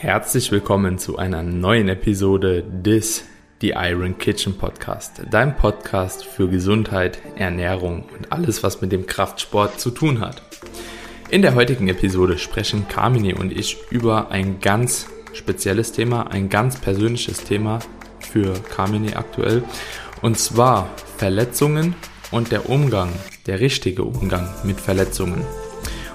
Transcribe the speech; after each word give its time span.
Herzlich 0.00 0.52
willkommen 0.52 0.96
zu 0.96 1.18
einer 1.18 1.42
neuen 1.42 1.88
Episode 1.88 2.62
des 2.62 3.24
The 3.60 3.70
Iron 3.70 4.16
Kitchen 4.16 4.56
Podcast, 4.56 5.22
dein 5.28 5.56
Podcast 5.56 6.24
für 6.24 6.48
Gesundheit, 6.48 7.18
Ernährung 7.34 8.04
und 8.16 8.30
alles, 8.30 8.62
was 8.62 8.80
mit 8.80 8.92
dem 8.92 9.06
Kraftsport 9.06 9.80
zu 9.80 9.90
tun 9.90 10.20
hat. 10.20 10.40
In 11.30 11.42
der 11.42 11.56
heutigen 11.56 11.88
Episode 11.88 12.38
sprechen 12.38 12.86
Carmine 12.86 13.34
und 13.34 13.50
ich 13.50 13.76
über 13.90 14.30
ein 14.30 14.60
ganz 14.60 15.08
spezielles 15.32 15.90
Thema, 15.90 16.28
ein 16.28 16.48
ganz 16.48 16.78
persönliches 16.80 17.42
Thema 17.42 17.80
für 18.20 18.52
Carmine 18.52 19.16
aktuell, 19.16 19.64
und 20.22 20.38
zwar 20.38 20.90
Verletzungen 21.16 21.96
und 22.30 22.52
der 22.52 22.70
Umgang, 22.70 23.10
der 23.48 23.58
richtige 23.58 24.04
Umgang 24.04 24.48
mit 24.62 24.80
Verletzungen. 24.80 25.44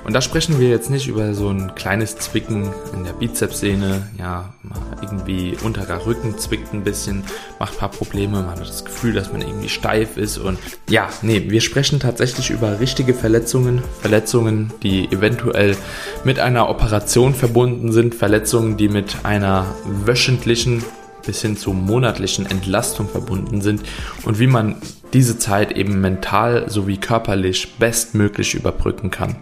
Und 0.04 0.14
da 0.14 0.22
sprechen 0.22 0.60
wir 0.60 0.70
jetzt 0.70 0.90
nicht 0.90 1.08
über 1.08 1.34
so 1.34 1.50
ein 1.50 1.76
kleines 1.76 2.18
Zwicken 2.18 2.74
in 2.94 3.06
der 3.06 3.14
Bizepssehne, 3.14 4.10
ja, 4.18 4.54
irgendwie 5.02 5.56
unterer 5.64 6.06
Rücken 6.06 6.38
zwickt 6.38 6.74
ein 6.74 6.84
bisschen, 6.84 7.24
macht 7.60 7.74
ein 7.74 7.80
paar 7.80 7.90
Probleme, 7.90 8.42
man 8.42 8.50
hat 8.50 8.60
das 8.60 8.84
Gefühl, 8.84 9.14
dass 9.14 9.32
man 9.32 9.42
irgendwie 9.42 9.70
steif 9.70 10.18
ist 10.18 10.38
und 10.38 10.60
ja, 10.90 11.10
nee, 11.22 11.50
wir 11.50 11.62
sprechen 11.62 12.00
tatsächlich 12.00 12.50
über 12.50 12.80
richtige 12.80 13.14
Verletzungen, 13.14 13.82
Verletzungen, 14.02 14.72
die 14.84 15.06
eventuell 15.12 15.78
mit 16.26 16.40
einer 16.40 16.70
Operation 16.70 17.34
verbunden 17.34 17.92
sind, 17.92 18.14
Verletzungen, 18.14 18.76
die 18.76 18.90
mit 18.90 19.24
einer 19.24 19.66
wöchentlichen 19.86 20.84
bis 21.26 21.42
hin 21.42 21.56
zu 21.56 21.72
monatlichen 21.72 22.46
Entlastung 22.46 23.08
verbunden 23.08 23.62
sind 23.62 23.84
und 24.26 24.40
wie 24.40 24.48
man 24.48 24.76
diese 25.14 25.38
Zeit 25.38 25.72
eben 25.72 26.02
mental 26.02 26.70
sowie 26.70 26.98
körperlich 26.98 27.76
bestmöglich 27.78 28.56
überbrücken 28.56 29.12
kann. 29.12 29.36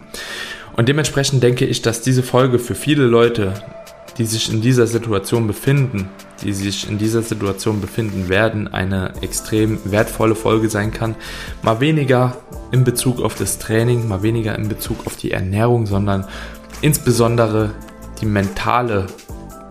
Und 0.76 0.88
dementsprechend 0.88 1.42
denke 1.42 1.64
ich, 1.64 1.82
dass 1.82 2.00
diese 2.00 2.22
Folge 2.22 2.58
für 2.58 2.74
viele 2.74 3.04
Leute, 3.04 3.54
die 4.18 4.24
sich 4.24 4.52
in 4.52 4.60
dieser 4.60 4.86
Situation 4.86 5.46
befinden, 5.46 6.08
die 6.42 6.52
sich 6.52 6.88
in 6.88 6.98
dieser 6.98 7.22
Situation 7.22 7.80
befinden 7.80 8.28
werden, 8.28 8.68
eine 8.68 9.12
extrem 9.20 9.78
wertvolle 9.84 10.34
Folge 10.34 10.68
sein 10.68 10.92
kann. 10.92 11.14
Mal 11.62 11.80
weniger 11.80 12.36
in 12.72 12.84
Bezug 12.84 13.20
auf 13.20 13.34
das 13.34 13.58
Training, 13.58 14.08
mal 14.08 14.22
weniger 14.22 14.56
in 14.58 14.68
Bezug 14.68 15.06
auf 15.06 15.16
die 15.16 15.30
Ernährung, 15.30 15.86
sondern 15.86 16.26
insbesondere 16.80 17.70
die 18.20 18.26
mentale 18.26 19.06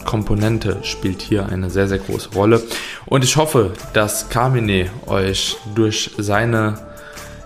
Komponente 0.06 0.80
spielt 0.84 1.22
hier 1.22 1.48
eine 1.48 1.70
sehr, 1.70 1.88
sehr 1.88 2.00
große 2.00 2.30
Rolle. 2.34 2.62
Und 3.06 3.24
ich 3.24 3.38
hoffe, 3.38 3.72
dass 3.94 4.30
Carmine 4.30 4.90
euch 5.06 5.58
durch 5.76 6.12
seine, 6.18 6.76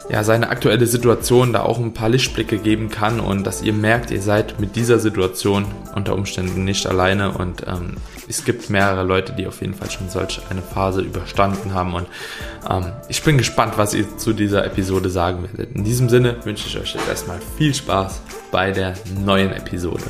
ja, 0.10 0.24
seine 0.24 0.50
aktuelle 0.50 0.86
Situation 0.86 1.52
da 1.52 1.64
auch 1.64 1.80
ein 1.80 1.94
paar 1.94 2.10
Lichtblicke 2.10 2.58
geben 2.58 2.90
kann 2.90 3.20
und 3.20 3.46
dass 3.46 3.64
ihr 3.64 3.74
merkt, 3.74 4.12
ihr 4.12 4.22
seid 4.22 4.60
mit 4.60 4.76
dieser 4.76 5.00
Situation 5.00 5.66
unter 5.96 6.14
Umständen 6.14 6.64
nicht 6.64 6.86
alleine 6.86 7.32
und 7.32 7.64
ähm, 7.68 7.98
es 8.28 8.46
gibt 8.46 8.70
mehrere 8.70 9.04
Leute, 9.04 9.34
die 9.34 9.48
auf 9.48 9.62
jeden 9.62 9.74
Fall 9.74 9.90
schon 9.90 10.10
solch 10.10 10.42
eine 10.50 10.62
Phase 10.62 11.02
überstanden 11.02 11.74
haben 11.74 11.94
und 11.96 12.08
ähm, 12.70 12.92
ich 13.08 13.24
bin 13.24 13.38
gespannt, 13.38 13.78
was 13.78 13.94
ihr 13.94 14.18
zu 14.18 14.34
dieser 14.34 14.66
Episode 14.66 15.10
sagen 15.10 15.44
werdet. 15.44 15.76
In 15.76 15.84
diesem 15.84 16.10
Sinne 16.10 16.38
wünsche 16.46 16.68
ich 16.68 16.78
euch 16.78 16.94
jetzt 16.94 17.08
erstmal 17.08 17.40
viel 17.58 17.74
Spaß 17.74 18.22
bei 18.52 18.72
der 18.72 18.94
neuen 19.24 19.52
Episode. 19.54 20.04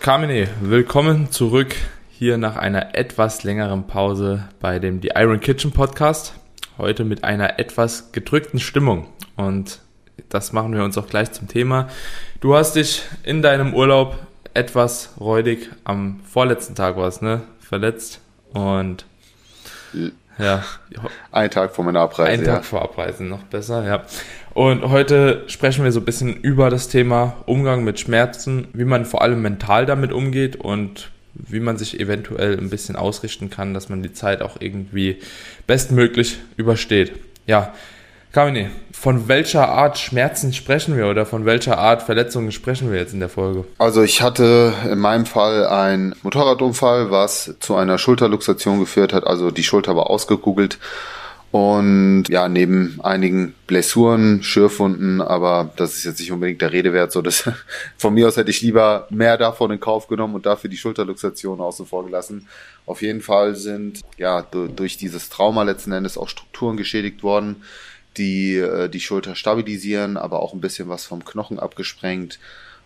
Carmine, 0.00 0.48
willkommen 0.60 1.30
zurück 1.30 1.74
hier 2.18 2.38
nach 2.38 2.56
einer 2.56 2.94
etwas 2.94 3.44
längeren 3.44 3.86
Pause 3.86 4.48
bei 4.58 4.78
dem 4.78 5.02
The 5.02 5.10
Iron 5.16 5.38
Kitchen 5.38 5.72
Podcast. 5.72 6.32
Heute 6.78 7.04
mit 7.04 7.24
einer 7.24 7.58
etwas 7.58 8.10
gedrückten 8.12 8.58
Stimmung 8.58 9.08
und 9.36 9.80
das 10.30 10.54
machen 10.54 10.74
wir 10.74 10.82
uns 10.82 10.96
auch 10.96 11.08
gleich 11.08 11.32
zum 11.32 11.46
Thema. 11.46 11.88
Du 12.40 12.56
hast 12.56 12.74
dich 12.74 13.02
in 13.22 13.42
deinem 13.42 13.74
Urlaub 13.74 14.16
etwas 14.54 15.10
räudig 15.20 15.68
am 15.84 16.20
vorletzten 16.20 16.74
Tag 16.74 16.96
was, 16.96 17.20
ne? 17.20 17.42
Verletzt 17.58 18.22
und 18.54 19.04
ja. 20.38 20.64
Ein 21.32 21.50
Tag 21.50 21.74
vor 21.74 21.84
meiner 21.84 22.00
Abreise. 22.00 22.32
Ein 22.32 22.44
Tag 22.44 22.56
ja. 22.56 22.62
vor 22.62 22.80
Abreise, 22.80 23.24
noch 23.24 23.42
besser, 23.42 23.84
ja. 23.84 24.04
Und 24.54 24.88
heute 24.88 25.44
sprechen 25.48 25.84
wir 25.84 25.92
so 25.92 26.00
ein 26.00 26.06
bisschen 26.06 26.34
über 26.34 26.70
das 26.70 26.88
Thema 26.88 27.36
Umgang 27.44 27.84
mit 27.84 28.00
Schmerzen, 28.00 28.68
wie 28.72 28.86
man 28.86 29.04
vor 29.04 29.20
allem 29.20 29.42
mental 29.42 29.84
damit 29.84 30.12
umgeht 30.12 30.56
und 30.56 31.10
wie 31.38 31.60
man 31.60 31.76
sich 31.76 32.00
eventuell 32.00 32.58
ein 32.58 32.70
bisschen 32.70 32.96
ausrichten 32.96 33.50
kann, 33.50 33.74
dass 33.74 33.88
man 33.88 34.02
die 34.02 34.12
Zeit 34.12 34.42
auch 34.42 34.56
irgendwie 34.60 35.18
bestmöglich 35.66 36.38
übersteht. 36.56 37.12
Ja, 37.46 37.72
Kamine, 38.32 38.70
von 38.92 39.28
welcher 39.28 39.68
Art 39.68 39.98
Schmerzen 39.98 40.52
sprechen 40.52 40.96
wir 40.96 41.06
oder 41.06 41.24
von 41.24 41.46
welcher 41.46 41.78
Art 41.78 42.02
Verletzungen 42.02 42.52
sprechen 42.52 42.92
wir 42.92 42.98
jetzt 42.98 43.14
in 43.14 43.20
der 43.20 43.28
Folge? 43.28 43.64
Also 43.78 44.02
ich 44.02 44.20
hatte 44.20 44.74
in 44.90 44.98
meinem 44.98 45.24
Fall 45.24 45.66
einen 45.66 46.14
Motorradunfall, 46.22 47.10
was 47.10 47.54
zu 47.60 47.76
einer 47.76 47.96
Schulterluxation 47.96 48.80
geführt 48.80 49.12
hat. 49.14 49.26
Also 49.26 49.50
die 49.50 49.64
Schulter 49.64 49.96
war 49.96 50.10
ausgekugelt 50.10 50.78
und 51.56 52.24
ja, 52.28 52.50
neben 52.50 53.00
einigen 53.02 53.54
Blessuren, 53.66 54.42
Schürfwunden, 54.42 55.22
aber 55.22 55.72
das 55.76 55.94
ist 55.94 56.04
jetzt 56.04 56.20
nicht 56.20 56.30
unbedingt 56.30 56.60
der 56.60 56.72
Rede 56.72 56.92
wert. 56.92 57.12
So, 57.12 57.22
dass, 57.22 57.48
von 57.96 58.12
mir 58.12 58.28
aus 58.28 58.36
hätte 58.36 58.50
ich 58.50 58.60
lieber 58.60 59.06
mehr 59.08 59.38
davon 59.38 59.70
in 59.70 59.80
Kauf 59.80 60.06
genommen 60.06 60.34
und 60.34 60.44
dafür 60.44 60.68
die 60.68 60.76
Schulterluxation 60.76 61.62
außen 61.62 61.86
vor 61.86 62.04
gelassen. 62.04 62.46
Auf 62.84 63.00
jeden 63.00 63.22
Fall 63.22 63.56
sind 63.56 64.02
ja 64.18 64.42
durch 64.42 64.98
dieses 64.98 65.30
Trauma 65.30 65.62
letzten 65.62 65.92
Endes 65.92 66.18
auch 66.18 66.28
Strukturen 66.28 66.76
geschädigt 66.76 67.22
worden 67.22 67.56
die 68.18 68.56
äh, 68.56 68.88
die 68.88 69.00
Schulter 69.00 69.34
stabilisieren, 69.34 70.16
aber 70.16 70.40
auch 70.40 70.54
ein 70.54 70.60
bisschen 70.62 70.88
was 70.88 71.04
vom 71.04 71.22
Knochen 71.22 71.58
abgesprengt. 71.58 72.38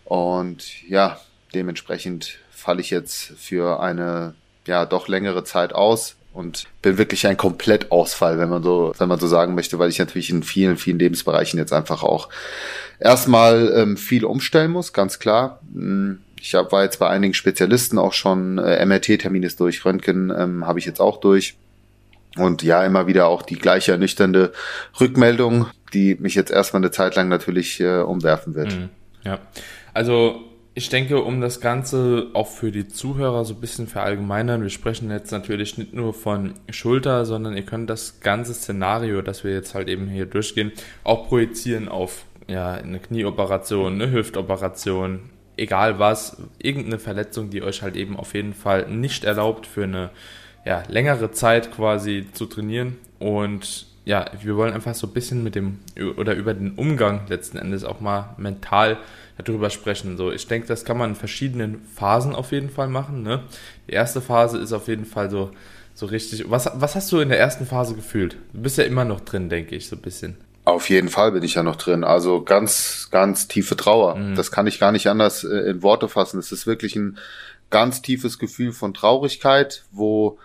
Und 0.03 0.83
ja, 0.89 1.21
dementsprechend 1.53 2.39
falle 2.51 2.81
ich 2.81 2.89
jetzt 2.89 3.33
für 3.37 3.79
eine 3.79 4.35
ja 4.67 4.85
doch 4.85 5.07
längere 5.07 5.45
Zeit 5.45 5.73
aus 5.73 6.17
und 6.33 6.65
bin 6.81 6.97
wirklich 6.97 7.27
ein 7.27 7.37
Komplettausfall, 7.37 8.37
wenn 8.39 8.49
man 8.49 8.63
so, 8.63 8.93
wenn 8.97 9.09
man 9.09 9.19
so 9.19 9.27
sagen 9.27 9.55
möchte, 9.55 9.79
weil 9.79 9.89
ich 9.89 9.99
natürlich 9.99 10.29
in 10.29 10.43
vielen, 10.43 10.77
vielen 10.77 10.99
Lebensbereichen 10.99 11.59
jetzt 11.59 11.73
einfach 11.73 12.03
auch 12.03 12.29
erstmal 12.99 13.73
ähm, 13.75 13.97
viel 13.97 14.23
umstellen 14.23 14.71
muss, 14.71 14.93
ganz 14.93 15.19
klar. 15.19 15.59
Hm, 15.73 16.19
ich 16.39 16.55
hab, 16.55 16.71
war 16.71 16.83
jetzt 16.83 16.99
bei 16.99 17.09
einigen 17.09 17.33
Spezialisten 17.33 17.99
auch 17.99 18.13
schon, 18.13 18.57
äh, 18.57 18.83
MRT-Termin 18.85 19.43
ist 19.43 19.59
durch, 19.59 19.85
Röntgen 19.85 20.33
ähm, 20.35 20.65
habe 20.65 20.79
ich 20.79 20.85
jetzt 20.85 20.99
auch 20.99 21.19
durch. 21.19 21.55
Und 22.37 22.63
ja, 22.63 22.83
immer 22.85 23.07
wieder 23.07 23.27
auch 23.27 23.41
die 23.41 23.59
gleiche 23.59 23.91
ernüchternde 23.91 24.53
Rückmeldung, 24.99 25.67
die 25.93 26.15
mich 26.15 26.33
jetzt 26.33 26.49
erstmal 26.49 26.81
eine 26.81 26.91
Zeit 26.91 27.15
lang 27.15 27.27
natürlich 27.27 27.81
äh, 27.81 27.99
umwerfen 27.99 28.55
wird. 28.55 28.73
Mhm. 28.73 28.89
Ja, 29.25 29.39
also 29.93 30.41
ich 30.73 30.87
denke, 30.89 31.21
um 31.21 31.41
das 31.41 31.59
Ganze 31.59 32.27
auch 32.33 32.47
für 32.47 32.71
die 32.71 32.87
Zuhörer 32.87 33.43
so 33.43 33.53
ein 33.53 33.59
bisschen 33.59 33.87
verallgemeinern, 33.87 34.61
wir 34.61 34.69
sprechen 34.69 35.11
jetzt 35.11 35.31
natürlich 35.31 35.77
nicht 35.77 35.93
nur 35.93 36.13
von 36.13 36.53
Schulter, 36.69 37.25
sondern 37.25 37.57
ihr 37.57 37.65
könnt 37.65 37.89
das 37.89 38.21
ganze 38.21 38.53
Szenario, 38.53 39.21
das 39.21 39.43
wir 39.43 39.51
jetzt 39.51 39.75
halt 39.75 39.89
eben 39.89 40.07
hier 40.07 40.25
durchgehen, 40.25 40.71
auch 41.03 41.27
projizieren 41.27 41.89
auf 41.89 42.23
ja, 42.47 42.73
eine 42.73 42.99
Knieoperation, 42.99 43.93
eine 43.93 44.11
Hüftoperation, 44.11 45.29
egal 45.57 45.99
was, 45.99 46.37
irgendeine 46.57 46.99
Verletzung, 46.99 47.49
die 47.49 47.63
euch 47.63 47.81
halt 47.81 47.97
eben 47.97 48.15
auf 48.15 48.33
jeden 48.33 48.53
Fall 48.53 48.89
nicht 48.89 49.25
erlaubt 49.25 49.67
für 49.67 49.83
eine 49.83 50.09
ja, 50.65 50.83
längere 50.87 51.31
Zeit 51.31 51.71
quasi 51.71 52.27
zu 52.31 52.45
trainieren. 52.45 52.97
Und 53.19 53.87
ja, 54.03 54.25
wir 54.41 54.55
wollen 54.57 54.73
einfach 54.73 54.95
so 54.95 55.07
ein 55.07 55.13
bisschen 55.13 55.43
mit 55.43 55.55
dem 55.55 55.79
oder 56.17 56.33
über 56.33 56.53
den 56.53 56.71
Umgang 56.71 57.21
letzten 57.27 57.57
Endes 57.57 57.83
auch 57.83 57.99
mal 57.99 58.33
mental 58.37 58.97
darüber 59.37 59.69
sprechen. 59.69 60.17
So, 60.17 60.31
ich 60.31 60.47
denke, 60.47 60.67
das 60.67 60.85
kann 60.85 60.97
man 60.97 61.11
in 61.11 61.15
verschiedenen 61.15 61.81
Phasen 61.95 62.33
auf 62.33 62.51
jeden 62.51 62.69
Fall 62.69 62.87
machen. 62.87 63.21
Ne? 63.23 63.43
Die 63.87 63.93
erste 63.93 64.21
Phase 64.21 64.57
ist 64.57 64.73
auf 64.73 64.87
jeden 64.87 65.05
Fall 65.05 65.29
so, 65.29 65.51
so 65.93 66.07
richtig. 66.07 66.49
Was, 66.49 66.69
was 66.73 66.95
hast 66.95 67.11
du 67.11 67.19
in 67.19 67.29
der 67.29 67.39
ersten 67.39 67.65
Phase 67.65 67.93
gefühlt? 67.93 68.37
Du 68.53 68.61
bist 68.61 68.77
ja 68.77 68.85
immer 68.85 69.05
noch 69.05 69.21
drin, 69.21 69.49
denke 69.49 69.75
ich, 69.75 69.87
so 69.87 69.95
ein 69.95 70.01
bisschen. 70.01 70.37
Auf 70.63 70.89
jeden 70.89 71.09
Fall 71.09 71.31
bin 71.31 71.43
ich 71.43 71.55
ja 71.55 71.63
noch 71.63 71.75
drin. 71.75 72.03
Also 72.03 72.43
ganz, 72.43 73.09
ganz 73.11 73.47
tiefe 73.47 73.75
Trauer. 73.75 74.15
Mhm. 74.15 74.35
Das 74.35 74.51
kann 74.51 74.67
ich 74.67 74.79
gar 74.79 74.91
nicht 74.91 75.07
anders 75.07 75.43
äh, 75.43 75.69
in 75.69 75.83
Worte 75.83 76.07
fassen. 76.07 76.39
Es 76.39 76.51
ist 76.51 76.65
wirklich 76.65 76.95
ein 76.95 77.17
ganz 77.69 78.01
tiefes 78.01 78.39
Gefühl 78.39 78.71
von 78.71 78.93
Traurigkeit, 78.93 79.83
wo 79.91 80.37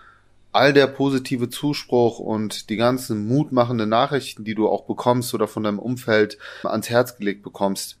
all 0.57 0.73
der 0.73 0.87
positive 0.87 1.49
Zuspruch 1.49 2.17
und 2.19 2.69
die 2.71 2.77
ganzen 2.77 3.27
mutmachenden 3.27 3.89
Nachrichten, 3.89 4.43
die 4.43 4.55
du 4.55 4.67
auch 4.67 4.85
bekommst 4.85 5.33
oder 5.35 5.47
von 5.47 5.63
deinem 5.63 5.77
Umfeld 5.77 6.39
ans 6.63 6.89
Herz 6.89 7.15
gelegt 7.15 7.43
bekommst, 7.43 7.97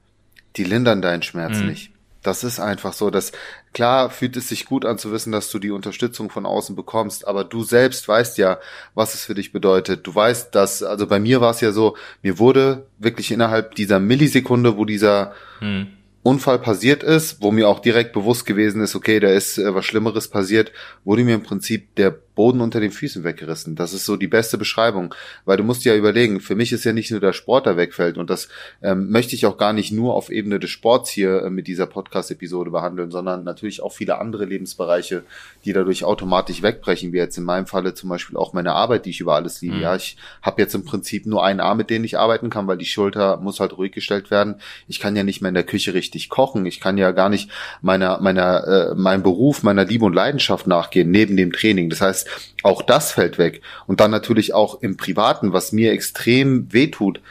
die 0.55 0.63
lindern 0.63 1.03
deinen 1.03 1.21
Schmerz 1.21 1.59
mhm. 1.59 1.67
nicht. 1.67 1.91
Das 2.23 2.43
ist 2.43 2.59
einfach 2.59 2.93
so, 2.93 3.11
dass 3.11 3.31
klar 3.73 4.09
fühlt 4.09 4.35
es 4.37 4.49
sich 4.49 4.65
gut 4.65 4.85
an 4.85 4.97
zu 4.97 5.11
wissen, 5.11 5.31
dass 5.31 5.51
du 5.51 5.59
die 5.59 5.69
Unterstützung 5.69 6.31
von 6.31 6.47
außen 6.47 6.75
bekommst, 6.75 7.27
aber 7.27 7.43
du 7.43 7.63
selbst 7.63 8.07
weißt 8.07 8.39
ja, 8.39 8.59
was 8.95 9.13
es 9.13 9.23
für 9.23 9.35
dich 9.35 9.51
bedeutet. 9.51 10.05
Du 10.07 10.13
weißt, 10.13 10.53
dass, 10.53 10.81
also 10.81 11.05
bei 11.05 11.19
mir 11.19 11.41
war 11.41 11.51
es 11.51 11.61
ja 11.61 11.71
so, 11.71 11.95
mir 12.23 12.39
wurde 12.39 12.87
wirklich 12.97 13.31
innerhalb 13.31 13.75
dieser 13.75 13.99
Millisekunde, 13.99 14.77
wo 14.77 14.83
dieser 14.83 15.33
mhm. 15.61 15.87
Unfall 16.23 16.59
passiert 16.59 17.03
ist, 17.03 17.41
wo 17.41 17.51
mir 17.51 17.69
auch 17.69 17.79
direkt 17.79 18.11
bewusst 18.11 18.45
gewesen 18.45 18.81
ist, 18.81 18.95
okay, 18.95 19.21
da 19.21 19.29
ist 19.29 19.57
äh, 19.57 19.73
was 19.73 19.85
Schlimmeres 19.85 20.27
passiert, 20.27 20.73
wurde 21.05 21.23
mir 21.23 21.35
im 21.35 21.43
Prinzip 21.43 21.95
der 21.95 22.17
Boden 22.37 22.61
unter 22.61 22.79
den 22.79 22.91
Füßen 22.91 23.23
weggerissen. 23.23 23.75
Das 23.75 23.91
ist 23.91 24.05
so 24.05 24.15
die 24.15 24.27
beste 24.27 24.57
Beschreibung, 24.57 25.13
weil 25.43 25.57
du 25.57 25.63
musst 25.63 25.83
ja 25.83 25.95
überlegen, 25.95 26.39
für 26.39 26.55
mich 26.55 26.71
ist 26.71 26.85
ja 26.85 26.93
nicht 26.93 27.11
nur 27.11 27.19
der 27.19 27.33
Sport, 27.33 27.65
der 27.65 27.75
wegfällt 27.77 28.17
und 28.17 28.29
das 28.29 28.47
ähm, 28.81 29.09
möchte 29.09 29.35
ich 29.35 29.45
auch 29.47 29.57
gar 29.57 29.73
nicht 29.73 29.91
nur 29.91 30.13
auf 30.13 30.29
Ebene 30.29 30.59
des 30.59 30.69
Sports 30.69 31.09
hier 31.09 31.41
äh, 31.41 31.49
mit 31.49 31.67
dieser 31.67 31.87
Podcast-Episode 31.87 32.69
behandeln, 32.69 33.09
sondern 33.09 33.43
natürlich 33.43 33.81
auch 33.81 33.91
viele 33.91 34.19
andere 34.19 34.45
Lebensbereiche, 34.45 35.23
die 35.65 35.73
dadurch 35.73 36.03
automatisch 36.03 36.61
wegbrechen, 36.61 37.11
wie 37.11 37.17
jetzt 37.17 37.39
in 37.39 37.43
meinem 37.43 37.65
Falle 37.65 37.95
zum 37.95 38.09
Beispiel 38.09 38.37
auch 38.37 38.53
meine 38.53 38.73
Arbeit, 38.73 39.05
die 39.05 39.09
ich 39.09 39.19
über 39.19 39.33
alles 39.33 39.61
liebe. 39.61 39.77
Mhm. 39.77 39.81
Ja, 39.81 39.95
ich 39.95 40.15
habe 40.43 40.61
jetzt 40.61 40.75
im 40.75 40.85
Prinzip 40.85 41.25
nur 41.25 41.43
einen 41.43 41.59
Arm, 41.59 41.77
mit 41.77 41.89
dem 41.89 42.03
ich 42.03 42.19
arbeiten 42.19 42.51
kann, 42.51 42.67
weil 42.67 42.77
die 42.77 42.85
Schulter 42.85 43.37
muss 43.37 43.59
halt 43.59 43.75
ruhig 43.75 43.91
gestellt 43.91 44.29
werden. 44.29 44.61
Ich 44.87 44.99
kann 44.99 45.15
ja 45.15 45.23
nicht 45.23 45.41
mehr 45.41 45.49
in 45.49 45.55
der 45.55 45.63
Küche 45.63 45.95
richtig 45.95 46.29
kochen. 46.29 46.67
Ich 46.67 46.79
kann 46.79 46.99
ja 46.99 47.11
gar 47.11 47.29
nicht 47.29 47.49
meiner 47.81 48.21
meiner 48.21 48.67
äh, 48.67 48.95
meinem 48.95 49.23
Beruf, 49.23 49.63
meiner 49.63 49.85
Liebe 49.85 50.05
und 50.05 50.13
Leidenschaft 50.13 50.67
nachgehen 50.67 51.09
neben 51.09 51.35
dem 51.35 51.51
Training. 51.51 51.89
Das 51.89 52.01
heißt, 52.01 52.26
auch 52.63 52.81
das 52.81 53.11
fällt 53.11 53.37
weg. 53.37 53.61
Und 53.85 53.99
dann 53.99 54.11
natürlich 54.11 54.53
auch 54.53 54.81
im 54.81 54.97
Privaten, 54.97 55.53
was 55.53 55.71
mir 55.71 55.91
extrem 55.91 56.71
wehtut. 56.73 57.21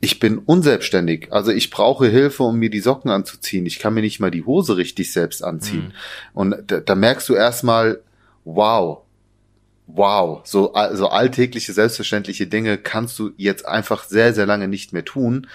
Ich 0.00 0.20
bin 0.20 0.38
unselbstständig. 0.38 1.32
Also 1.32 1.52
ich 1.52 1.70
brauche 1.70 2.06
Hilfe, 2.06 2.42
um 2.42 2.58
mir 2.58 2.70
die 2.70 2.80
Socken 2.80 3.10
anzuziehen. 3.10 3.66
Ich 3.66 3.78
kann 3.78 3.94
mir 3.94 4.02
nicht 4.02 4.20
mal 4.20 4.30
die 4.30 4.44
Hose 4.44 4.76
richtig 4.76 5.12
selbst 5.12 5.42
anziehen. 5.42 5.86
Mhm. 5.86 5.92
Und 6.34 6.56
da, 6.66 6.80
da 6.80 6.94
merkst 6.94 7.28
du 7.28 7.34
erstmal, 7.34 8.00
wow, 8.44 8.98
wow, 9.86 10.40
so 10.44 10.72
also 10.74 11.08
alltägliche, 11.08 11.72
selbstverständliche 11.72 12.46
Dinge 12.46 12.78
kannst 12.78 13.18
du 13.18 13.32
jetzt 13.36 13.66
einfach 13.66 14.04
sehr, 14.04 14.34
sehr 14.34 14.46
lange 14.46 14.68
nicht 14.68 14.92
mehr 14.92 15.04
tun. 15.04 15.46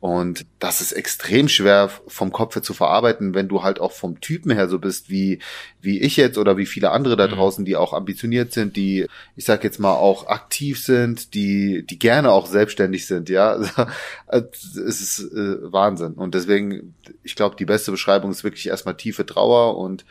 Und 0.00 0.46
das 0.60 0.80
ist 0.80 0.92
extrem 0.92 1.48
schwer 1.48 1.90
vom 2.06 2.30
Kopf 2.30 2.54
her 2.54 2.62
zu 2.62 2.72
verarbeiten, 2.72 3.34
wenn 3.34 3.48
du 3.48 3.64
halt 3.64 3.80
auch 3.80 3.90
vom 3.90 4.20
Typen 4.20 4.52
her 4.52 4.68
so 4.68 4.78
bist, 4.78 5.10
wie, 5.10 5.40
wie 5.80 6.00
ich 6.00 6.16
jetzt 6.16 6.38
oder 6.38 6.56
wie 6.56 6.66
viele 6.66 6.92
andere 6.92 7.16
da 7.16 7.26
mhm. 7.26 7.32
draußen, 7.32 7.64
die 7.64 7.74
auch 7.74 7.92
ambitioniert 7.92 8.52
sind, 8.52 8.76
die, 8.76 9.06
ich 9.34 9.44
sag 9.44 9.64
jetzt 9.64 9.80
mal, 9.80 9.94
auch 9.94 10.28
aktiv 10.28 10.80
sind, 10.80 11.34
die, 11.34 11.84
die 11.84 11.98
gerne 11.98 12.30
auch 12.30 12.46
selbstständig 12.46 13.08
sind, 13.08 13.28
ja. 13.28 13.56
es 14.28 14.76
ist 14.76 15.32
äh, 15.32 15.72
Wahnsinn. 15.72 16.12
Und 16.12 16.36
deswegen, 16.36 16.94
ich 17.24 17.34
glaube, 17.34 17.56
die 17.56 17.64
beste 17.64 17.90
Beschreibung 17.90 18.30
ist 18.30 18.44
wirklich 18.44 18.68
erstmal 18.68 18.96
tiefe 18.96 19.26
Trauer 19.26 19.78
und 19.78 20.04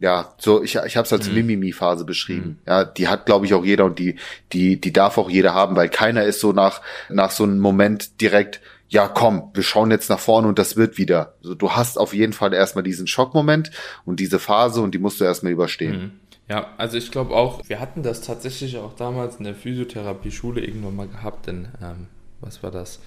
ja, 0.00 0.34
so 0.38 0.62
ich 0.62 0.76
ich 0.76 0.96
habe 0.96 1.06
es 1.06 1.12
als 1.12 1.28
mhm. 1.28 1.34
Mimimi-Phase 1.34 2.04
beschrieben. 2.04 2.60
Mhm. 2.64 2.66
Ja, 2.66 2.84
die 2.84 3.08
hat 3.08 3.26
glaube 3.26 3.46
ich 3.46 3.54
auch 3.54 3.64
jeder 3.64 3.84
und 3.84 3.98
die 3.98 4.16
die 4.52 4.80
die 4.80 4.92
darf 4.92 5.18
auch 5.18 5.30
jeder 5.30 5.54
haben, 5.54 5.76
weil 5.76 5.88
keiner 5.88 6.24
ist 6.24 6.40
so 6.40 6.52
nach 6.52 6.80
nach 7.08 7.30
so 7.30 7.44
einem 7.44 7.58
Moment 7.58 8.20
direkt 8.20 8.60
ja, 8.90 9.06
komm, 9.06 9.50
wir 9.52 9.62
schauen 9.62 9.90
jetzt 9.90 10.08
nach 10.08 10.18
vorne 10.18 10.48
und 10.48 10.58
das 10.58 10.76
wird 10.76 10.96
wieder. 10.96 11.34
Also 11.42 11.54
du 11.54 11.72
hast 11.72 11.98
auf 11.98 12.14
jeden 12.14 12.32
Fall 12.32 12.54
erstmal 12.54 12.84
diesen 12.84 13.06
Schockmoment 13.06 13.70
und 14.06 14.18
diese 14.18 14.38
Phase 14.38 14.80
und 14.80 14.94
die 14.94 14.98
musst 14.98 15.20
du 15.20 15.24
erstmal 15.24 15.52
überstehen. 15.52 16.00
Mhm. 16.00 16.12
Ja, 16.48 16.68
also 16.78 16.96
ich 16.96 17.10
glaube 17.10 17.34
auch, 17.34 17.60
wir 17.68 17.78
hatten 17.78 18.02
das 18.02 18.22
tatsächlich 18.22 18.78
auch 18.78 18.94
damals 18.94 19.36
in 19.36 19.44
der 19.44 19.54
Physiotherapie-Schule 19.54 20.64
irgendwann 20.64 20.96
mal 20.96 21.08
gehabt, 21.08 21.46
denn 21.46 21.68
ähm, 21.82 22.06
was 22.40 22.62
war 22.62 22.70
das? 22.70 23.00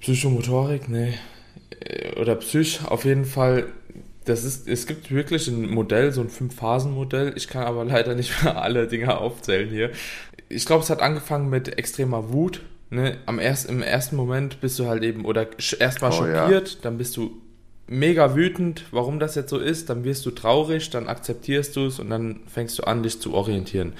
Psychomotorik, 0.00 0.88
nee. 0.88 1.14
Äh, 1.78 2.18
oder 2.20 2.34
Psych, 2.36 2.80
auf 2.84 3.04
jeden 3.04 3.24
Fall. 3.24 3.66
Das 4.24 4.44
ist, 4.44 4.68
es 4.68 4.86
gibt 4.86 5.10
wirklich 5.10 5.48
ein 5.48 5.70
Modell, 5.70 6.12
so 6.12 6.20
ein 6.20 6.28
Fünf-Phasen-Modell. 6.28 7.32
Ich 7.36 7.48
kann 7.48 7.64
aber 7.64 7.84
leider 7.84 8.14
nicht 8.14 8.42
mehr 8.42 8.62
alle 8.62 8.86
Dinge 8.86 9.18
aufzählen 9.18 9.68
hier. 9.70 9.90
Ich 10.48 10.66
glaube, 10.66 10.82
es 10.82 10.90
hat 10.90 11.00
angefangen 11.00 11.48
mit 11.48 11.78
extremer 11.78 12.32
Wut, 12.32 12.60
ne, 12.90 13.18
am 13.26 13.38
erst, 13.38 13.68
im 13.68 13.82
ersten 13.82 14.16
Moment 14.16 14.60
bist 14.60 14.78
du 14.78 14.86
halt 14.86 15.02
eben, 15.02 15.24
oder 15.24 15.46
erstmal 15.78 16.10
oh, 16.10 16.14
schockiert, 16.14 16.68
ja. 16.68 16.78
dann 16.82 16.98
bist 16.98 17.16
du 17.16 17.40
mega 17.86 18.36
wütend, 18.36 18.84
warum 18.92 19.18
das 19.18 19.34
jetzt 19.34 19.50
so 19.50 19.58
ist, 19.58 19.90
dann 19.90 20.04
wirst 20.04 20.24
du 20.24 20.30
traurig, 20.30 20.90
dann 20.90 21.08
akzeptierst 21.08 21.74
du 21.74 21.86
es 21.86 21.98
und 21.98 22.10
dann 22.10 22.40
fängst 22.46 22.78
du 22.78 22.84
an, 22.84 23.02
dich 23.02 23.20
zu 23.20 23.34
orientieren. 23.34 23.94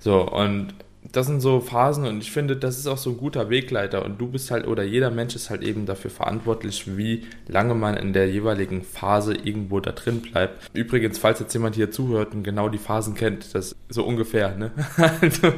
So, 0.00 0.28
und 0.28 0.74
das 1.12 1.26
sind 1.26 1.40
so 1.40 1.60
Phasen 1.60 2.06
und 2.06 2.22
ich 2.22 2.32
finde, 2.32 2.56
das 2.56 2.78
ist 2.78 2.86
auch 2.86 2.98
so 2.98 3.10
ein 3.10 3.16
guter 3.16 3.50
Wegleiter 3.50 4.04
und 4.04 4.20
du 4.20 4.28
bist 4.28 4.50
halt 4.50 4.66
oder 4.66 4.82
jeder 4.82 5.10
Mensch 5.10 5.34
ist 5.34 5.50
halt 5.50 5.62
eben 5.62 5.86
dafür 5.86 6.10
verantwortlich, 6.10 6.96
wie 6.96 7.24
lange 7.48 7.74
man 7.74 7.96
in 7.96 8.12
der 8.12 8.28
jeweiligen 8.28 8.82
Phase 8.82 9.34
irgendwo 9.34 9.80
da 9.80 9.92
drin 9.92 10.20
bleibt. 10.20 10.70
Übrigens, 10.72 11.18
falls 11.18 11.40
jetzt 11.40 11.52
jemand 11.52 11.76
hier 11.76 11.90
zuhört 11.90 12.34
und 12.34 12.42
genau 12.42 12.68
die 12.68 12.78
Phasen 12.78 13.14
kennt, 13.14 13.54
das 13.54 13.74
so 13.88 14.04
ungefähr, 14.04 14.56
ne? 14.56 14.70
Also 15.20 15.52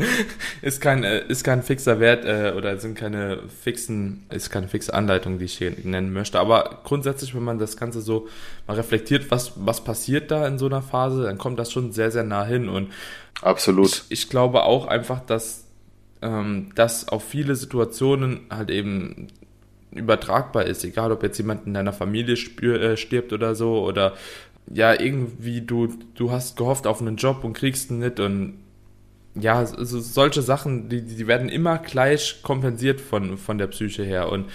ist 0.62 0.80
kein 0.80 1.04
äh, 1.04 1.26
ist 1.26 1.44
kein 1.44 1.62
fixer 1.62 2.00
Wert 2.00 2.24
äh, 2.24 2.52
oder 2.56 2.76
sind 2.78 2.96
keine 2.96 3.40
fixen 3.48 4.24
ist 4.30 4.50
keine 4.50 4.68
fixe 4.68 4.92
Anleitung, 4.92 5.38
die 5.38 5.46
ich 5.46 5.58
hier 5.58 5.72
nennen 5.82 6.12
möchte, 6.12 6.38
aber 6.38 6.80
grundsätzlich, 6.84 7.34
wenn 7.34 7.44
man 7.44 7.58
das 7.58 7.76
ganze 7.76 8.00
so 8.00 8.28
mal 8.66 8.74
reflektiert, 8.74 9.30
was 9.30 9.52
was 9.56 9.82
passiert 9.82 10.30
da 10.30 10.46
in 10.46 10.58
so 10.58 10.66
einer 10.66 10.82
Phase, 10.82 11.22
dann 11.22 11.38
kommt 11.38 11.58
das 11.58 11.72
schon 11.72 11.92
sehr 11.92 12.10
sehr 12.10 12.24
nah 12.24 12.44
hin 12.44 12.68
und 12.68 12.88
Absolut. 13.42 14.04
Ich, 14.08 14.24
ich 14.24 14.28
glaube 14.30 14.64
auch 14.64 14.86
einfach, 14.86 15.20
dass 15.20 15.64
ähm, 16.22 16.70
das 16.74 17.08
auf 17.08 17.24
viele 17.24 17.54
Situationen 17.54 18.40
halt 18.50 18.70
eben 18.70 19.28
übertragbar 19.92 20.64
ist, 20.66 20.84
egal 20.84 21.12
ob 21.12 21.22
jetzt 21.22 21.38
jemand 21.38 21.66
in 21.66 21.74
deiner 21.74 21.92
Familie 21.92 22.36
spür, 22.36 22.80
äh, 22.80 22.96
stirbt 22.96 23.32
oder 23.32 23.54
so 23.54 23.84
oder 23.84 24.14
ja, 24.72 24.98
irgendwie 25.00 25.62
du, 25.62 25.88
du 26.14 26.30
hast 26.30 26.56
gehofft 26.56 26.86
auf 26.86 27.00
einen 27.00 27.16
Job 27.16 27.42
und 27.44 27.54
kriegst 27.54 27.90
ihn 27.90 28.00
nicht 28.00 28.20
und 28.20 28.58
ja, 29.40 29.58
also 29.58 30.00
solche 30.00 30.42
Sachen, 30.42 30.88
die, 30.88 31.02
die 31.02 31.26
werden 31.26 31.48
immer 31.48 31.78
gleich 31.78 32.42
kompensiert 32.42 33.00
von, 33.00 33.38
von 33.38 33.58
der 33.58 33.66
Psyche 33.68 34.04
her 34.04 34.30
und 34.30 34.46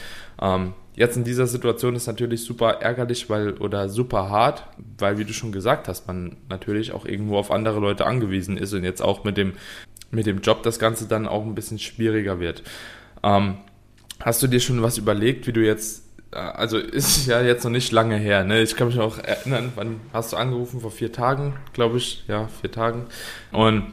ähm, 0.41 0.74
Jetzt 0.95 1.18
in 1.18 1.24
dieser 1.24 1.47
Situation 1.47 1.95
ist 1.95 2.06
natürlich 2.06 2.44
super 2.44 2.81
ärgerlich, 2.81 3.27
weil 3.30 3.53
oder 3.53 3.89
super 3.89 4.30
hart, 4.30 4.63
weil 5.00 5.18
wie 5.18 5.25
du 5.25 5.33
schon 5.33 5.51
gesagt 5.51 5.88
hast, 5.88 6.07
man 6.07 6.38
natürlich 6.50 6.91
auch 6.91 7.06
irgendwo 7.06 7.38
auf 7.38 7.50
andere 7.50 7.80
Leute 7.80 8.06
angewiesen 8.06 8.57
ist 8.57 8.74
und 8.74 8.83
jetzt 8.83 9.01
auch 9.01 9.24
mit 9.24 9.38
dem 9.38 9.53
mit 10.12 10.27
dem 10.27 10.41
Job 10.41 10.62
das 10.62 10.77
Ganze 10.77 11.07
dann 11.07 11.27
auch 11.27 11.44
ein 11.44 11.56
bisschen 11.56 11.80
schwieriger 11.80 12.39
wird. 12.39 12.62
Ähm, 13.24 13.57
hast 14.19 14.44
du 14.44 14.47
dir 14.47 14.59
schon 14.59 14.83
was 14.83 15.00
überlegt, 15.00 15.47
wie 15.47 15.53
du 15.53 15.65
jetzt 15.65 16.03
äh, 16.31 16.38
also 16.38 16.77
ist 16.77 17.25
ja 17.25 17.41
jetzt 17.41 17.63
noch 17.63 17.71
nicht 17.71 17.91
lange 17.91 18.18
her, 18.18 18.44
ne? 18.44 18.62
Ich 18.62 18.75
kann 18.75 18.88
mich 18.88 19.00
auch 19.00 19.18
erinnern, 19.18 19.71
wann 19.75 20.00
hast 20.13 20.33
du 20.33 20.38
angerufen? 20.38 20.81
Vor 20.81 20.91
vier 20.91 21.12
Tagen, 21.12 21.56
glaube 21.74 21.97
ich. 21.97 22.24
Ja, 22.27 22.50
vier 22.62 22.71
Tagen. 22.71 23.07
Und 23.51 23.85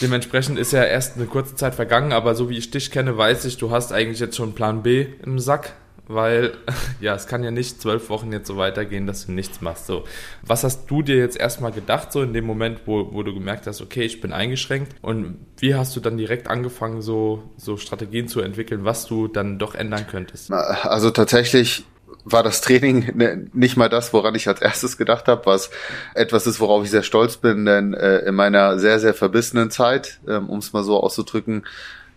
dementsprechend 0.00 0.58
ist 0.58 0.72
ja 0.72 0.84
erst 0.84 1.16
eine 1.16 1.26
kurze 1.26 1.54
Zeit 1.54 1.74
vergangen, 1.74 2.12
aber 2.12 2.34
so 2.34 2.48
wie 2.50 2.58
ich 2.58 2.70
dich 2.70 2.90
kenne, 2.90 3.16
weiß 3.16 3.44
ich, 3.44 3.56
du 3.58 3.70
hast 3.70 3.92
eigentlich 3.92 4.20
jetzt 4.20 4.36
schon 4.36 4.54
Plan 4.54 4.82
B 4.82 5.06
im 5.24 5.38
Sack 5.38 5.74
weil 6.06 6.52
ja, 7.00 7.14
es 7.14 7.26
kann 7.26 7.42
ja 7.42 7.50
nicht 7.50 7.80
zwölf 7.80 8.08
Wochen 8.10 8.32
jetzt 8.32 8.46
so 8.46 8.56
weitergehen, 8.56 9.06
dass 9.06 9.26
du 9.26 9.32
nichts 9.32 9.60
machst. 9.60 9.86
So, 9.86 10.04
was 10.42 10.64
hast 10.64 10.86
du 10.90 11.02
dir 11.02 11.16
jetzt 11.16 11.36
erstmal 11.36 11.72
gedacht, 11.72 12.12
so 12.12 12.22
in 12.22 12.32
dem 12.32 12.44
Moment, 12.44 12.82
wo, 12.86 13.12
wo 13.12 13.22
du 13.22 13.34
gemerkt 13.34 13.66
hast, 13.66 13.80
okay, 13.80 14.02
ich 14.02 14.20
bin 14.20 14.32
eingeschränkt? 14.32 14.94
Und 15.02 15.38
wie 15.58 15.74
hast 15.74 15.94
du 15.96 16.00
dann 16.00 16.16
direkt 16.16 16.48
angefangen, 16.48 17.02
so, 17.02 17.42
so 17.56 17.76
Strategien 17.76 18.28
zu 18.28 18.40
entwickeln, 18.40 18.84
was 18.84 19.06
du 19.06 19.28
dann 19.28 19.58
doch 19.58 19.74
ändern 19.74 20.06
könntest? 20.06 20.52
Also 20.52 21.10
tatsächlich 21.10 21.84
war 22.24 22.42
das 22.42 22.60
Training 22.60 23.12
ne, 23.14 23.46
nicht 23.52 23.76
mal 23.76 23.88
das, 23.88 24.12
woran 24.12 24.34
ich 24.34 24.48
als 24.48 24.60
erstes 24.60 24.96
gedacht 24.96 25.28
habe, 25.28 25.46
was 25.46 25.70
etwas 26.14 26.46
ist, 26.46 26.60
worauf 26.60 26.84
ich 26.84 26.90
sehr 26.90 27.02
stolz 27.02 27.36
bin, 27.36 27.64
denn 27.64 27.94
äh, 27.94 28.18
in 28.20 28.34
meiner 28.34 28.78
sehr, 28.78 28.98
sehr 28.98 29.14
verbissenen 29.14 29.70
Zeit, 29.70 30.20
ähm, 30.28 30.48
um 30.48 30.58
es 30.58 30.72
mal 30.72 30.84
so 30.84 31.00
auszudrücken, 31.00 31.64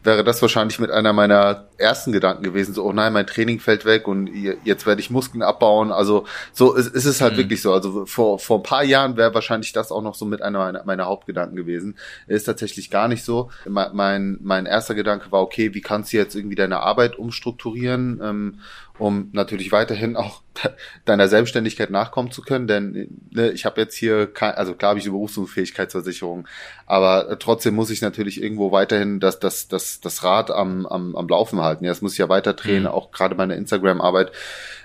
wäre 0.08 0.24
das 0.24 0.42
wahrscheinlich 0.42 0.80
mit 0.80 0.90
einer 0.90 1.12
meiner 1.12 1.66
ersten 1.78 2.12
Gedanken 2.12 2.42
gewesen, 2.42 2.74
so, 2.74 2.84
oh 2.84 2.94
nein, 2.94 3.14
mein 3.14 3.28
Training 3.28 3.60
fällt 3.60 3.84
weg 3.84 4.08
und 4.08 4.30
jetzt 4.64 4.86
werde 4.86 5.02
ich 5.02 5.10
Muskeln 5.10 5.44
abbauen. 5.44 5.92
Also 5.92 6.26
so 6.54 6.74
ist, 6.74 6.96
ist 6.96 7.06
es 7.06 7.22
halt 7.22 7.34
mhm. 7.34 7.38
wirklich 7.38 7.62
so. 7.62 7.74
Also 7.74 8.06
vor, 8.06 8.40
vor 8.40 8.60
ein 8.60 8.64
paar 8.64 8.84
Jahren 8.84 9.18
wäre 9.18 9.34
wahrscheinlich 9.34 9.74
das 9.74 9.92
auch 9.92 10.02
noch 10.02 10.16
so 10.16 10.26
mit 10.26 10.42
einer 10.42 10.60
meiner, 10.60 10.84
meiner 10.86 11.06
Hauptgedanken 11.06 11.58
gewesen. 11.58 11.98
Ist 12.28 12.46
tatsächlich 12.46 12.90
gar 12.90 13.08
nicht 13.08 13.24
so. 13.24 13.52
Mein, 13.68 14.38
mein 14.42 14.66
erster 14.66 14.96
Gedanke 14.96 15.32
war, 15.32 15.42
okay, 15.42 15.74
wie 15.74 15.82
kannst 15.82 16.14
du 16.14 16.18
jetzt 16.18 16.36
irgendwie 16.36 16.56
deine 16.56 16.80
Arbeit 16.80 17.20
umstrukturieren? 17.20 18.22
Ähm, 18.24 18.60
um 19.00 19.30
natürlich 19.32 19.72
weiterhin 19.72 20.16
auch 20.16 20.42
deiner 21.06 21.28
Selbstständigkeit 21.28 21.90
nachkommen 21.90 22.32
zu 22.32 22.42
können. 22.42 22.68
Denn 22.68 23.08
ne, 23.32 23.52
ich 23.52 23.66
habe 23.66 23.82
jetzt 23.82 23.96
hier, 23.96 24.28
kein, 24.28 24.56
also 24.56 24.74
klar 24.74 24.90
habe 24.90 25.00
ich 25.00 25.06
eine 25.06 25.14
Berufsunfähigkeitsversicherung, 25.14 26.48
aber 26.86 27.38
trotzdem 27.40 27.76
muss 27.76 27.90
ich 27.90 28.02
natürlich 28.02 28.42
irgendwo 28.42 28.72
weiterhin 28.72 29.20
das, 29.20 29.40
das, 29.40 29.68
das, 29.68 30.00
das 30.02 30.24
Rad 30.24 30.52
am, 30.52 30.86
am, 30.86 31.16
am 31.16 31.28
Laufen 31.28 31.62
halten. 31.62 31.84
Ja, 31.86 31.92
das 31.92 32.02
muss 32.02 32.14
ich 32.14 32.20
ja 32.20 32.30
weiter 32.30 32.54
drehen, 32.54 32.84
mhm. 32.84 32.90
auch 32.90 33.12
gerade 33.12 33.36
meine 33.36 33.56
Instagram-Arbeit. 33.56 34.32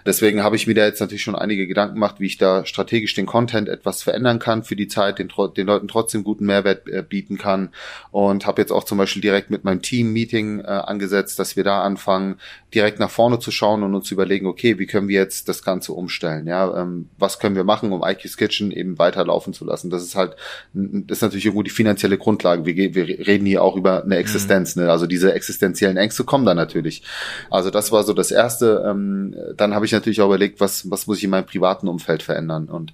Deswegen 0.05 0.43
habe 0.43 0.57
ich 0.57 0.67
mir 0.67 0.75
da 0.75 0.85
jetzt 0.85 1.01
natürlich 1.01 1.23
schon 1.23 1.37
einige 1.37 1.67
Gedanken 1.67 1.95
gemacht, 1.95 2.17
wie 2.19 2.27
ich 2.27 2.37
da 2.37 2.67
strategisch 2.67 3.15
den 3.15 3.27
Content 3.27 3.69
etwas 3.69 4.03
verändern 4.03 4.41
kann 4.41 4.65
für 4.65 4.75
die 4.75 4.89
Zeit, 4.89 5.19
den, 5.19 5.33
den 5.57 5.67
Leuten 5.67 5.87
trotzdem 5.87 6.25
guten 6.25 6.47
Mehrwert 6.47 6.89
äh, 6.89 7.05
bieten 7.09 7.39
kann 7.39 7.71
und 8.11 8.47
habe 8.47 8.61
jetzt 8.61 8.73
auch 8.73 8.85
zum 8.85 8.99
Beispiel 8.99 9.23
direkt 9.23 9.51
mit 9.51 9.63
meinem 9.65 9.81
Team-Meeting 9.81 10.61
äh, 10.61 10.65
angesetzt, 10.65 11.39
dass 11.39 11.57
wir 11.57 11.63
da 11.63 11.83
anfangen, 11.83 12.41
direkt 12.75 12.99
nach 12.99 13.11
vorne 13.11 13.39
zu 13.39 13.51
schauen 13.53 13.83
und 13.85 13.95
uns 13.95 14.02
zu 14.03 14.15
überlegen, 14.15 14.47
okay, 14.47 14.79
wie 14.79 14.87
können 14.87 15.09
wir 15.09 15.21
jetzt 15.21 15.49
das 15.49 15.63
Ganze 15.63 15.93
umstellen? 15.93 16.47
Ja, 16.47 16.83
ähm, 16.83 17.09
was 17.19 17.39
können 17.39 17.57
wir 17.57 17.65
machen, 17.65 17.93
um 17.93 18.03
IQ's 18.05 18.37
Kitchen 18.37 18.71
eben 18.71 18.99
weiterlaufen 18.99 19.53
zu 19.53 19.65
lassen? 19.65 19.91
Das 19.91 20.03
ist 20.03 20.15
halt, 20.15 20.37
das 20.73 21.19
ist 21.19 21.23
natürlich 21.23 21.45
irgendwo 21.45 21.63
die 21.63 21.71
finanzielle 21.71 22.19
Grundlage. 22.19 22.65
Wir, 22.65 22.95
wir 22.95 23.27
reden 23.27 23.47
hier 23.47 23.63
auch 23.63 23.77
über 23.77 24.03
eine 24.05 24.17
Existenz, 24.17 24.77
mhm. 24.77 24.85
ne? 24.85 24.91
Also 24.91 25.07
diese 25.07 25.33
existenziellen 25.35 25.97
Ängste 25.97 26.25
kommen 26.25 26.45
da 26.45 26.55
natürlich. 26.55 27.03
Also 27.51 27.71
das 27.71 27.93
war 27.93 28.05
so 28.05 28.13
das 28.13 28.31
Erste. 28.31 28.85
Ähm, 28.87 29.35
dann 29.57 29.75
habe 29.75 29.87
ich 29.87 29.93
natürlich 29.93 30.21
auch 30.21 30.27
überlegt, 30.27 30.61
was, 30.61 30.91
was 30.91 31.07
muss 31.07 31.19
ich 31.19 31.25
in 31.25 31.31
meinem 31.31 31.47
privaten 31.47 31.89
Umfeld 31.89 32.23
verändern? 32.23 32.67
Und 32.67 32.93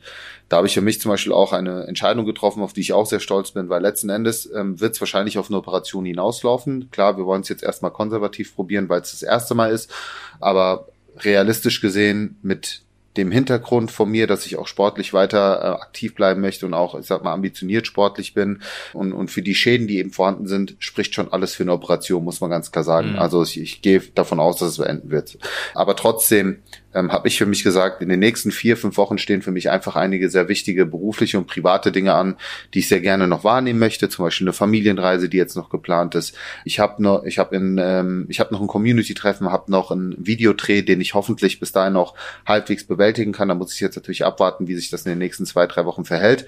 da 0.48 0.56
habe 0.58 0.66
ich 0.66 0.74
für 0.74 0.80
mich 0.80 1.00
zum 1.00 1.10
Beispiel 1.10 1.32
auch 1.32 1.52
eine 1.52 1.84
Entscheidung 1.86 2.24
getroffen, 2.24 2.62
auf 2.62 2.72
die 2.72 2.80
ich 2.80 2.92
auch 2.92 3.06
sehr 3.06 3.20
stolz 3.20 3.50
bin, 3.50 3.68
weil 3.68 3.82
letzten 3.82 4.08
Endes 4.08 4.50
ähm, 4.54 4.80
wird 4.80 4.94
es 4.94 5.00
wahrscheinlich 5.00 5.38
auf 5.38 5.50
eine 5.50 5.58
Operation 5.58 6.06
hinauslaufen. 6.06 6.90
Klar, 6.90 7.18
wir 7.18 7.26
wollen 7.26 7.42
es 7.42 7.48
jetzt 7.48 7.62
erstmal 7.62 7.90
konservativ 7.90 8.54
probieren, 8.54 8.88
weil 8.88 9.02
es 9.02 9.10
das 9.10 9.22
erste 9.22 9.54
Mal 9.54 9.70
ist, 9.70 9.92
aber 10.40 10.88
realistisch 11.24 11.80
gesehen 11.80 12.36
mit 12.42 12.82
dem 13.18 13.32
Hintergrund 13.32 13.90
von 13.90 14.08
mir, 14.08 14.26
dass 14.26 14.46
ich 14.46 14.56
auch 14.56 14.68
sportlich 14.68 15.12
weiter 15.12 15.60
äh, 15.60 15.82
aktiv 15.82 16.14
bleiben 16.14 16.40
möchte 16.40 16.66
und 16.66 16.72
auch, 16.72 16.98
ich 16.98 17.06
sag 17.06 17.24
mal, 17.24 17.32
ambitioniert 17.32 17.86
sportlich 17.86 18.32
bin. 18.32 18.62
Und, 18.92 19.12
und 19.12 19.30
für 19.30 19.42
die 19.42 19.56
Schäden, 19.56 19.88
die 19.88 19.98
eben 19.98 20.12
vorhanden 20.12 20.46
sind, 20.46 20.76
spricht 20.78 21.14
schon 21.14 21.32
alles 21.32 21.54
für 21.54 21.64
eine 21.64 21.72
Operation, 21.72 22.22
muss 22.22 22.40
man 22.40 22.50
ganz 22.50 22.70
klar 22.70 22.84
sagen. 22.84 23.12
Mhm. 23.12 23.18
Also 23.18 23.42
ich, 23.42 23.60
ich 23.60 23.82
gehe 23.82 24.00
davon 24.14 24.38
aus, 24.38 24.58
dass 24.58 24.70
es 24.70 24.78
beenden 24.78 25.10
wird. 25.10 25.36
Aber 25.74 25.96
trotzdem 25.96 26.60
ähm, 26.94 27.12
habe 27.12 27.28
ich 27.28 27.36
für 27.36 27.46
mich 27.46 27.62
gesagt, 27.62 28.00
in 28.00 28.08
den 28.08 28.20
nächsten 28.20 28.50
vier, 28.50 28.76
fünf 28.76 28.96
Wochen 28.96 29.18
stehen 29.18 29.42
für 29.42 29.50
mich 29.50 29.68
einfach 29.70 29.94
einige 29.94 30.30
sehr 30.30 30.48
wichtige 30.48 30.86
berufliche 30.86 31.36
und 31.36 31.46
private 31.46 31.92
Dinge 31.92 32.14
an, 32.14 32.36
die 32.72 32.78
ich 32.78 32.88
sehr 32.88 33.00
gerne 33.00 33.28
noch 33.28 33.44
wahrnehmen 33.44 33.78
möchte. 33.78 34.08
Zum 34.08 34.24
Beispiel 34.24 34.46
eine 34.46 34.54
Familienreise, 34.54 35.28
die 35.28 35.36
jetzt 35.36 35.56
noch 35.56 35.68
geplant 35.68 36.14
ist. 36.14 36.34
Ich 36.64 36.80
habe 36.80 37.02
noch, 37.02 37.24
ich 37.24 37.38
habe 37.38 37.56
in, 37.56 37.78
ähm, 37.78 38.26
ich 38.28 38.40
habe 38.40 38.54
noch 38.54 38.62
ein 38.62 38.66
Community-Treffen, 38.66 39.52
habe 39.52 39.70
noch 39.70 39.90
einen 39.90 40.14
Videodreh, 40.18 40.82
den 40.82 41.00
ich 41.00 41.14
hoffentlich 41.14 41.60
bis 41.60 41.72
dahin 41.72 41.92
noch 41.92 42.14
halbwegs 42.46 42.84
bewältigen 42.84 43.32
kann. 43.32 43.48
Da 43.48 43.54
muss 43.54 43.74
ich 43.74 43.80
jetzt 43.80 43.96
natürlich 43.96 44.24
abwarten, 44.24 44.66
wie 44.66 44.74
sich 44.74 44.88
das 44.88 45.04
in 45.04 45.10
den 45.10 45.18
nächsten 45.18 45.44
zwei, 45.44 45.66
drei 45.66 45.84
Wochen 45.84 46.06
verhält. 46.06 46.46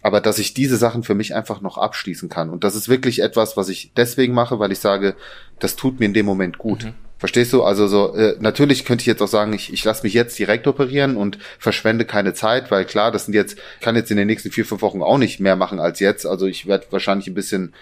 Aber 0.00 0.20
dass 0.20 0.38
ich 0.38 0.54
diese 0.54 0.78
Sachen 0.78 1.02
für 1.02 1.14
mich 1.14 1.34
einfach 1.34 1.60
noch 1.60 1.76
abschließen 1.76 2.28
kann. 2.30 2.48
Und 2.48 2.64
das 2.64 2.74
ist 2.74 2.88
wirklich 2.88 3.20
etwas, 3.20 3.56
was 3.56 3.68
ich 3.68 3.92
deswegen 3.94 4.32
mache, 4.32 4.58
weil 4.58 4.72
ich 4.72 4.78
sage, 4.78 5.16
das 5.58 5.76
tut 5.76 6.00
mir 6.00 6.06
in 6.06 6.14
dem 6.14 6.26
Moment 6.26 6.56
gut. 6.58 6.84
Mhm. 6.84 6.94
Verstehst 7.22 7.52
du? 7.52 7.62
Also 7.62 7.86
so, 7.86 8.16
äh, 8.16 8.34
natürlich 8.40 8.84
könnte 8.84 9.02
ich 9.02 9.06
jetzt 9.06 9.22
auch 9.22 9.28
sagen, 9.28 9.52
ich, 9.52 9.72
ich 9.72 9.84
lasse 9.84 10.02
mich 10.02 10.12
jetzt 10.12 10.36
direkt 10.40 10.66
operieren 10.66 11.16
und 11.16 11.38
verschwende 11.60 12.04
keine 12.04 12.34
Zeit, 12.34 12.72
weil 12.72 12.84
klar, 12.84 13.12
das 13.12 13.26
sind 13.26 13.34
jetzt, 13.34 13.56
kann 13.80 13.94
jetzt 13.94 14.10
in 14.10 14.16
den 14.16 14.26
nächsten 14.26 14.50
vier, 14.50 14.64
fünf 14.64 14.82
Wochen 14.82 15.02
auch 15.02 15.18
nicht 15.18 15.38
mehr 15.38 15.54
machen 15.54 15.78
als 15.78 16.00
jetzt. 16.00 16.26
Also 16.26 16.46
ich 16.46 16.66
werde 16.66 16.86
wahrscheinlich 16.90 17.28
ein 17.28 17.34
bisschen 17.34 17.74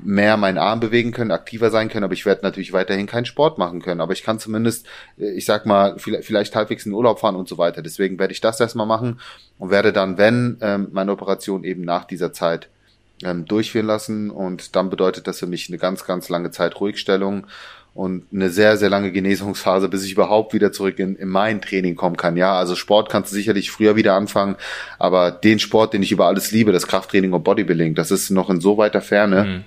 mehr 0.00 0.36
meinen 0.36 0.58
Arm 0.58 0.78
bewegen 0.78 1.10
können, 1.10 1.32
aktiver 1.32 1.72
sein 1.72 1.88
können, 1.88 2.04
aber 2.04 2.12
ich 2.12 2.24
werde 2.24 2.42
natürlich 2.44 2.72
weiterhin 2.72 3.08
keinen 3.08 3.24
Sport 3.24 3.58
machen 3.58 3.82
können. 3.82 4.00
Aber 4.00 4.12
ich 4.12 4.22
kann 4.22 4.38
zumindest, 4.38 4.86
äh, 5.18 5.32
ich 5.32 5.44
sag 5.44 5.66
mal, 5.66 5.98
vielleicht, 5.98 6.24
vielleicht 6.24 6.54
halbwegs 6.54 6.86
in 6.86 6.92
den 6.92 6.96
Urlaub 6.96 7.18
fahren 7.18 7.34
und 7.34 7.48
so 7.48 7.58
weiter. 7.58 7.82
Deswegen 7.82 8.20
werde 8.20 8.32
ich 8.32 8.40
das 8.40 8.60
erstmal 8.60 8.86
machen 8.86 9.18
und 9.58 9.70
werde 9.72 9.92
dann, 9.92 10.18
wenn 10.18 10.58
ähm, 10.60 10.90
meine 10.92 11.10
Operation 11.10 11.64
eben 11.64 11.82
nach 11.82 12.04
dieser 12.04 12.32
Zeit 12.32 12.68
ähm, 13.24 13.44
durchführen 13.44 13.86
lassen. 13.86 14.30
Und 14.30 14.76
dann 14.76 14.88
bedeutet 14.88 15.26
das 15.26 15.40
für 15.40 15.48
mich 15.48 15.68
eine 15.68 15.78
ganz, 15.78 16.04
ganz 16.04 16.28
lange 16.28 16.52
Zeit 16.52 16.78
Ruhigstellung 16.78 17.48
und 17.94 18.24
eine 18.32 18.50
sehr, 18.50 18.76
sehr 18.76 18.90
lange 18.90 19.12
Genesungsphase, 19.12 19.88
bis 19.88 20.04
ich 20.04 20.12
überhaupt 20.12 20.52
wieder 20.52 20.72
zurück 20.72 20.98
in, 20.98 21.14
in 21.16 21.28
mein 21.28 21.60
Training 21.60 21.94
kommen 21.94 22.16
kann. 22.16 22.36
Ja, 22.36 22.58
also 22.58 22.74
Sport 22.74 23.08
kannst 23.08 23.30
du 23.30 23.36
sicherlich 23.36 23.70
früher 23.70 23.94
wieder 23.94 24.14
anfangen, 24.14 24.56
aber 24.98 25.30
den 25.30 25.60
Sport, 25.60 25.94
den 25.94 26.02
ich 26.02 26.10
über 26.10 26.26
alles 26.26 26.50
liebe, 26.50 26.72
das 26.72 26.88
Krafttraining 26.88 27.32
und 27.32 27.44
Bodybuilding, 27.44 27.94
das 27.94 28.10
ist 28.10 28.30
noch 28.30 28.50
in 28.50 28.60
so 28.60 28.76
weiter 28.76 29.00
Ferne. 29.00 29.44
Mhm 29.44 29.64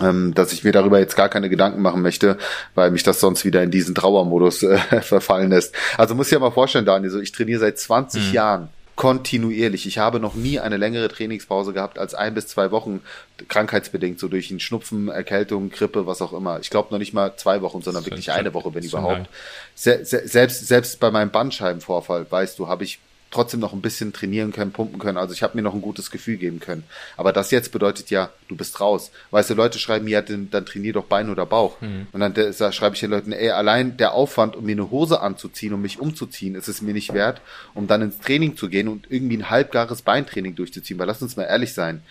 ähm, 0.00 0.32
dass 0.34 0.52
ich 0.52 0.64
mir 0.64 0.72
darüber 0.72 0.98
jetzt 0.98 1.14
gar 1.14 1.28
keine 1.28 1.50
Gedanken 1.50 1.82
machen 1.82 2.00
möchte, 2.00 2.38
weil 2.74 2.90
mich 2.90 3.02
das 3.02 3.20
sonst 3.20 3.44
wieder 3.44 3.62
in 3.62 3.70
diesen 3.70 3.94
Trauermodus 3.94 4.62
äh, 4.62 4.78
verfallen 5.02 5.50
lässt. 5.50 5.74
Also 5.98 6.14
muss 6.14 6.28
ich 6.28 6.32
ja 6.32 6.38
mal 6.38 6.50
vorstellen, 6.50 6.86
Daniel, 6.86 7.10
so 7.10 7.20
ich 7.20 7.32
trainiere 7.32 7.60
seit 7.60 7.78
20 7.78 8.28
mhm. 8.28 8.32
Jahren 8.32 8.68
kontinuierlich. 9.00 9.86
Ich 9.86 9.96
habe 9.96 10.20
noch 10.20 10.34
nie 10.34 10.60
eine 10.60 10.76
längere 10.76 11.08
Trainingspause 11.08 11.72
gehabt 11.72 11.98
als 11.98 12.12
ein 12.12 12.34
bis 12.34 12.48
zwei 12.48 12.70
Wochen, 12.70 13.00
krankheitsbedingt, 13.48 14.20
so 14.20 14.28
durch 14.28 14.50
einen 14.50 14.60
Schnupfen, 14.60 15.08
Erkältung, 15.08 15.70
Grippe, 15.70 16.06
was 16.06 16.20
auch 16.20 16.34
immer. 16.34 16.60
Ich 16.60 16.68
glaube 16.68 16.88
noch 16.90 16.98
nicht 16.98 17.14
mal 17.14 17.34
zwei 17.36 17.62
Wochen, 17.62 17.80
sondern 17.80 18.04
wirklich 18.04 18.30
eine 18.30 18.52
Woche, 18.52 18.74
wenn 18.74 18.84
überhaupt. 18.84 19.30
Se 19.74 20.04
selbst, 20.04 20.68
selbst 20.68 21.00
bei 21.00 21.10
meinem 21.10 21.30
Bandscheibenvorfall, 21.30 22.30
weißt 22.30 22.58
du, 22.58 22.68
habe 22.68 22.84
ich 22.84 22.98
trotzdem 23.30 23.60
noch 23.60 23.72
ein 23.72 23.80
bisschen 23.80 24.12
trainieren 24.12 24.52
können, 24.52 24.72
pumpen 24.72 24.98
können. 24.98 25.18
Also 25.18 25.34
ich 25.34 25.42
habe 25.42 25.56
mir 25.56 25.62
noch 25.62 25.74
ein 25.74 25.82
gutes 25.82 26.10
Gefühl 26.10 26.36
geben 26.36 26.58
können. 26.58 26.84
Aber 27.16 27.32
das 27.32 27.50
jetzt 27.50 27.70
bedeutet 27.70 28.10
ja, 28.10 28.30
du 28.48 28.56
bist 28.56 28.80
raus. 28.80 29.10
Weißt 29.30 29.50
du, 29.50 29.54
Leute 29.54 29.78
schreiben 29.78 30.06
mir, 30.06 30.10
ja, 30.10 30.22
dann, 30.22 30.50
dann 30.50 30.66
trainier 30.66 30.92
doch 30.92 31.04
Bein 31.04 31.30
oder 31.30 31.46
Bauch. 31.46 31.80
Mhm. 31.80 32.08
Und 32.12 32.20
dann 32.20 32.34
da, 32.34 32.72
schreibe 32.72 32.94
ich 32.94 33.00
den 33.00 33.10
Leuten, 33.10 33.32
ey, 33.32 33.50
allein 33.50 33.96
der 33.96 34.14
Aufwand, 34.14 34.56
um 34.56 34.64
mir 34.64 34.72
eine 34.72 34.90
Hose 34.90 35.20
anzuziehen, 35.20 35.72
um 35.72 35.82
mich 35.82 36.00
umzuziehen, 36.00 36.56
ist 36.56 36.68
es 36.68 36.82
mir 36.82 36.92
nicht 36.92 37.14
wert, 37.14 37.40
um 37.74 37.86
dann 37.86 38.02
ins 38.02 38.18
Training 38.18 38.56
zu 38.56 38.68
gehen 38.68 38.88
und 38.88 39.06
irgendwie 39.10 39.36
ein 39.36 39.50
halbgares 39.50 40.02
Beintraining 40.02 40.56
durchzuziehen. 40.56 40.98
Weil 40.98 41.06
lass 41.06 41.22
uns 41.22 41.36
mal 41.36 41.44
ehrlich 41.44 41.72
sein. 41.72 42.02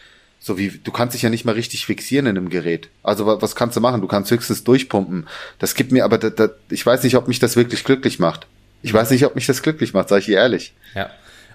So 0.41 0.57
wie, 0.57 0.69
du 0.69 0.91
kannst 0.93 1.15
dich 1.15 1.21
ja 1.21 1.29
nicht 1.29 1.43
mal 1.43 1.51
richtig 1.51 1.85
fixieren 1.85 2.25
in 2.27 2.37
einem 2.37 2.49
Gerät. 2.49 2.87
Also 3.03 3.25
was 3.25 3.57
kannst 3.57 3.75
du 3.75 3.81
machen? 3.81 3.99
Du 3.99 4.07
kannst 4.07 4.31
höchstens 4.31 4.63
durchpumpen. 4.63 5.27
Das 5.59 5.75
gibt 5.75 5.91
mir 5.91 6.05
aber, 6.05 6.17
da, 6.17 6.29
da, 6.29 6.49
ich 6.69 6.85
weiß 6.85 7.03
nicht, 7.03 7.17
ob 7.17 7.27
mich 7.27 7.39
das 7.39 7.57
wirklich 7.57 7.83
glücklich 7.83 8.19
macht. 8.19 8.47
Ich 8.81 8.93
weiß 8.93 9.11
nicht, 9.11 9.25
ob 9.25 9.35
mich 9.35 9.45
das 9.45 9.61
glücklich 9.61 9.93
macht, 9.93 10.09
sage 10.09 10.21
ich 10.21 10.25
dir 10.27 10.37
ehrlich. 10.37 10.73
Ja. 10.95 11.09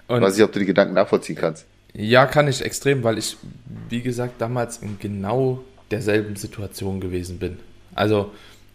Und 0.07 0.21
weiß 0.21 0.35
nicht, 0.35 0.43
ob 0.43 0.51
du 0.51 0.59
die 0.59 0.65
Gedanken 0.65 0.93
nachvollziehen 0.93 1.35
kannst. 1.35 1.65
Ja, 1.93 2.25
kann 2.25 2.47
ich 2.47 2.61
extrem, 2.61 3.03
weil 3.03 3.17
ich, 3.17 3.37
wie 3.89 4.01
gesagt, 4.01 4.41
damals 4.41 4.77
in 4.77 4.99
genau 4.99 5.63
derselben 5.91 6.35
Situation 6.35 6.99
gewesen 6.99 7.39
bin. 7.39 7.57
Also, 7.95 8.31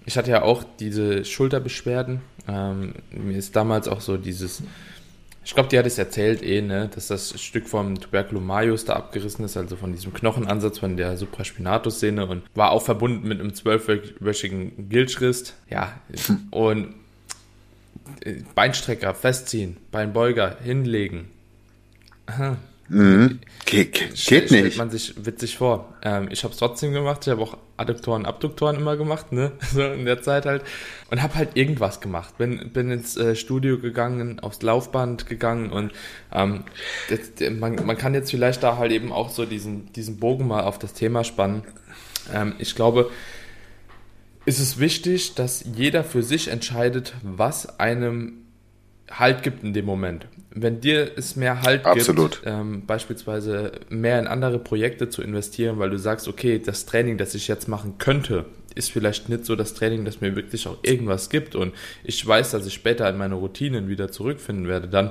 ich 0.07 0.16
hatte 0.16 0.30
ja 0.30 0.42
auch 0.42 0.64
diese 0.78 1.25
Schulterbeschwerden. 1.25 2.21
Ähm, 2.49 2.95
mir 3.11 3.37
ist 3.37 3.54
damals 3.54 3.88
auch 3.88 4.00
so 4.00 4.16
dieses, 4.16 4.62
ich 5.45 5.54
glaube, 5.54 5.69
die 5.69 5.78
hat 5.78 5.87
es 5.87 5.99
erzählt 5.99 6.42
eh, 6.42 6.62
ne, 6.62 6.90
dass 6.95 7.09
das 7.09 7.40
Stück 7.40 7.69
vom 7.69 8.00
Tuberculomaius 8.00 8.85
da 8.87 8.95
abgerissen 8.95 9.45
ist, 9.45 9.57
also 9.57 9.76
von 9.76 9.92
diesem 9.92 10.12
Knochenansatz 10.12 10.78
von 10.78 10.97
der 10.97 11.16
Supraspinatus-Szene 11.16 12.26
und 12.26 12.42
war 12.54 12.71
auch 12.71 12.83
verbunden 12.83 13.28
mit 13.28 13.40
einem 13.40 13.54
zwölfwöchigen 13.54 14.88
Gilchrist. 14.88 15.54
Ja, 15.69 15.92
und 16.50 16.95
Beinstrecker 18.55 19.14
festziehen, 19.14 19.76
Beinbeuger 19.90 20.57
hinlegen. 20.62 21.29
Mhm. 22.90 23.38
Ge 23.67 23.85
geht 23.85 24.19
stellt 24.19 24.50
nicht. 24.50 24.76
man 24.76 24.90
sich 24.90 25.14
witzig 25.25 25.57
vor. 25.57 25.95
Ähm, 26.02 26.29
ich 26.33 26.43
habe 26.43 26.52
es 26.52 26.59
trotzdem 26.59 26.93
gemacht. 26.93 27.21
Ich 27.23 27.31
habe 27.31 27.40
auch 27.40 27.57
Adduktoren, 27.76 28.26
Abduktoren 28.26 28.76
immer 28.76 28.97
gemacht, 28.97 29.31
ne? 29.31 29.52
So 29.73 29.83
in 29.83 30.05
der 30.05 30.23
Zeit 30.23 30.45
halt. 30.45 30.64
Und 31.09 31.23
habe 31.23 31.37
halt 31.37 31.57
irgendwas 31.57 32.00
gemacht. 32.00 32.37
Bin, 32.37 32.73
bin 32.73 32.90
ins 32.90 33.17
äh, 33.17 33.37
Studio 33.37 33.79
gegangen, 33.79 34.40
aufs 34.40 34.62
Laufband 34.62 35.26
gegangen 35.26 35.71
und 35.71 35.93
ähm, 36.33 36.64
das, 37.09 37.49
man, 37.50 37.76
man 37.87 37.97
kann 37.97 38.12
jetzt 38.12 38.33
vielleicht 38.33 38.64
da 38.64 38.76
halt 38.76 38.90
eben 38.90 39.12
auch 39.12 39.31
so 39.31 39.47
diesen, 39.47 39.93
diesen 39.93 40.19
Bogen 40.19 40.49
mal 40.49 40.64
auf 40.64 40.79
das 40.81 40.93
Thema 40.93 41.23
spannen. 41.23 41.62
Ähm, 42.35 42.55
ich 42.59 42.75
glaube, 42.75 43.11
ist 44.44 44.61
es 44.61 44.78
wichtig, 44.78 45.35
dass 45.35 45.64
jeder 45.75 46.04
für 46.04 46.23
sich 46.23 46.49
entscheidet, 46.49 47.14
was 47.23 47.78
einem 47.78 48.35
Halt 49.11 49.42
gibt 49.42 49.64
in 49.64 49.73
dem 49.73 49.87
Moment. 49.87 50.26
Wenn 50.52 50.80
dir 50.80 51.12
es 51.16 51.37
mehr 51.37 51.62
Halt 51.62 51.85
Absolut. 51.85 52.42
gibt, 52.42 52.47
ähm, 52.47 52.87
beispielsweise 52.87 53.73
mehr 53.88 54.18
in 54.18 54.26
andere 54.26 54.59
Projekte 54.59 55.09
zu 55.09 55.23
investieren, 55.23 55.78
weil 55.78 55.90
du 55.90 55.99
sagst, 55.99 56.28
okay, 56.28 56.61
das 56.64 56.87
Training, 56.87 57.18
das 57.18 57.35
ich 57.35 57.49
jetzt 57.49 57.68
machen 57.68 57.99
könnte, 57.99 58.47
ist 58.75 58.90
vielleicht 58.90 59.28
nicht 59.28 59.44
so 59.44 59.56
das 59.56 59.75
Training, 59.75 60.04
das 60.04 60.20
mir 60.20 60.37
wirklich 60.37 60.66
auch 60.68 60.78
irgendwas 60.82 61.28
gibt 61.28 61.54
und 61.56 61.75
ich 62.04 62.25
weiß, 62.25 62.52
dass 62.52 62.66
ich 62.66 62.75
später 62.75 63.09
in 63.09 63.16
meine 63.16 63.35
Routinen 63.35 63.88
wieder 63.88 64.12
zurückfinden 64.12 64.68
werde, 64.68 64.88
dann 64.88 65.11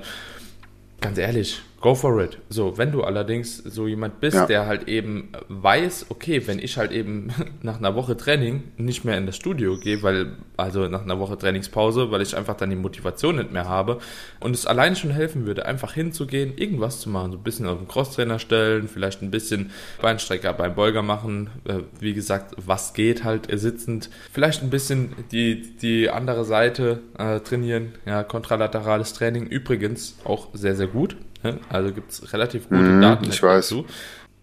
ganz 1.01 1.17
ehrlich, 1.17 1.62
Go 1.81 1.95
for 1.95 2.21
it. 2.21 2.38
So, 2.50 2.77
wenn 2.77 2.91
du 2.91 3.03
allerdings 3.03 3.57
so 3.57 3.88
jemand 3.88 4.19
bist, 4.19 4.36
ja. 4.36 4.45
der 4.45 4.65
halt 4.65 4.89
eben 4.89 5.29
weiß, 5.48 6.07
okay, 6.09 6.45
wenn 6.45 6.59
ich 6.59 6.77
halt 6.77 6.91
eben 6.91 7.29
nach 7.62 7.77
einer 7.77 7.95
Woche 7.95 8.17
Training 8.17 8.63
nicht 8.75 9.05
mehr 9.05 9.17
in 9.17 9.25
das 9.25 9.38
Studio 9.38 9.77
gehe, 9.77 10.03
weil, 10.03 10.33
also 10.57 10.88
nach 10.88 11.03
einer 11.03 11.19
Woche 11.19 11.38
Trainingspause, 11.38 12.12
weil 12.12 12.21
ich 12.21 12.36
einfach 12.36 12.57
dann 12.57 12.69
die 12.69 12.75
Motivation 12.75 13.38
nicht 13.38 13.53
mehr 13.53 13.69
habe 13.69 14.00
und 14.41 14.53
es 14.55 14.65
allein 14.65 14.98
schon 14.98 15.12
helfen 15.12 15.45
würde, 15.45 15.65
einfach 15.65 15.93
hinzugehen, 15.93 16.57
irgendwas 16.57 17.00
zu 17.00 17.09
machen, 17.09 17.31
so 17.31 17.38
ein 17.38 17.43
bisschen 17.43 17.65
auf 17.65 17.77
den 17.77 17.88
Crosstrainer 17.88 18.39
stellen, 18.39 18.89
vielleicht 18.89 19.21
ein 19.21 19.31
bisschen 19.31 19.71
Beinstrecker 20.01 20.51
beim 20.51 20.75
Beuger 20.75 21.01
machen, 21.01 21.50
äh, 21.63 21.79
wie 22.01 22.13
gesagt, 22.13 22.55
was 22.57 22.93
geht 22.93 23.24
halt 23.24 23.48
sitzend, 23.57 24.09
vielleicht 24.33 24.63
ein 24.63 24.69
bisschen 24.69 25.13
die, 25.31 25.77
die 25.77 26.09
andere 26.09 26.43
Seite 26.43 27.00
äh, 27.17 27.39
trainieren, 27.39 27.93
ja, 28.05 28.24
kontralaterales 28.24 29.13
Training, 29.13 29.45
übrigens 29.45 30.17
auch 30.25 30.50
sehr, 30.53 30.75
sehr 30.75 30.88
gut? 30.88 31.15
Also 31.69 31.93
gibt 31.93 32.12
es 32.12 32.34
relativ 32.34 32.69
gute 32.69 32.81
mm, 32.81 33.01
Daten 33.01 33.29
ich 33.29 33.39
dazu. 33.39 33.86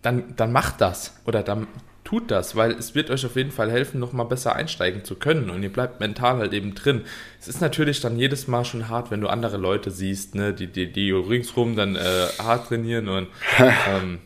Dann, 0.02 0.34
dann 0.36 0.52
macht 0.52 0.80
das 0.80 1.20
oder 1.24 1.42
dann 1.42 1.66
tut 2.06 2.30
das, 2.30 2.54
weil 2.54 2.70
es 2.72 2.94
wird 2.94 3.10
euch 3.10 3.26
auf 3.26 3.34
jeden 3.34 3.50
Fall 3.50 3.70
helfen, 3.70 3.98
nochmal 3.98 4.26
besser 4.26 4.54
einsteigen 4.54 5.04
zu 5.04 5.16
können 5.16 5.50
und 5.50 5.62
ihr 5.62 5.72
bleibt 5.72 5.98
mental 5.98 6.38
halt 6.38 6.52
eben 6.52 6.74
drin. 6.74 7.02
Es 7.40 7.48
ist 7.48 7.60
natürlich 7.60 8.00
dann 8.00 8.16
jedes 8.16 8.46
Mal 8.46 8.64
schon 8.64 8.88
hart, 8.88 9.10
wenn 9.10 9.20
du 9.20 9.28
andere 9.28 9.56
Leute 9.56 9.90
siehst, 9.90 10.36
ne, 10.36 10.52
die, 10.52 10.68
die, 10.68 10.90
die 10.90 11.10
ringsrum 11.10 11.74
dann 11.74 11.96
äh, 11.96 12.26
hart 12.38 12.68
trainieren 12.68 13.08
und 13.08 13.26
ähm, 13.58 14.20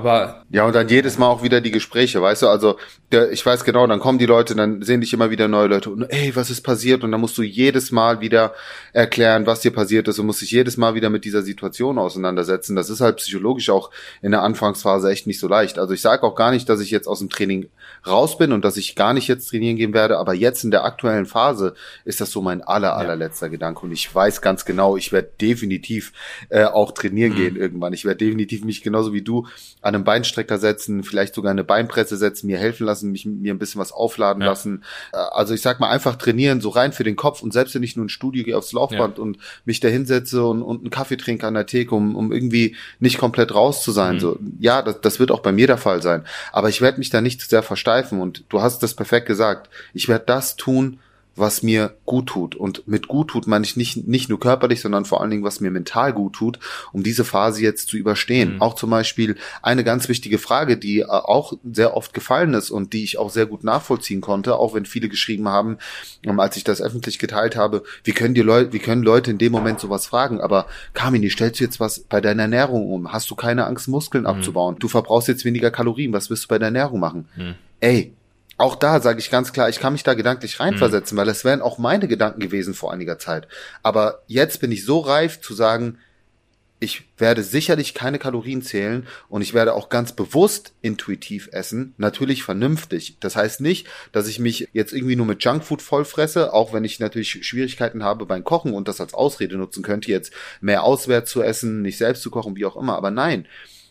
Aber 0.00 0.46
ja, 0.48 0.64
und 0.64 0.74
dann 0.74 0.88
jedes 0.88 1.18
Mal 1.18 1.28
auch 1.28 1.42
wieder 1.42 1.60
die 1.60 1.70
Gespräche, 1.70 2.22
weißt 2.22 2.42
du? 2.42 2.48
Also 2.48 2.78
der, 3.12 3.30
ich 3.32 3.44
weiß 3.44 3.64
genau, 3.64 3.86
dann 3.86 4.00
kommen 4.00 4.18
die 4.18 4.24
Leute, 4.24 4.54
dann 4.54 4.80
sehen 4.80 5.02
dich 5.02 5.12
immer 5.12 5.30
wieder 5.30 5.46
neue 5.46 5.66
Leute 5.66 5.90
und 5.90 6.04
ey, 6.04 6.34
was 6.34 6.48
ist 6.48 6.62
passiert? 6.62 7.04
Und 7.04 7.12
dann 7.12 7.20
musst 7.20 7.36
du 7.36 7.42
jedes 7.42 7.92
Mal 7.92 8.22
wieder 8.22 8.54
erklären, 8.94 9.44
was 9.44 9.60
dir 9.60 9.72
passiert 9.72 10.08
ist 10.08 10.18
und 10.18 10.24
musst 10.24 10.40
dich 10.40 10.52
jedes 10.52 10.78
Mal 10.78 10.94
wieder 10.94 11.10
mit 11.10 11.26
dieser 11.26 11.42
Situation 11.42 11.98
auseinandersetzen. 11.98 12.76
Das 12.76 12.88
ist 12.88 13.02
halt 13.02 13.18
psychologisch 13.18 13.68
auch 13.68 13.90
in 14.22 14.30
der 14.30 14.42
Anfangsphase 14.42 15.10
echt 15.10 15.26
nicht 15.26 15.38
so 15.38 15.48
leicht. 15.48 15.78
Also 15.78 15.92
ich 15.92 16.00
sage 16.00 16.22
auch 16.22 16.34
gar 16.34 16.50
nicht, 16.50 16.66
dass 16.70 16.80
ich 16.80 16.90
jetzt 16.90 17.06
aus 17.06 17.18
dem 17.18 17.28
Training 17.28 17.68
raus 18.06 18.38
bin 18.38 18.52
und 18.52 18.64
dass 18.64 18.76
ich 18.76 18.96
gar 18.96 19.12
nicht 19.14 19.28
jetzt 19.28 19.48
trainieren 19.48 19.76
gehen 19.76 19.94
werde, 19.94 20.18
aber 20.18 20.34
jetzt 20.34 20.64
in 20.64 20.70
der 20.70 20.84
aktuellen 20.84 21.26
Phase 21.26 21.74
ist 22.04 22.20
das 22.20 22.30
so 22.30 22.40
mein 22.40 22.62
aller 22.62 22.96
allerletzter 22.96 23.46
ja. 23.46 23.52
Gedanke 23.52 23.82
und 23.82 23.92
ich 23.92 24.12
weiß 24.14 24.42
ganz 24.42 24.64
genau, 24.64 24.96
ich 24.96 25.12
werde 25.12 25.30
definitiv 25.40 26.12
äh, 26.48 26.64
auch 26.64 26.92
trainieren 26.92 27.32
mhm. 27.32 27.36
gehen 27.36 27.56
irgendwann. 27.56 27.92
Ich 27.92 28.04
werde 28.04 28.24
definitiv 28.24 28.64
mich 28.64 28.82
genauso 28.82 29.12
wie 29.12 29.22
du 29.22 29.46
an 29.82 29.94
einem 29.94 30.04
Beinstrecker 30.04 30.58
setzen, 30.58 31.02
vielleicht 31.02 31.34
sogar 31.34 31.50
eine 31.50 31.64
Beinpresse 31.64 32.16
setzen, 32.16 32.46
mir 32.46 32.58
helfen 32.58 32.86
lassen, 32.86 33.10
mich 33.10 33.26
mir 33.26 33.52
ein 33.52 33.58
bisschen 33.58 33.80
was 33.80 33.92
aufladen 33.92 34.42
ja. 34.42 34.48
lassen. 34.48 34.84
Äh, 35.12 35.16
also 35.16 35.54
ich 35.54 35.62
sag 35.62 35.80
mal 35.80 35.90
einfach 35.90 36.16
trainieren, 36.16 36.60
so 36.60 36.70
rein 36.70 36.92
für 36.92 37.04
den 37.04 37.16
Kopf 37.16 37.42
und 37.42 37.52
selbst 37.52 37.74
wenn 37.74 37.82
ich 37.82 37.96
nur 37.96 38.06
ein 38.06 38.10
Studio 38.10 38.44
gehe 38.44 38.56
aufs 38.56 38.72
Laufband 38.72 39.18
ja. 39.18 39.22
und 39.22 39.38
mich 39.64 39.80
da 39.80 39.88
hinsetze 39.88 40.44
und, 40.44 40.62
und 40.62 40.80
einen 40.80 40.90
Kaffee 40.90 41.16
trinke 41.16 41.46
an 41.46 41.54
der 41.54 41.66
Theke, 41.66 41.94
um, 41.94 42.16
um 42.16 42.32
irgendwie 42.32 42.76
nicht 42.98 43.18
komplett 43.18 43.54
raus 43.54 43.82
zu 43.82 43.92
sein. 43.92 44.16
Mhm. 44.16 44.20
So, 44.20 44.38
ja, 44.58 44.82
das, 44.82 45.00
das 45.00 45.18
wird 45.18 45.30
auch 45.30 45.40
bei 45.40 45.52
mir 45.52 45.66
der 45.66 45.78
Fall 45.78 46.02
sein. 46.02 46.24
Aber 46.52 46.68
ich 46.68 46.80
werde 46.80 46.98
mich 46.98 47.10
da 47.10 47.20
nicht 47.20 47.40
zu 47.40 47.48
sehr 47.48 47.62
versteifen 47.80 48.20
und 48.20 48.44
du 48.50 48.60
hast 48.60 48.82
das 48.82 48.94
perfekt 48.94 49.26
gesagt. 49.26 49.70
Ich 49.94 50.08
werde 50.08 50.26
das 50.26 50.56
tun, 50.56 50.98
was 51.40 51.62
mir 51.62 51.96
gut 52.06 52.26
tut. 52.26 52.54
Und 52.54 52.86
mit 52.86 53.08
gut 53.08 53.28
tut 53.28 53.46
meine 53.46 53.64
ich 53.64 53.76
nicht, 53.76 54.06
nicht 54.06 54.28
nur 54.28 54.38
körperlich, 54.38 54.80
sondern 54.80 55.04
vor 55.04 55.20
allen 55.20 55.30
Dingen, 55.30 55.44
was 55.44 55.60
mir 55.60 55.70
mental 55.70 56.12
gut 56.12 56.34
tut, 56.34 56.58
um 56.92 57.02
diese 57.02 57.24
Phase 57.24 57.62
jetzt 57.62 57.88
zu 57.88 57.96
überstehen. 57.96 58.54
Mhm. 58.54 58.62
Auch 58.62 58.74
zum 58.74 58.90
Beispiel 58.90 59.36
eine 59.62 59.84
ganz 59.84 60.08
wichtige 60.08 60.38
Frage, 60.38 60.76
die 60.76 61.00
äh, 61.00 61.06
auch 61.06 61.54
sehr 61.64 61.96
oft 61.96 62.14
gefallen 62.14 62.54
ist 62.54 62.70
und 62.70 62.92
die 62.92 63.04
ich 63.04 63.18
auch 63.18 63.30
sehr 63.30 63.46
gut 63.46 63.64
nachvollziehen 63.64 64.20
konnte, 64.20 64.56
auch 64.56 64.74
wenn 64.74 64.86
viele 64.86 65.08
geschrieben 65.08 65.48
haben, 65.48 65.78
ähm, 66.24 66.38
als 66.38 66.56
ich 66.56 66.64
das 66.64 66.82
öffentlich 66.82 67.18
geteilt 67.18 67.56
habe, 67.56 67.82
wie 68.04 68.12
können 68.12 68.34
die 68.34 68.42
Leute, 68.42 68.72
wie 68.72 68.78
können 68.78 69.02
Leute 69.02 69.30
in 69.30 69.38
dem 69.38 69.52
Moment 69.52 69.80
sowas 69.80 70.06
fragen? 70.06 70.40
Aber 70.40 70.66
Carmini, 70.94 71.30
stellst 71.30 71.60
du 71.60 71.64
jetzt 71.64 71.80
was 71.80 72.00
bei 72.00 72.20
deiner 72.20 72.42
Ernährung 72.42 72.90
um? 72.90 73.12
Hast 73.12 73.30
du 73.30 73.34
keine 73.34 73.66
Angst, 73.66 73.88
Muskeln 73.88 74.24
mhm. 74.24 74.30
abzubauen? 74.30 74.76
Du 74.78 74.88
verbrauchst 74.88 75.28
jetzt 75.28 75.44
weniger 75.44 75.70
Kalorien. 75.70 76.12
Was 76.12 76.28
wirst 76.28 76.44
du 76.44 76.48
bei 76.48 76.58
der 76.58 76.66
Ernährung 76.66 77.00
machen? 77.00 77.28
Mhm. 77.36 77.54
Ey, 77.80 78.14
auch 78.56 78.76
da 78.76 79.00
sage 79.00 79.20
ich 79.20 79.30
ganz 79.30 79.52
klar, 79.52 79.68
ich 79.70 79.80
kann 79.80 79.94
mich 79.94 80.02
da 80.02 80.14
gedanklich 80.14 80.60
reinversetzen, 80.60 81.16
mhm. 81.16 81.20
weil 81.20 81.28
es 81.28 81.44
wären 81.44 81.62
auch 81.62 81.78
meine 81.78 82.08
Gedanken 82.08 82.40
gewesen 82.40 82.74
vor 82.74 82.92
einiger 82.92 83.18
Zeit. 83.18 83.48
Aber 83.82 84.22
jetzt 84.26 84.60
bin 84.60 84.70
ich 84.70 84.84
so 84.84 85.00
reif 85.00 85.40
zu 85.40 85.54
sagen, 85.54 85.98
ich 86.78 87.04
werde 87.18 87.42
sicherlich 87.42 87.92
keine 87.92 88.18
Kalorien 88.18 88.62
zählen 88.62 89.06
und 89.28 89.42
ich 89.42 89.52
werde 89.52 89.74
auch 89.74 89.90
ganz 89.90 90.12
bewusst 90.12 90.72
intuitiv 90.80 91.50
essen, 91.52 91.94
natürlich 91.98 92.42
vernünftig. 92.42 93.18
Das 93.20 93.36
heißt 93.36 93.60
nicht, 93.60 93.86
dass 94.12 94.26
ich 94.26 94.38
mich 94.38 94.68
jetzt 94.72 94.94
irgendwie 94.94 95.16
nur 95.16 95.26
mit 95.26 95.44
Junkfood 95.44 95.82
vollfresse, 95.82 96.54
auch 96.54 96.72
wenn 96.72 96.84
ich 96.84 96.98
natürlich 96.98 97.46
Schwierigkeiten 97.46 98.02
habe 98.02 98.24
beim 98.24 98.44
Kochen 98.44 98.72
und 98.72 98.88
das 98.88 99.00
als 99.00 99.12
Ausrede 99.12 99.56
nutzen 99.56 99.82
könnte, 99.82 100.10
jetzt 100.10 100.32
mehr 100.62 100.82
auswärts 100.82 101.30
zu 101.30 101.42
essen, 101.42 101.82
nicht 101.82 101.98
selbst 101.98 102.22
zu 102.22 102.30
kochen, 102.30 102.56
wie 102.56 102.64
auch 102.64 102.76
immer. 102.76 102.96
Aber 102.96 103.10
nein, 103.10 103.46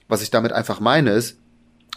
was 0.07 0.23
ich 0.23 0.31
damit 0.31 0.51
einfach 0.51 0.79
meine 0.79 1.11
ist, 1.11 1.37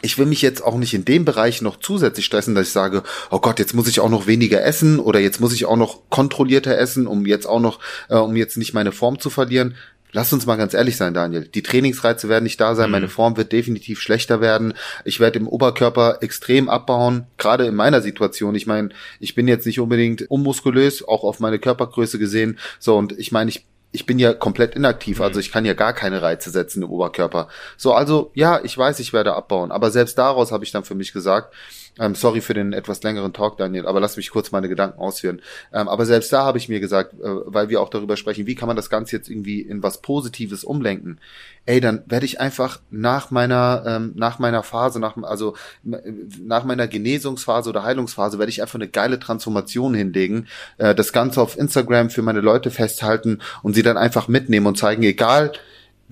ich 0.02 0.18
will 0.18 0.26
mich 0.26 0.42
jetzt 0.42 0.62
auch 0.62 0.76
nicht 0.76 0.94
in 0.94 1.04
dem 1.04 1.24
Bereich 1.24 1.62
noch 1.62 1.78
zusätzlich 1.78 2.26
stressen, 2.26 2.54
dass 2.54 2.66
ich 2.66 2.72
sage, 2.72 3.02
oh 3.30 3.38
Gott, 3.38 3.58
jetzt 3.58 3.74
muss 3.74 3.88
ich 3.88 4.00
auch 4.00 4.10
noch 4.10 4.26
weniger 4.26 4.62
essen 4.62 4.98
oder 4.98 5.20
jetzt 5.20 5.40
muss 5.40 5.54
ich 5.54 5.64
auch 5.64 5.76
noch 5.76 6.00
kontrollierter 6.10 6.76
essen, 6.76 7.06
um 7.06 7.24
jetzt 7.24 7.46
auch 7.46 7.60
noch, 7.60 7.78
äh, 8.08 8.16
um 8.16 8.36
jetzt 8.36 8.56
nicht 8.56 8.74
meine 8.74 8.92
Form 8.92 9.18
zu 9.18 9.30
verlieren. 9.30 9.76
Lass 10.14 10.32
uns 10.32 10.44
mal 10.44 10.56
ganz 10.56 10.74
ehrlich 10.74 10.98
sein, 10.98 11.14
Daniel. 11.14 11.48
Die 11.48 11.62
Trainingsreize 11.62 12.28
werden 12.28 12.44
nicht 12.44 12.60
da 12.60 12.74
sein. 12.74 12.88
Mhm. 12.88 12.92
Meine 12.92 13.08
Form 13.08 13.38
wird 13.38 13.50
definitiv 13.50 13.98
schlechter 14.00 14.42
werden. 14.42 14.74
Ich 15.06 15.20
werde 15.20 15.38
im 15.38 15.48
Oberkörper 15.48 16.18
extrem 16.20 16.68
abbauen. 16.68 17.24
Gerade 17.38 17.64
in 17.64 17.74
meiner 17.74 18.02
Situation. 18.02 18.54
Ich 18.54 18.66
meine, 18.66 18.90
ich 19.20 19.34
bin 19.34 19.48
jetzt 19.48 19.64
nicht 19.64 19.80
unbedingt 19.80 20.30
unmuskulös, 20.30 21.02
auch 21.02 21.24
auf 21.24 21.40
meine 21.40 21.58
Körpergröße 21.58 22.18
gesehen. 22.18 22.58
So, 22.78 22.98
und 22.98 23.18
ich 23.18 23.32
meine, 23.32 23.50
ich 23.50 23.64
ich 23.92 24.06
bin 24.06 24.18
ja 24.18 24.32
komplett 24.32 24.74
inaktiv, 24.74 25.20
also 25.20 25.36
mhm. 25.36 25.40
ich 25.40 25.52
kann 25.52 25.64
ja 25.64 25.74
gar 25.74 25.92
keine 25.92 26.22
Reize 26.22 26.50
setzen 26.50 26.82
im 26.82 26.90
Oberkörper. 26.90 27.48
So, 27.76 27.92
also 27.92 28.30
ja, 28.34 28.60
ich 28.64 28.76
weiß, 28.76 28.98
ich 29.00 29.12
werde 29.12 29.34
abbauen, 29.34 29.70
aber 29.70 29.90
selbst 29.90 30.18
daraus 30.18 30.50
habe 30.50 30.64
ich 30.64 30.72
dann 30.72 30.84
für 30.84 30.94
mich 30.94 31.12
gesagt, 31.12 31.54
ähm, 31.98 32.14
sorry 32.14 32.40
für 32.40 32.54
den 32.54 32.72
etwas 32.72 33.02
längeren 33.02 33.32
Talk, 33.32 33.58
Daniel, 33.58 33.86
aber 33.86 34.00
lass 34.00 34.16
mich 34.16 34.30
kurz 34.30 34.50
meine 34.50 34.68
Gedanken 34.68 34.98
ausführen. 34.98 35.42
Ähm, 35.72 35.88
aber 35.88 36.06
selbst 36.06 36.32
da 36.32 36.44
habe 36.44 36.58
ich 36.58 36.68
mir 36.68 36.80
gesagt, 36.80 37.14
äh, 37.14 37.16
weil 37.22 37.68
wir 37.68 37.80
auch 37.80 37.90
darüber 37.90 38.16
sprechen, 38.16 38.46
wie 38.46 38.54
kann 38.54 38.66
man 38.66 38.76
das 38.76 38.88
Ganze 38.88 39.16
jetzt 39.16 39.28
irgendwie 39.28 39.60
in 39.60 39.82
was 39.82 40.00
Positives 40.00 40.64
umlenken? 40.64 41.18
Ey, 41.66 41.80
dann 41.80 42.02
werde 42.06 42.26
ich 42.26 42.40
einfach 42.40 42.80
nach 42.90 43.30
meiner 43.30 43.84
ähm, 43.86 44.12
nach 44.16 44.38
meiner 44.38 44.62
Phase, 44.62 44.98
nach 45.00 45.16
also 45.22 45.54
nach 45.82 46.64
meiner 46.64 46.88
Genesungsphase 46.88 47.70
oder 47.70 47.84
Heilungsphase, 47.84 48.38
werde 48.38 48.50
ich 48.50 48.62
einfach 48.62 48.76
eine 48.76 48.88
geile 48.88 49.18
Transformation 49.20 49.94
hinlegen, 49.94 50.48
äh, 50.78 50.94
das 50.94 51.12
Ganze 51.12 51.40
auf 51.40 51.58
Instagram 51.58 52.10
für 52.10 52.22
meine 52.22 52.40
Leute 52.40 52.70
festhalten 52.70 53.40
und 53.62 53.74
sie 53.74 53.82
dann 53.82 53.96
einfach 53.96 54.28
mitnehmen 54.28 54.66
und 54.66 54.78
zeigen, 54.78 55.02
egal 55.02 55.52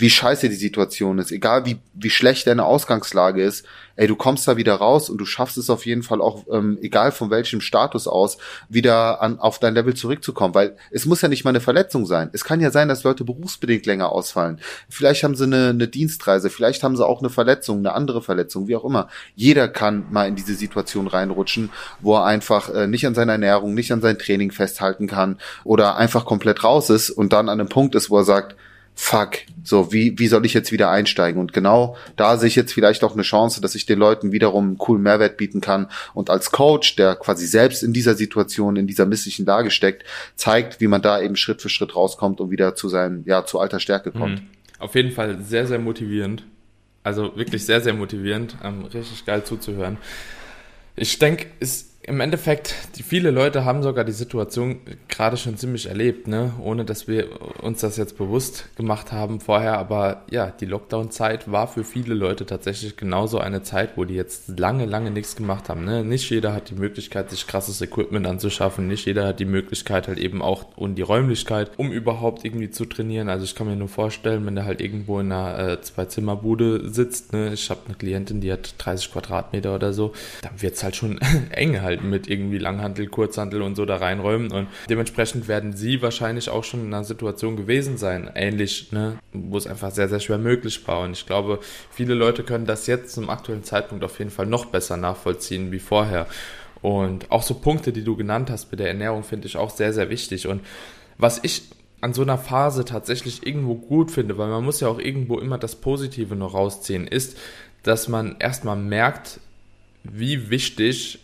wie 0.01 0.11
scheiße 0.11 0.49
die 0.49 0.55
Situation 0.55 1.19
ist, 1.19 1.31
egal 1.31 1.67
wie, 1.67 1.79
wie 1.95 2.11
schlecht 2.11 2.47
deine 2.47 2.65
Ausgangslage 2.65 3.43
ist, 3.43 3.67
ey, 3.97 4.07
du 4.07 4.17
kommst 4.17 4.49
da 4.49 4.57
wieder 4.57 4.77
raus 4.77 5.11
und 5.11 5.19
du 5.19 5.27
schaffst 5.27 5.59
es 5.59 5.69
auf 5.69 5.85
jeden 5.85 6.03
Fall 6.03 6.23
auch, 6.23 6.45
ähm, 6.51 6.79
egal 6.81 7.13
von 7.13 7.29
welchem 7.31 7.61
Status 7.61 8.09
aus, 8.09 8.39
wieder 8.71 9.21
an, 9.21 9.39
auf 9.39 9.59
dein 9.59 9.75
Level 9.75 9.93
zurückzukommen, 9.93 10.55
weil 10.55 10.77
es 10.91 11.05
muss 11.05 11.21
ja 11.21 11.29
nicht 11.29 11.45
mal 11.45 11.51
eine 11.51 11.61
Verletzung 11.61 12.07
sein. 12.07 12.31
Es 12.33 12.45
kann 12.45 12.61
ja 12.61 12.71
sein, 12.71 12.89
dass 12.89 13.05
Leute 13.05 13.25
berufsbedingt 13.25 13.85
länger 13.85 14.11
ausfallen. 14.11 14.59
Vielleicht 14.89 15.23
haben 15.23 15.35
sie 15.35 15.45
eine, 15.45 15.69
eine 15.69 15.87
Dienstreise, 15.87 16.49
vielleicht 16.49 16.83
haben 16.83 16.97
sie 16.97 17.07
auch 17.07 17.21
eine 17.21 17.29
Verletzung, 17.29 17.79
eine 17.79 17.93
andere 17.93 18.23
Verletzung, 18.23 18.69
wie 18.69 18.77
auch 18.77 18.85
immer. 18.85 19.09
Jeder 19.35 19.69
kann 19.69 20.07
mal 20.11 20.27
in 20.27 20.37
diese 20.37 20.55
Situation 20.55 21.07
reinrutschen, 21.07 21.71
wo 22.01 22.17
er 22.17 22.25
einfach 22.25 22.73
äh, 22.73 22.87
nicht 22.87 23.07
an 23.07 23.15
seiner 23.15 23.33
Ernährung, 23.33 23.75
nicht 23.75 23.93
an 23.93 24.01
sein 24.01 24.19
Training 24.19 24.51
festhalten 24.51 25.09
kann 25.09 25.37
oder 25.63 25.97
einfach 25.97 26.25
komplett 26.25 26.65
raus 26.65 26.89
ist 26.89 27.11
und 27.11 27.35
dann 27.35 27.51
an 27.51 27.61
einem 27.61 27.69
Punkt 27.69 27.95
ist, 27.95 28.09
wo 28.09 28.17
er 28.17 28.25
sagt, 28.25 28.57
fuck, 29.01 29.39
so, 29.65 29.95
wie, 29.95 30.19
wie 30.19 30.27
soll 30.27 30.45
ich 30.45 30.53
jetzt 30.53 30.73
wieder 30.73 30.91
einsteigen? 30.91 31.41
Und 31.41 31.55
genau 31.55 31.97
da 32.17 32.37
sehe 32.37 32.49
ich 32.49 32.55
jetzt 32.55 32.75
vielleicht 32.75 33.03
auch 33.03 33.15
eine 33.15 33.23
Chance, 33.23 33.63
dass 33.63 33.75
ich 33.75 33.87
den 33.87 33.99
Leuten 33.99 34.31
wiederum 34.31 34.67
einen 34.67 34.79
coolen 34.79 35.03
Mehrwert 35.03 35.39
bieten 35.39 35.63
kann 35.63 35.89
und 36.13 36.29
als 36.29 36.51
Coach, 36.51 36.97
der 36.97 37.17
quasi 37.17 37.47
selbst 37.47 37.83
in 37.83 37.95
dieser 37.95 38.15
Situation, 38.15 38.77
in 38.77 38.87
dieser 38.87 39.07
misslichen 39.07 39.47
Lage 39.47 39.71
steckt, 39.71 40.05
zeigt, 40.37 40.83
wie 40.83 40.87
man 40.87 41.01
da 41.01 41.19
eben 41.21 41.37
Schritt 41.37 41.63
für 41.63 41.71
Schritt 41.71 41.97
rauskommt 41.97 42.41
und 42.41 42.51
wieder 42.51 42.75
zu 42.75 42.91
seinem, 42.91 43.25
ja, 43.25 43.47
zu 43.47 43.59
alter 43.59 43.81
Stärke 43.81 44.13
kommt. 44.13 44.43
Mhm. 44.43 44.47
Auf 44.79 44.95
jeden 44.95 45.13
Fall 45.13 45.41
sehr, 45.41 45.67
sehr 45.67 45.79
motivierend. 45.79 46.45
Also 47.03 47.35
wirklich 47.37 47.65
sehr, 47.65 47.81
sehr 47.81 47.95
motivierend, 47.95 48.59
ähm, 48.63 48.85
richtig 48.85 49.25
geil 49.25 49.45
zuzuhören. 49.45 49.97
Ich 50.95 51.19
denke, 51.19 51.47
es 51.59 51.90
im 52.03 52.21
Endeffekt, 52.21 52.75
die, 52.97 53.03
viele 53.03 53.31
Leute 53.31 53.67
haben 53.67 53.83
sogar 53.83 54.05
die 54.05 54.13
Situation 54.13 54.81
gerade 55.09 55.37
schon 55.37 55.59
ziemlich 55.59 55.87
erlebt, 55.87 56.29
ne? 56.29 56.55
ohne 56.63 56.87
dass 56.87 57.09
wir 57.09 57.29
uns 57.63 57.83
das 57.83 57.99
jetzt 57.99 58.17
bewusst 58.17 58.75
gemacht 58.77 59.13
haben 59.13 59.39
vorher. 59.39 59.79
Aber 59.79 60.23
ja, 60.31 60.51
die 60.51 60.65
Lockdown-Zeit 60.65 61.53
war 61.53 61.69
für 61.69 61.85
viele 61.85 62.15
Leute 62.15 62.47
tatsächlich 62.47 62.97
genauso 62.97 63.39
eine 63.39 63.63
Zeit, 63.63 63.97
wo 63.97 64.07
die 64.07 64.15
jetzt 64.15 64.59
lange, 64.59 64.87
lange 64.87 65.11
nichts 65.11 65.37
gemacht 65.37 65.69
haben. 65.69 65.85
Ne? 65.85 66.03
Nicht 66.03 66.31
jeder 66.31 66.55
hat 66.55 66.71
die 66.71 66.75
Möglichkeit, 66.75 67.29
sich 67.29 67.47
krasses 67.47 67.83
Equipment 67.83 68.27
anzuschaffen. 68.27 68.87
Nicht 68.87 69.05
jeder 69.05 69.27
hat 69.27 69.39
die 69.39 69.45
Möglichkeit 69.45 70.09
halt 70.09 70.19
eben 70.19 70.41
auch 70.41 70.77
und 70.77 70.95
die 70.95 71.03
Räumlichkeit, 71.03 71.73
um 71.77 71.93
überhaupt 71.93 72.47
irgendwie 72.47 72.71
zu 72.71 72.87
trainieren. 72.87 73.29
Also 73.29 73.45
ich 73.45 73.55
kann 73.55 73.67
mir 73.67 73.77
nur 73.77 73.89
vorstellen, 73.89 74.47
wenn 74.47 74.55
der 74.55 74.65
halt 74.65 74.81
irgendwo 74.81 75.21
in 75.21 75.31
einer 75.31 75.59
äh, 75.59 75.81
Zwei-Zimmer-Bude 75.83 76.89
sitzt. 76.89 77.35
Ne? 77.35 77.53
Ich 77.53 77.69
habe 77.69 77.81
eine 77.85 77.95
Klientin, 77.95 78.41
die 78.41 78.51
hat 78.51 78.75
30 78.79 79.13
Quadratmeter 79.13 79.75
oder 79.75 79.93
so. 79.93 80.15
Dann 80.41 80.63
wird's 80.63 80.83
halt 80.83 80.97
schon 80.97 81.21
eng 81.51 81.83
halt 81.83 81.90
mit 81.99 82.29
irgendwie 82.29 82.59
Langhantel, 82.59 83.07
Kurzhantel 83.07 83.63
und 83.63 83.75
so 83.75 83.85
da 83.85 83.97
reinräumen. 83.97 84.51
Und 84.51 84.69
dementsprechend 84.89 85.49
werden 85.49 85.73
sie 85.75 86.03
wahrscheinlich 86.03 86.49
auch 86.49 86.65
schon 86.65 86.81
in 86.81 86.95
einer 86.95 87.05
Situation 87.05 87.57
gewesen 87.57 87.97
sein, 87.97 88.31
ähnlich, 88.35 88.93
ne, 88.93 89.19
wo 89.33 89.57
es 89.57 89.67
einfach 89.67 89.91
sehr, 89.91 90.09
sehr 90.09 90.21
schwer 90.21 90.39
möglich 90.39 90.87
war. 90.87 91.01
Und 91.01 91.13
ich 91.13 91.27
glaube, 91.27 91.61
viele 91.91 92.15
Leute 92.15 92.43
können 92.43 92.67
das 92.67 92.87
jetzt 92.87 93.15
zum 93.15 93.31
aktuellen 93.31 93.65
Zeitpunkt 93.65 94.05
auf 94.05 94.19
jeden 94.19 94.31
Fall 94.31 94.47
noch 94.47 94.67
besser 94.67 94.97
nachvollziehen 94.97 95.73
wie 95.73 95.79
vorher. 95.79 96.27
Und 96.83 97.31
auch 97.31 97.43
so 97.43 97.55
Punkte, 97.55 97.93
die 97.93 98.05
du 98.05 98.17
genannt 98.17 98.51
hast 98.51 98.71
mit 98.71 98.81
der 98.81 98.89
Ernährung, 98.89 99.23
finde 99.23 99.47
ich 99.47 99.57
auch 99.57 99.71
sehr, 99.71 99.93
sehr 99.93 100.09
wichtig. 100.09 100.47
Und 100.47 100.63
was 101.19 101.41
ich 101.43 101.63
an 102.01 102.15
so 102.15 102.23
einer 102.23 102.39
Phase 102.39 102.85
tatsächlich 102.85 103.47
irgendwo 103.47 103.75
gut 103.75 104.11
finde, 104.11 104.39
weil 104.39 104.49
man 104.49 104.65
muss 104.65 104.81
ja 104.81 104.89
auch 104.89 104.99
irgendwo 104.99 105.39
immer 105.39 105.59
das 105.59 105.77
Positive 105.77 106.35
noch 106.35 106.55
rausziehen, 106.55 107.07
ist, 107.07 107.37
dass 107.83 108.09
man 108.09 108.37
erstmal 108.39 108.77
merkt, 108.77 109.41
wie 110.03 110.51
wichtig 110.51 111.19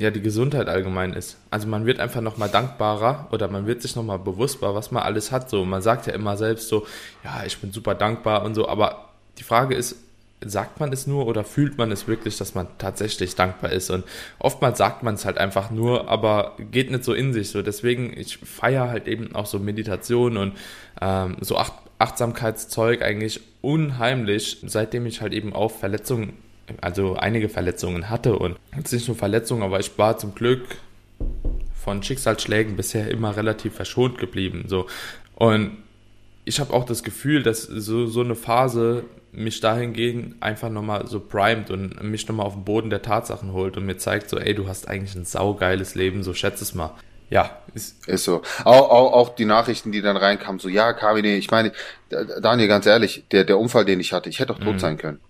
ja 0.00 0.10
die 0.10 0.22
Gesundheit 0.22 0.68
allgemein 0.68 1.12
ist. 1.12 1.36
Also 1.50 1.68
man 1.68 1.86
wird 1.86 2.00
einfach 2.00 2.20
nochmal 2.20 2.48
dankbarer 2.48 3.28
oder 3.32 3.48
man 3.48 3.66
wird 3.66 3.82
sich 3.82 3.96
nochmal 3.96 4.18
bewusster, 4.18 4.74
was 4.74 4.90
man 4.90 5.02
alles 5.02 5.30
hat. 5.30 5.50
So, 5.50 5.64
man 5.64 5.82
sagt 5.82 6.06
ja 6.06 6.12
immer 6.12 6.36
selbst 6.36 6.68
so, 6.68 6.86
ja, 7.24 7.42
ich 7.46 7.58
bin 7.58 7.72
super 7.72 7.94
dankbar 7.94 8.44
und 8.44 8.54
so, 8.54 8.68
aber 8.68 9.10
die 9.38 9.42
Frage 9.42 9.74
ist, 9.74 9.96
sagt 10.42 10.80
man 10.80 10.92
es 10.92 11.06
nur 11.06 11.26
oder 11.26 11.44
fühlt 11.44 11.76
man 11.76 11.92
es 11.92 12.08
wirklich, 12.08 12.38
dass 12.38 12.54
man 12.54 12.66
tatsächlich 12.78 13.34
dankbar 13.34 13.72
ist? 13.72 13.90
Und 13.90 14.04
oftmals 14.38 14.78
sagt 14.78 15.02
man 15.02 15.14
es 15.14 15.24
halt 15.24 15.38
einfach 15.38 15.70
nur, 15.70 16.08
aber 16.08 16.56
geht 16.70 16.90
nicht 16.90 17.04
so 17.04 17.12
in 17.12 17.32
sich. 17.32 17.50
So 17.50 17.62
deswegen, 17.62 18.16
ich 18.16 18.38
feiere 18.38 18.88
halt 18.88 19.06
eben 19.06 19.34
auch 19.34 19.46
so 19.46 19.58
Meditation 19.58 20.36
und 20.36 20.56
ähm, 21.00 21.36
so 21.40 21.56
Ach 21.56 21.72
Achtsamkeitszeug 22.00 23.02
eigentlich 23.02 23.42
unheimlich, 23.60 24.62
seitdem 24.64 25.04
ich 25.04 25.20
halt 25.20 25.34
eben 25.34 25.52
auch 25.52 25.70
Verletzungen, 25.70 26.32
also 26.80 27.16
einige 27.16 27.48
Verletzungen 27.48 28.10
hatte 28.10 28.38
und 28.38 28.56
jetzt 28.76 28.92
nicht 28.92 29.08
nur 29.08 29.16
Verletzungen, 29.16 29.62
aber 29.62 29.80
ich 29.80 29.96
war 29.98 30.18
zum 30.18 30.34
Glück 30.34 30.62
von 31.74 32.02
Schicksalsschlägen 32.02 32.76
bisher 32.76 33.10
immer 33.10 33.36
relativ 33.36 33.74
verschont 33.74 34.18
geblieben. 34.18 34.64
So. 34.68 34.86
Und 35.34 35.78
ich 36.44 36.60
habe 36.60 36.72
auch 36.72 36.84
das 36.84 37.02
Gefühl, 37.02 37.42
dass 37.42 37.62
so, 37.62 38.06
so 38.06 38.20
eine 38.20 38.34
Phase 38.34 39.04
mich 39.32 39.60
dahingehend 39.60 40.42
einfach 40.42 40.70
nochmal 40.70 41.06
so 41.06 41.20
primet 41.20 41.70
und 41.70 42.02
mich 42.02 42.26
nochmal 42.26 42.46
auf 42.46 42.54
den 42.54 42.64
Boden 42.64 42.90
der 42.90 43.02
Tatsachen 43.02 43.52
holt 43.52 43.76
und 43.76 43.86
mir 43.86 43.96
zeigt 43.96 44.28
so, 44.28 44.38
ey, 44.38 44.54
du 44.54 44.66
hast 44.66 44.88
eigentlich 44.88 45.14
ein 45.14 45.24
saugeiles 45.24 45.94
Leben, 45.94 46.22
so 46.22 46.34
schätze 46.34 46.64
es 46.64 46.74
mal. 46.74 46.94
Ja, 47.30 47.58
ist, 47.74 48.08
ist 48.08 48.24
so. 48.24 48.42
Auch, 48.64 48.90
auch, 48.90 49.12
auch 49.12 49.34
die 49.36 49.44
Nachrichten, 49.44 49.92
die 49.92 50.02
dann 50.02 50.16
reinkamen, 50.16 50.58
so, 50.58 50.68
ja, 50.68 50.92
Kamine, 50.92 51.36
ich 51.36 51.50
meine, 51.50 51.72
Daniel, 52.08 52.66
ganz 52.66 52.86
ehrlich, 52.86 53.24
der, 53.30 53.44
der 53.44 53.56
Unfall, 53.56 53.84
den 53.84 54.00
ich 54.00 54.12
hatte, 54.12 54.28
ich 54.28 54.40
hätte 54.40 54.52
doch 54.52 54.58
tot 54.58 54.74
mhm. 54.74 54.78
sein 54.80 54.98
können. 54.98 55.20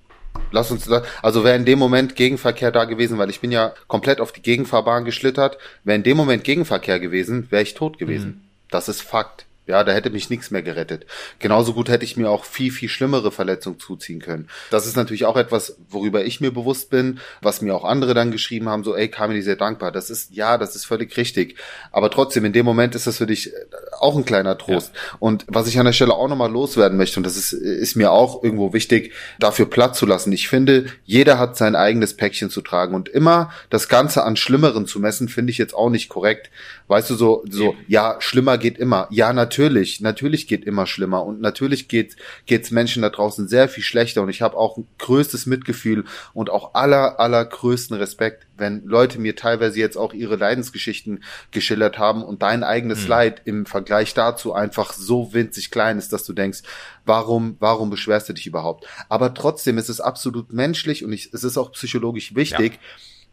Lass 0.53 0.71
uns, 0.71 0.89
also 1.23 1.45
wäre 1.45 1.57
in 1.57 1.65
dem 1.65 1.79
Moment 1.79 2.17
Gegenverkehr 2.17 2.73
da 2.73 2.85
gewesen, 2.85 3.19
weil 3.19 3.31
ich 3.31 3.41
bin 3.41 3.53
ja 3.53 3.73
komplett 3.87 4.21
auf 4.21 4.33
die 4.33 4.43
Gegenfahrbahn 4.43 5.05
geschlittert. 5.05 5.59
Wäre 5.85 5.97
in 5.97 6.03
dem 6.03 6.17
Moment 6.17 6.45
Gegenverkehr 6.45 6.99
gewesen, 6.99 7.47
wäre 7.51 7.63
ich 7.63 7.75
tot 7.75 7.99
gewesen. 7.99 8.29
Mhm. 8.29 8.41
Das 8.71 8.89
ist 8.89 9.03
Fakt. 9.03 9.47
Ja, 9.71 9.85
da 9.85 9.93
hätte 9.93 10.11
mich 10.11 10.31
nichts 10.31 10.51
mehr 10.51 10.63
gerettet. 10.63 11.07
Genauso 11.39 11.75
gut 11.75 11.89
hätte 11.89 12.05
ich 12.05 12.17
mir 12.17 12.29
auch 12.29 12.45
viel, 12.45 12.73
viel 12.73 12.89
schlimmere 12.89 13.31
Verletzungen 13.31 13.79
zuziehen 13.79 14.21
können. 14.21 14.49
Das 14.73 14.85
ist 14.85 14.97
natürlich 14.97 15.27
auch 15.27 15.37
etwas, 15.37 15.77
worüber 15.89 16.25
ich 16.25 16.41
mir 16.41 16.51
bewusst 16.51 16.91
bin, 16.91 17.21
was 17.41 17.63
mir 17.63 17.73
auch 17.73 17.85
andere 17.85 18.13
dann 18.13 18.33
geschrieben 18.33 18.69
haben, 18.69 18.83
so, 18.83 18.97
ey, 18.97 19.07
Kamini, 19.07 19.43
sehr 19.43 19.55
dankbar. 19.55 19.93
Das 19.93 20.11
ist, 20.11 20.35
ja, 20.35 20.59
das 20.59 20.75
ist 20.75 20.87
völlig 20.87 21.17
richtig. 21.17 21.57
Aber 21.93 22.11
trotzdem, 22.11 22.45
in 22.45 22.53
dem 22.53 22.67
Moment 22.67 22.97
ist 22.97 23.07
das 23.07 23.19
für 23.19 23.27
dich 23.27 23.55
äh, 23.55 23.57
auch 24.01 24.17
ein 24.17 24.25
kleiner 24.25 24.59
Trost. 24.59 24.93
Ja. 24.93 25.17
Und 25.21 25.45
was 25.47 25.69
ich 25.69 25.79
an 25.79 25.87
der 25.87 25.93
Stelle 25.93 26.15
auch 26.15 26.27
nochmal 26.27 26.51
loswerden 26.51 26.99
möchte, 26.99 27.21
und 27.21 27.25
das 27.25 27.37
ist, 27.37 27.53
ist 27.53 27.95
mir 27.95 28.11
auch 28.11 28.43
irgendwo 28.43 28.73
wichtig, 28.73 29.13
dafür 29.39 29.67
Platz 29.67 29.99
zu 29.99 30.07
lassen. 30.07 30.33
Ich 30.33 30.49
finde, 30.49 30.87
jeder 31.05 31.39
hat 31.39 31.57
sein 31.57 31.77
eigenes 31.77 32.17
Päckchen 32.17 32.51
zu 32.51 32.61
tragen 32.61 32.97
und 32.97 33.09
immer 33.09 33.53
das 33.71 33.89
Ganze 33.89 34.25
an 34.25 34.35
Schlimmeren 34.35 34.87
zu 34.87 34.99
messen, 34.99 35.29
finde 35.29 35.53
ich 35.53 35.59
jetzt 35.59 35.75
auch 35.75 35.91
nicht 35.91 36.09
korrekt. 36.09 36.51
Weißt 36.89 37.09
du, 37.09 37.15
so, 37.15 37.45
so, 37.49 37.77
ja, 37.87 38.17
schlimmer 38.19 38.59
geht 38.59 38.77
immer. 38.77 39.07
Ja, 39.11 39.33
natürlich, 39.33 39.60
natürlich 39.69 40.47
geht 40.47 40.65
immer 40.65 40.87
schlimmer 40.87 41.25
und 41.25 41.41
natürlich 41.41 41.89
geht 41.89 42.17
geht's 42.47 42.71
Menschen 42.71 43.03
da 43.03 43.11
draußen 43.11 43.49
sehr 43.49 43.69
viel 43.69 43.83
schlechter 43.83 44.23
und 44.23 44.29
ich 44.29 44.43
habe 44.43 44.57
auch 44.57 44.79
größtes 44.99 45.47
Mitgefühl 45.47 46.05
und 46.33 46.51
auch 46.51 46.75
aller 46.75 47.21
allergrößten 47.21 47.97
Respekt, 47.97 48.47
wenn 48.57 48.85
Leute 48.85 49.19
mir 49.19 49.37
teilweise 49.37 49.79
jetzt 49.79 49.97
auch 49.97 50.13
ihre 50.13 50.37
Leidensgeschichten 50.37 51.23
geschildert 51.51 51.99
haben 51.99 52.23
und 52.23 52.43
dein 52.43 52.63
eigenes 52.65 53.03
hm. 53.03 53.09
Leid 53.09 53.43
im 53.45 53.67
Vergleich 53.67 54.15
dazu 54.15 54.53
einfach 54.53 54.93
so 54.93 55.33
winzig 55.33 55.71
klein 55.71 55.99
ist, 55.99 56.13
dass 56.13 56.25
du 56.25 56.33
denkst, 56.33 56.63
warum 57.05 57.57
warum 57.59 57.91
beschwerst 57.91 58.29
du 58.29 58.33
dich 58.33 58.47
überhaupt? 58.47 58.87
Aber 59.09 59.35
trotzdem 59.35 59.79
ist 59.79 59.89
es 59.89 60.01
absolut 60.01 60.53
menschlich 60.53 61.05
und 61.05 61.13
ich, 61.13 61.31
es 61.33 61.45
ist 61.45 61.59
auch 61.59 61.73
psychologisch 61.73 62.35
wichtig. 62.35 62.75
Ja 62.75 62.81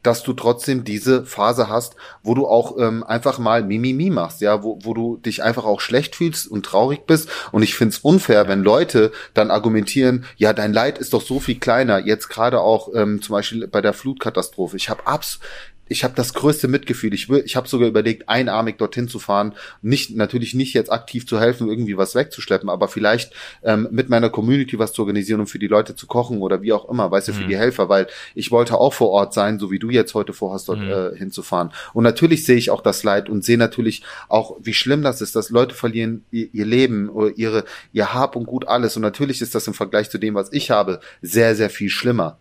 dass 0.07 0.23
du 0.23 0.31
trotzdem 0.31 0.85
diese 0.85 1.25
Phase 1.25 1.67
hast, 1.67 1.97
wo 2.23 2.33
du 2.33 2.47
auch 2.47 2.77
ähm, 2.79 3.03
einfach 3.03 3.39
mal 3.39 3.61
Mimimi 3.61 4.09
machst, 4.09 4.39
ja, 4.39 4.63
wo, 4.63 4.79
wo 4.81 4.93
du 4.93 5.17
dich 5.17 5.43
einfach 5.43 5.65
auch 5.65 5.81
schlecht 5.81 6.15
fühlst 6.15 6.47
und 6.49 6.65
traurig 6.65 7.05
bist. 7.05 7.29
Und 7.51 7.61
ich 7.61 7.75
find's 7.75 7.97
unfair, 7.97 8.47
wenn 8.47 8.63
Leute 8.63 9.11
dann 9.33 9.51
argumentieren, 9.51 10.25
ja, 10.37 10.53
dein 10.53 10.71
Leid 10.71 10.97
ist 10.97 11.11
doch 11.11 11.21
so 11.21 11.41
viel 11.41 11.59
kleiner. 11.59 11.99
Jetzt 11.99 12.29
gerade 12.29 12.61
auch 12.61 12.95
ähm, 12.95 13.21
zum 13.21 13.33
Beispiel 13.33 13.67
bei 13.67 13.81
der 13.81 13.91
Flutkatastrophe. 13.91 14.77
Ich 14.77 14.89
habe 14.89 15.05
abs 15.05 15.39
ich 15.89 16.03
habe 16.03 16.13
das 16.15 16.33
größte 16.33 16.67
Mitgefühl. 16.67 17.13
Ich, 17.13 17.29
will, 17.29 17.43
ich 17.45 17.55
habe 17.55 17.67
sogar 17.67 17.87
überlegt, 17.87 18.29
einarmig 18.29 18.77
dorthin 18.77 19.07
zu 19.07 19.19
fahren. 19.19 19.53
Nicht, 19.81 20.15
natürlich 20.15 20.53
nicht 20.53 20.73
jetzt 20.73 20.91
aktiv 20.91 21.27
zu 21.27 21.39
helfen, 21.39 21.69
irgendwie 21.69 21.97
was 21.97 22.15
wegzuschleppen, 22.15 22.69
aber 22.69 22.87
vielleicht 22.87 23.33
ähm, 23.63 23.87
mit 23.91 24.09
meiner 24.09 24.29
Community 24.29 24.79
was 24.79 24.93
zu 24.93 25.01
organisieren, 25.01 25.39
um 25.39 25.47
für 25.47 25.59
die 25.59 25.67
Leute 25.67 25.95
zu 25.95 26.07
kochen 26.07 26.41
oder 26.41 26.61
wie 26.61 26.73
auch 26.73 26.89
immer, 26.89 27.09
weißt 27.11 27.29
du, 27.29 27.33
für 27.33 27.43
mhm. 27.43 27.49
die 27.49 27.57
Helfer, 27.57 27.89
weil 27.89 28.07
ich 28.35 28.51
wollte 28.51 28.77
auch 28.77 28.93
vor 28.93 29.09
Ort 29.09 29.33
sein, 29.33 29.59
so 29.59 29.71
wie 29.71 29.79
du 29.79 29.89
jetzt 29.89 30.13
heute 30.13 30.33
vorhast, 30.33 30.69
dort 30.69 30.79
mhm. 30.79 30.89
äh, 30.89 31.15
hinzufahren. 31.15 31.71
Und 31.93 32.03
natürlich 32.03 32.45
sehe 32.45 32.57
ich 32.57 32.69
auch 32.69 32.81
das 32.81 33.03
Leid 33.03 33.29
und 33.29 33.43
sehe 33.43 33.57
natürlich 33.57 34.03
auch, 34.29 34.57
wie 34.61 34.73
schlimm 34.73 35.01
das 35.01 35.21
ist, 35.21 35.35
dass 35.35 35.49
Leute 35.49 35.75
verlieren 35.75 36.25
ihr, 36.31 36.49
ihr 36.53 36.65
Leben 36.65 37.09
oder 37.09 37.31
ihre, 37.35 37.65
ihr 37.93 38.13
Hab 38.13 38.35
und 38.35 38.45
Gut 38.45 38.67
alles. 38.67 38.95
Und 38.95 39.01
natürlich 39.01 39.41
ist 39.41 39.55
das 39.55 39.67
im 39.67 39.73
Vergleich 39.73 40.09
zu 40.09 40.17
dem, 40.17 40.35
was 40.35 40.51
ich 40.51 40.71
habe, 40.71 40.99
sehr, 41.21 41.55
sehr 41.55 41.69
viel 41.69 41.89
schlimmer. 41.89 42.37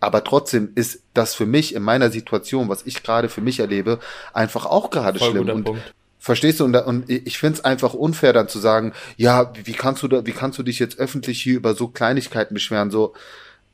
Aber 0.00 0.24
trotzdem 0.24 0.70
ist 0.74 1.02
das 1.14 1.34
für 1.34 1.46
mich 1.46 1.74
in 1.74 1.82
meiner 1.82 2.10
Situation, 2.10 2.68
was 2.68 2.86
ich 2.86 3.02
gerade 3.02 3.28
für 3.28 3.42
mich 3.42 3.60
erlebe, 3.60 4.00
einfach 4.32 4.66
auch 4.66 4.90
gerade 4.90 5.18
schlimm. 5.18 5.48
Und 5.48 5.64
Punkt. 5.64 5.94
Verstehst 6.18 6.60
du? 6.60 6.64
Und, 6.64 6.76
und 6.76 7.08
ich 7.08 7.38
finde 7.38 7.58
es 7.58 7.64
einfach 7.64 7.94
unfair, 7.94 8.32
dann 8.32 8.48
zu 8.48 8.58
sagen, 8.58 8.92
ja, 9.16 9.52
wie 9.64 9.72
kannst 9.72 10.02
du 10.02 10.08
da, 10.08 10.26
wie 10.26 10.32
kannst 10.32 10.58
du 10.58 10.62
dich 10.62 10.78
jetzt 10.78 10.98
öffentlich 10.98 11.40
hier 11.40 11.56
über 11.56 11.74
so 11.74 11.88
Kleinigkeiten 11.88 12.52
beschweren? 12.52 12.90
So, 12.90 13.14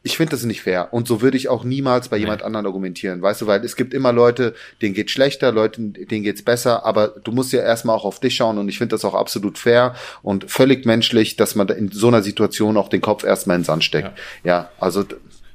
ich 0.04 0.16
finde 0.16 0.30
das 0.30 0.44
nicht 0.44 0.62
fair. 0.62 0.92
Und 0.92 1.08
so 1.08 1.20
würde 1.20 1.36
ich 1.36 1.48
auch 1.48 1.64
niemals 1.64 2.08
bei 2.08 2.16
nee. 2.16 2.22
jemand 2.22 2.42
anderen 2.42 2.66
argumentieren. 2.66 3.20
Weißt 3.20 3.40
du, 3.40 3.48
weil 3.48 3.64
es 3.64 3.74
gibt 3.74 3.92
immer 3.92 4.12
Leute, 4.12 4.54
denen 4.80 4.94
geht 4.94 5.10
schlechter, 5.10 5.50
Leuten, 5.50 5.92
denen 5.92 6.22
geht's 6.22 6.42
besser, 6.42 6.86
aber 6.86 7.08
du 7.08 7.32
musst 7.32 7.52
ja 7.52 7.62
erstmal 7.62 7.96
auch 7.96 8.04
auf 8.04 8.20
dich 8.20 8.36
schauen 8.36 8.58
und 8.58 8.68
ich 8.68 8.78
finde 8.78 8.94
das 8.94 9.04
auch 9.04 9.14
absolut 9.14 9.58
fair 9.58 9.96
und 10.22 10.48
völlig 10.48 10.86
menschlich, 10.86 11.34
dass 11.34 11.56
man 11.56 11.66
in 11.70 11.90
so 11.90 12.06
einer 12.06 12.22
Situation 12.22 12.76
auch 12.76 12.88
den 12.88 13.00
Kopf 13.00 13.24
erstmal 13.24 13.56
in 13.56 13.62
den 13.62 13.66
Sand 13.66 13.82
steckt. 13.82 14.16
Ja, 14.44 14.52
ja 14.52 14.70
also 14.78 15.04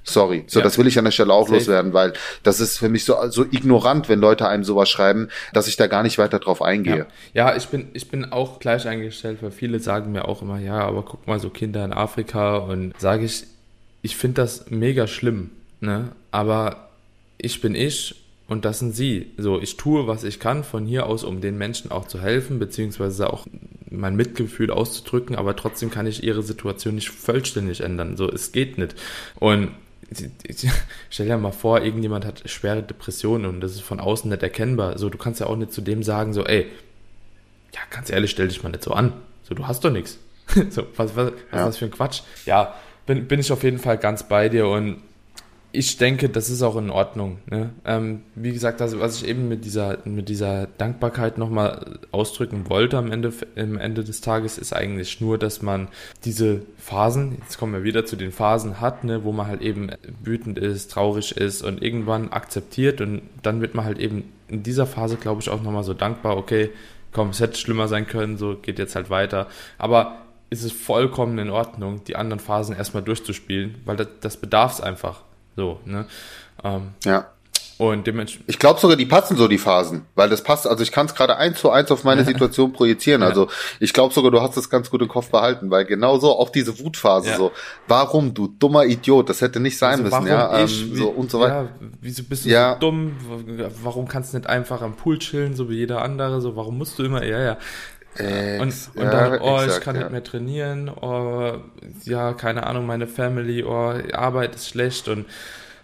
Sorry. 0.04 0.44
So, 0.48 0.60
ja. 0.60 0.64
das 0.64 0.78
will 0.78 0.88
ich 0.88 0.98
an 0.98 1.06
der 1.06 1.12
Stelle 1.12 1.34
auch 1.34 1.48
Safe. 1.48 1.60
loswerden, 1.60 1.94
weil 1.94 2.14
das 2.44 2.60
ist 2.60 2.78
für 2.78 2.90
mich 2.90 3.06
so, 3.06 3.16
so 3.30 3.44
ignorant, 3.44 4.10
wenn 4.10 4.20
Leute 4.20 4.48
einem 4.48 4.64
sowas 4.64 4.90
schreiben, 4.90 5.30
dass 5.54 5.68
ich 5.68 5.78
da 5.78 5.88
gar 5.88 6.04
nicht 6.04 6.18
weiter 6.18 6.40
drauf 6.40 6.62
eingehe. 6.62 7.08
Ja, 7.34 7.50
ja 7.52 7.56
ich 7.56 7.68
bin, 7.68 7.90
ich 7.94 8.10
bin 8.10 8.32
auch 8.32 8.60
gleich 8.60 8.88
eingestellt, 8.88 9.40
weil 9.42 9.52
viele 9.52 9.80
sagen 9.80 10.12
mir 10.12 10.28
auch 10.28 10.42
immer, 10.42 10.60
ja, 10.60 10.80
aber 10.80 11.04
guck 11.04 11.28
mal, 11.28 11.40
so 11.40 11.50
Kinder 11.50 11.86
in 11.86 11.94
Afrika 11.94 12.58
und 12.58 12.94
sage 13.00 13.26
ich, 13.26 13.44
ich 14.02 14.16
finde 14.16 14.42
das 14.42 14.70
mega 14.70 15.06
schlimm, 15.06 15.52
ne? 15.80 16.10
Aber 16.32 16.90
ich 17.38 17.62
bin 17.62 17.76
ich 17.76 18.16
und 18.48 18.66
das 18.66 18.80
sind 18.80 18.96
sie. 18.96 19.32
So, 19.38 19.62
ich 19.62 19.78
tue, 19.78 20.08
was 20.08 20.24
ich 20.24 20.40
kann 20.40 20.64
von 20.64 20.86
hier 20.86 21.06
aus, 21.06 21.24
um 21.24 21.40
den 21.42 21.58
Menschen 21.58 21.92
auch 21.92 22.08
zu 22.08 22.20
helfen, 22.20 22.60
beziehungsweise 22.60 23.32
auch 23.32 23.46
mein 23.90 24.16
Mitgefühl 24.16 24.72
auszudrücken, 24.72 25.36
aber 25.36 25.56
trotzdem 25.56 25.92
kann 25.92 26.08
ich 26.08 26.24
ihre 26.24 26.44
Situation 26.44 26.96
nicht 26.96 27.10
vollständig 27.10 27.82
ändern. 27.82 28.18
So, 28.18 28.30
es 28.30 28.52
geht 28.52 28.78
nicht. 28.78 28.96
Und 29.40 29.72
stell 31.10 31.28
dir 31.28 31.38
mal 31.38 31.52
vor, 31.52 31.82
irgendjemand 31.82 32.26
hat 32.26 32.50
schwere 32.50 32.84
Depressionen 32.84 33.46
und 33.46 33.62
das 33.62 33.74
ist 33.74 33.82
von 33.82 34.00
außen 34.00 34.30
nicht 34.30 34.44
erkennbar. 34.44 34.98
So, 34.98 35.10
du 35.10 35.18
kannst 35.18 35.40
ja 35.40 35.48
auch 35.48 35.56
nicht 35.56 35.72
zu 35.72 35.82
dem 35.82 36.04
sagen, 36.04 36.34
so, 36.34 36.46
ey, 36.46 36.68
ja, 37.74 37.80
ganz 37.90 38.10
ehrlich, 38.10 38.32
stell 38.32 38.48
dich 38.48 38.62
mal 38.64 38.70
nicht 38.70 38.84
so 38.84 38.92
an. 38.92 39.14
So, 39.44 39.56
du 39.56 39.68
hast 39.68 39.84
doch 39.84 39.92
nichts. 39.92 40.18
so, 40.70 40.86
was, 40.96 41.16
was, 41.16 41.32
was 41.32 41.34
ja. 41.52 41.60
ist 41.60 41.66
das 41.66 41.78
für 41.78 41.86
ein 41.86 41.92
Quatsch? 41.92 42.22
Ja, 42.46 42.76
bin, 43.06 43.28
bin 43.28 43.40
ich 43.40 43.52
auf 43.52 43.64
jeden 43.64 43.80
Fall 43.80 43.98
ganz 43.98 44.28
bei 44.28 44.50
dir 44.50 44.68
und 44.68 45.02
ich 45.74 45.98
denke, 45.98 46.28
das 46.30 46.50
ist 46.50 46.62
auch 46.64 46.76
in 46.76 46.90
Ordnung. 46.90 47.40
Ne? 47.50 47.70
Ähm, 47.86 48.24
wie 48.36 48.52
gesagt, 48.52 48.82
also, 48.82 49.00
was 49.00 49.22
ich 49.22 49.28
eben 49.28 49.48
mit 49.48 49.64
dieser, 49.64 50.00
mit 50.06 50.28
dieser 50.28 50.68
Dankbarkeit 50.78 51.38
nochmal 51.38 52.00
ausdrücken 52.12 52.70
wollte 52.70 52.98
am 52.98 53.12
Ende, 53.12 53.32
am 53.56 53.78
Ende 53.78 54.04
des 54.04 54.22
Tages, 54.22 54.58
ist 54.58 54.74
eigentlich 54.74 55.22
nur, 55.22 55.38
dass 55.38 55.62
man 55.62 55.88
diese 56.26 56.62
Phasen, 56.78 57.38
jetzt 57.42 57.58
kommen 57.58 57.74
wir 57.74 57.84
wieder 57.84 58.06
zu 58.06 58.16
den 58.16 58.32
Phasen 58.32 58.82
hat, 58.82 59.04
ne, 59.04 59.24
wo 59.24 59.32
man 59.32 59.48
halt 59.48 59.62
eben 59.62 59.90
wütend 60.24 60.60
ist, 60.60 60.92
traurig 60.92 61.38
ist 61.38 61.62
und 61.62 61.82
irgendwann 61.82 62.30
akzeptiert 62.30 63.00
und 63.00 63.22
dann 63.42 63.62
wird 63.62 63.74
man 63.74 63.86
halt 63.86 64.00
eben 64.00 64.26
in 64.50 64.64
dieser 64.64 64.86
Phase, 64.86 65.16
glaube 65.16 65.42
ich, 65.42 65.50
auch 65.50 65.62
nochmal 65.62 65.84
so 65.84 65.94
dankbar, 65.94 66.36
okay, 66.38 66.70
komm, 67.14 67.30
es 67.30 67.40
hätte 67.40 67.58
schlimmer 67.58 67.88
sein 67.88 68.08
können, 68.08 68.38
so 68.38 68.56
geht 68.56 68.80
jetzt 68.80 68.96
halt 68.96 69.10
weiter. 69.10 69.48
Aber 69.78 70.18
ist 70.50 70.64
es 70.64 70.74
vollkommen 70.74 71.38
in 71.40 71.50
Ordnung, 71.50 72.04
die 72.04 72.18
anderen 72.18 72.42
Phasen 72.42 72.76
erstmal 72.76 73.04
durchzuspielen, 73.04 73.76
weil 73.86 73.96
das, 73.96 74.08
das 74.20 74.38
bedarf 74.38 74.74
es 74.74 74.82
einfach. 74.82 75.24
So, 75.56 75.80
ne? 75.86 76.06
Ähm, 76.64 76.90
ja. 77.06 77.28
Und 77.82 78.06
dementsprechend. 78.06 78.48
Ich 78.48 78.60
glaube 78.60 78.80
sogar, 78.80 78.96
die 78.96 79.08
passen 79.08 79.36
so 79.38 79.48
die 79.48 79.58
Phasen, 79.58 80.06
weil 80.14 80.30
das 80.30 80.44
passt. 80.44 80.68
Also 80.68 80.84
ich 80.84 80.92
kann 80.92 81.08
es 81.08 81.16
gerade 81.16 81.38
eins 81.38 81.60
zu 81.60 81.72
eins 81.72 81.90
auf 81.90 82.04
meine 82.04 82.24
Situation 82.24 82.74
projizieren. 82.74 83.22
Ja. 83.22 83.28
Also 83.30 83.48
ich 83.80 83.92
glaube 83.92 84.14
sogar, 84.14 84.30
du 84.30 84.40
hast 84.40 84.56
das 84.56 84.70
ganz 84.70 84.92
gut 84.92 85.02
im 85.02 85.08
Kopf 85.08 85.32
behalten, 85.32 85.72
weil 85.72 85.86
genau 85.86 86.20
so 86.20 86.30
auch 86.38 86.52
diese 86.52 86.78
Wutphase 86.78 87.32
ja. 87.32 87.38
so. 87.38 87.52
Warum 87.88 88.36
du 88.36 88.48
dummer 88.48 88.86
Idiot? 88.86 89.30
Das 89.30 89.42
hätte 89.42 89.60
nicht 89.60 89.80
sein 89.80 90.06
also 90.06 90.16
müssen, 90.16 90.28
ja. 90.28 90.60
Ähm, 90.60 90.66
ich, 90.66 90.92
so 90.94 91.10
und 91.10 91.32
so 91.32 91.40
weiter. 91.40 91.64
Ja, 91.64 91.70
wieso 92.00 92.24
bist 92.24 92.46
du 92.46 92.50
ja. 92.50 92.74
so 92.74 92.82
dumm? 92.82 93.18
Warum 93.82 94.08
kannst 94.08 94.34
du 94.34 94.38
nicht 94.38 94.48
einfach 94.48 94.84
am 94.84 94.96
Pool 94.96 95.18
chillen, 95.18 95.56
so 95.56 95.68
wie 95.68 95.78
jeder 95.78 96.04
andere? 96.04 96.40
So 96.40 96.56
warum 96.56 96.78
musst 96.78 97.00
du 97.00 97.04
immer? 97.04 97.26
Ja, 97.26 97.40
ja. 97.40 97.58
Ex, 98.15 98.89
und, 98.93 99.02
und 99.02 99.06
ja, 99.06 99.30
dann, 99.30 99.41
oh, 99.41 99.56
exakt, 99.56 99.78
ich 99.78 99.84
kann 99.84 99.95
ja. 99.95 100.02
nicht 100.02 100.12
mehr 100.12 100.24
trainieren, 100.24 100.89
oh, 100.89 101.54
ja, 102.04 102.34
keine 102.34 102.67
Ahnung, 102.67 102.86
meine 102.86 103.08
Family, 103.08 103.63
oh, 103.63 103.93
Arbeit 104.13 104.56
ist 104.56 104.67
schlecht 104.67 105.08
und 105.08 105.26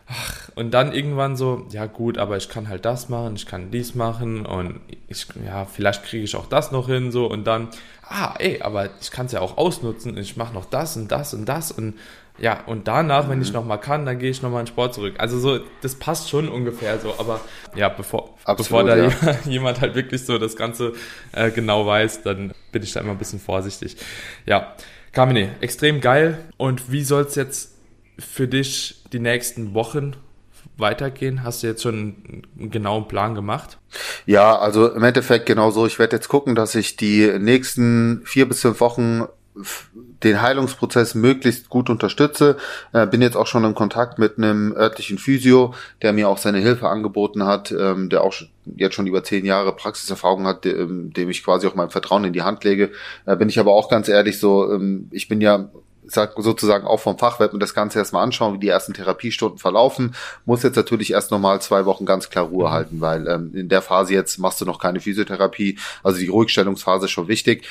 ach, 0.07 0.49
und 0.55 0.71
dann 0.71 0.91
irgendwann 0.91 1.37
so, 1.37 1.67
ja 1.71 1.85
gut, 1.85 2.17
aber 2.17 2.35
ich 2.37 2.49
kann 2.49 2.67
halt 2.67 2.85
das 2.85 3.07
machen, 3.07 3.35
ich 3.35 3.45
kann 3.45 3.71
dies 3.71 3.95
machen 3.95 4.45
und 4.45 4.81
ich, 5.07 5.25
ja, 5.45 5.65
vielleicht 5.65 6.03
kriege 6.03 6.23
ich 6.23 6.35
auch 6.35 6.47
das 6.47 6.71
noch 6.71 6.87
hin, 6.87 7.11
so 7.11 7.27
und 7.27 7.45
dann, 7.45 7.69
ah, 8.03 8.33
ey, 8.39 8.61
aber 8.61 8.89
ich 8.99 9.11
kann 9.11 9.27
es 9.27 9.31
ja 9.31 9.39
auch 9.39 9.57
ausnutzen, 9.57 10.17
ich 10.17 10.35
mache 10.35 10.53
noch 10.53 10.65
das 10.65 10.97
und 10.97 11.09
das 11.11 11.33
und 11.33 11.45
das 11.45 11.71
und 11.71 11.95
ja, 12.39 12.63
und 12.65 12.87
danach, 12.87 13.25
mhm. 13.25 13.31
wenn 13.31 13.41
ich 13.41 13.49
mhm. 13.49 13.55
nochmal 13.55 13.79
kann, 13.79 14.05
dann 14.05 14.19
gehe 14.19 14.29
ich 14.29 14.41
nochmal 14.41 14.61
in 14.61 14.67
Sport 14.67 14.93
zurück. 14.93 15.15
Also 15.17 15.39
so, 15.39 15.59
das 15.81 15.95
passt 15.95 16.29
schon 16.29 16.49
ungefähr 16.49 16.99
so, 16.99 17.15
aber 17.17 17.41
ja, 17.75 17.89
bevor, 17.89 18.35
Absolut, 18.43 18.57
bevor 18.57 18.83
da 18.83 18.97
ja. 18.97 19.39
jemand 19.45 19.81
halt 19.81 19.95
wirklich 19.95 20.25
so 20.25 20.37
das 20.37 20.55
Ganze 20.55 20.93
äh, 21.31 21.51
genau 21.51 21.85
weiß, 21.85 22.23
dann 22.23 22.53
bin 22.71 22.83
ich 22.83 22.93
da 22.93 22.99
immer 22.99 23.11
ein 23.11 23.17
bisschen 23.17 23.39
vorsichtig. 23.39 23.97
Ja. 24.45 24.75
Kamine, 25.11 25.55
extrem 25.61 25.99
geil. 25.99 26.37
Und 26.57 26.91
wie 26.91 27.03
soll 27.03 27.23
es 27.23 27.35
jetzt 27.35 27.75
für 28.19 28.47
dich 28.47 29.03
die 29.11 29.19
nächsten 29.19 29.73
Wochen 29.73 30.15
weitergehen? 30.77 31.43
Hast 31.43 31.63
du 31.63 31.67
jetzt 31.67 31.81
schon 31.81 32.43
einen 32.59 32.69
genauen 32.69 33.07
Plan 33.07 33.33
gemacht? 33.33 33.79
Ja, 34.25 34.57
also 34.57 34.91
im 34.91 35.03
Endeffekt 35.03 35.45
genauso. 35.45 35.87
Ich 35.87 35.97
werde 35.97 36.15
jetzt 36.15 36.27
gucken, 36.27 36.53
dass 36.53 36.75
ich 36.75 36.97
die 36.97 37.33
nächsten 37.39 38.21
vier 38.25 38.47
bis 38.47 38.61
fünf 38.61 38.79
Wochen 38.79 39.23
den 40.23 40.41
Heilungsprozess 40.41 41.15
möglichst 41.15 41.69
gut 41.69 41.89
unterstütze. 41.89 42.57
Äh, 42.93 43.07
bin 43.07 43.21
jetzt 43.21 43.37
auch 43.37 43.47
schon 43.47 43.63
in 43.63 43.75
Kontakt 43.75 44.19
mit 44.19 44.37
einem 44.37 44.73
örtlichen 44.73 45.17
Physio, 45.17 45.73
der 46.01 46.13
mir 46.13 46.29
auch 46.29 46.37
seine 46.37 46.59
Hilfe 46.59 46.89
angeboten 46.89 47.45
hat, 47.45 47.71
ähm, 47.71 48.09
der 48.09 48.23
auch 48.23 48.33
jetzt 48.65 48.95
schon 48.95 49.07
über 49.07 49.23
zehn 49.23 49.45
Jahre 49.45 49.75
Praxiserfahrung 49.75 50.45
hat, 50.45 50.65
dem, 50.65 51.13
dem 51.13 51.29
ich 51.29 51.43
quasi 51.43 51.67
auch 51.67 51.75
mein 51.75 51.89
Vertrauen 51.89 52.25
in 52.25 52.33
die 52.33 52.41
Hand 52.41 52.63
lege. 52.63 52.91
Äh, 53.25 53.35
bin 53.35 53.49
ich 53.49 53.59
aber 53.59 53.73
auch 53.73 53.89
ganz 53.89 54.09
ehrlich 54.09 54.39
so, 54.39 54.71
ähm, 54.71 55.07
ich 55.11 55.27
bin 55.27 55.41
ja 55.41 55.69
sag 56.07 56.33
sozusagen 56.37 56.87
auch 56.87 56.99
vom 56.99 57.17
Fach, 57.17 57.39
werde 57.39 57.55
mir 57.55 57.59
das 57.59 57.73
Ganze 57.73 57.99
erstmal 57.99 58.23
anschauen, 58.23 58.55
wie 58.55 58.59
die 58.59 58.67
ersten 58.67 58.93
Therapiestunden 58.93 59.57
verlaufen. 59.57 60.15
Muss 60.45 60.63
jetzt 60.63 60.75
natürlich 60.75 61.11
erst 61.11 61.31
nochmal 61.31 61.61
zwei 61.61 61.85
Wochen 61.85 62.05
ganz 62.05 62.29
klar 62.29 62.45
Ruhe 62.45 62.67
mhm. 62.67 62.71
halten, 62.71 63.01
weil 63.01 63.27
ähm, 63.27 63.51
in 63.53 63.69
der 63.69 63.81
Phase 63.81 64.13
jetzt 64.13 64.37
machst 64.37 64.61
du 64.61 64.65
noch 64.65 64.79
keine 64.79 64.99
Physiotherapie. 64.99 65.77
Also 66.03 66.19
die 66.19 66.27
Ruhigstellungsphase 66.27 67.05
ist 67.05 67.11
schon 67.11 67.27
wichtig. 67.27 67.65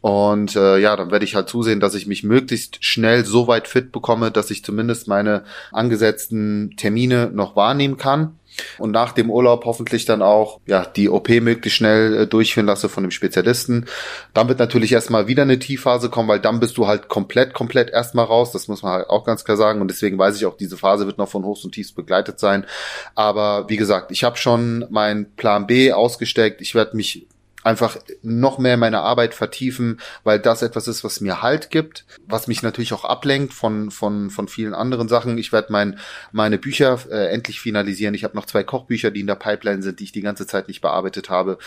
Und 0.00 0.56
äh, 0.56 0.78
ja, 0.78 0.96
dann 0.96 1.12
werde 1.12 1.24
ich 1.24 1.36
halt 1.36 1.48
zusehen, 1.48 1.78
dass 1.78 1.94
ich 1.94 2.08
mich 2.08 2.24
möglichst 2.24 2.84
schnell 2.84 3.24
so 3.24 3.46
weit 3.46 3.68
fit 3.68 3.92
bekomme, 3.92 4.32
dass 4.32 4.50
ich 4.50 4.64
zumindest 4.64 5.06
meine 5.06 5.44
angesetzten 5.70 6.74
Termine 6.76 7.30
noch 7.32 7.54
wahrnehmen 7.54 7.96
kann 7.96 8.36
und 8.78 8.90
nach 8.90 9.12
dem 9.12 9.30
Urlaub 9.30 9.64
hoffentlich 9.64 10.04
dann 10.04 10.22
auch 10.22 10.60
ja 10.66 10.84
die 10.84 11.08
OP 11.08 11.28
möglichst 11.28 11.78
schnell 11.78 12.22
äh, 12.22 12.26
durchführen 12.26 12.66
lasse 12.66 12.88
von 12.88 13.04
dem 13.04 13.10
Spezialisten. 13.10 13.86
Dann 14.34 14.48
wird 14.48 14.58
natürlich 14.58 14.92
erstmal 14.92 15.26
wieder 15.26 15.42
eine 15.42 15.58
Tiefphase 15.58 16.10
kommen, 16.10 16.28
weil 16.28 16.40
dann 16.40 16.60
bist 16.60 16.76
du 16.76 16.86
halt 16.86 17.08
komplett, 17.08 17.54
komplett 17.54 17.90
erstmal 17.90 18.26
raus. 18.26 18.52
Das 18.52 18.68
muss 18.68 18.82
man 18.82 18.92
halt 18.92 19.10
auch 19.10 19.24
ganz 19.24 19.44
klar 19.44 19.56
sagen. 19.56 19.80
Und 19.80 19.88
deswegen 19.88 20.18
weiß 20.18 20.36
ich 20.36 20.46
auch, 20.46 20.56
diese 20.56 20.76
Phase 20.76 21.06
wird 21.06 21.18
noch 21.18 21.28
von 21.28 21.44
Hochs 21.44 21.64
und 21.64 21.72
Tiefs 21.72 21.92
begleitet 21.92 22.38
sein. 22.38 22.66
Aber 23.14 23.68
wie 23.68 23.76
gesagt, 23.76 24.10
ich 24.10 24.24
habe 24.24 24.36
schon 24.36 24.86
meinen 24.90 25.32
Plan 25.36 25.66
B 25.66 25.92
ausgesteckt. 25.92 26.60
Ich 26.60 26.74
werde 26.74 26.96
mich 26.96 27.26
einfach 27.62 27.96
noch 28.22 28.58
mehr 28.58 28.76
meine 28.76 29.00
Arbeit 29.00 29.34
vertiefen, 29.34 30.00
weil 30.24 30.38
das 30.38 30.62
etwas 30.62 30.88
ist, 30.88 31.04
was 31.04 31.20
mir 31.20 31.42
Halt 31.42 31.70
gibt, 31.70 32.04
was 32.26 32.46
mich 32.46 32.62
natürlich 32.62 32.92
auch 32.92 33.04
ablenkt 33.04 33.52
von 33.52 33.90
von 33.90 34.30
von 34.30 34.48
vielen 34.48 34.74
anderen 34.74 35.08
Sachen. 35.08 35.38
Ich 35.38 35.52
werde 35.52 35.72
mein 35.72 35.98
meine 36.32 36.58
Bücher 36.58 36.98
äh, 37.10 37.32
endlich 37.32 37.60
finalisieren. 37.60 38.14
Ich 38.14 38.24
habe 38.24 38.36
noch 38.36 38.46
zwei 38.46 38.62
Kochbücher, 38.62 39.10
die 39.10 39.20
in 39.20 39.26
der 39.26 39.34
Pipeline 39.36 39.82
sind, 39.82 40.00
die 40.00 40.04
ich 40.04 40.12
die 40.12 40.20
ganze 40.22 40.46
Zeit 40.46 40.68
nicht 40.68 40.80
bearbeitet 40.80 41.30
habe. 41.30 41.58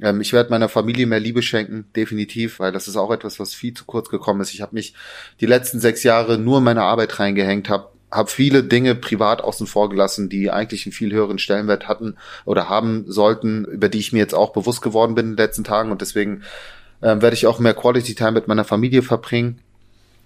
Ähm, 0.00 0.20
ich 0.20 0.32
werde 0.32 0.50
meiner 0.50 0.68
Familie 0.68 1.06
mehr 1.06 1.20
Liebe 1.20 1.42
schenken, 1.42 1.86
definitiv, 1.94 2.60
weil 2.60 2.72
das 2.72 2.88
ist 2.88 2.96
auch 2.96 3.10
etwas, 3.10 3.38
was 3.40 3.54
viel 3.54 3.74
zu 3.74 3.84
kurz 3.84 4.08
gekommen 4.08 4.40
ist. 4.40 4.54
Ich 4.54 4.62
habe 4.62 4.74
mich 4.74 4.94
die 5.40 5.46
letzten 5.46 5.80
sechs 5.80 6.02
Jahre 6.02 6.38
nur 6.38 6.58
in 6.58 6.64
meine 6.64 6.82
Arbeit 6.82 7.18
reingehängt, 7.18 7.68
habe 7.68 7.89
habe 8.10 8.30
viele 8.30 8.64
Dinge 8.64 8.94
privat 8.94 9.42
außen 9.42 9.66
vor 9.66 9.88
gelassen, 9.88 10.28
die 10.28 10.50
eigentlich 10.50 10.86
einen 10.86 10.92
viel 10.92 11.12
höheren 11.12 11.38
Stellenwert 11.38 11.88
hatten 11.88 12.16
oder 12.44 12.68
haben 12.68 13.04
sollten, 13.06 13.64
über 13.64 13.88
die 13.88 13.98
ich 13.98 14.12
mir 14.12 14.18
jetzt 14.18 14.34
auch 14.34 14.52
bewusst 14.52 14.82
geworden 14.82 15.14
bin 15.14 15.26
in 15.26 15.32
den 15.32 15.44
letzten 15.44 15.64
Tagen. 15.64 15.92
Und 15.92 16.00
deswegen 16.00 16.42
äh, 17.00 17.20
werde 17.20 17.34
ich 17.34 17.46
auch 17.46 17.58
mehr 17.58 17.74
Quality 17.74 18.14
Time 18.14 18.32
mit 18.32 18.48
meiner 18.48 18.64
Familie 18.64 19.02
verbringen 19.02 19.60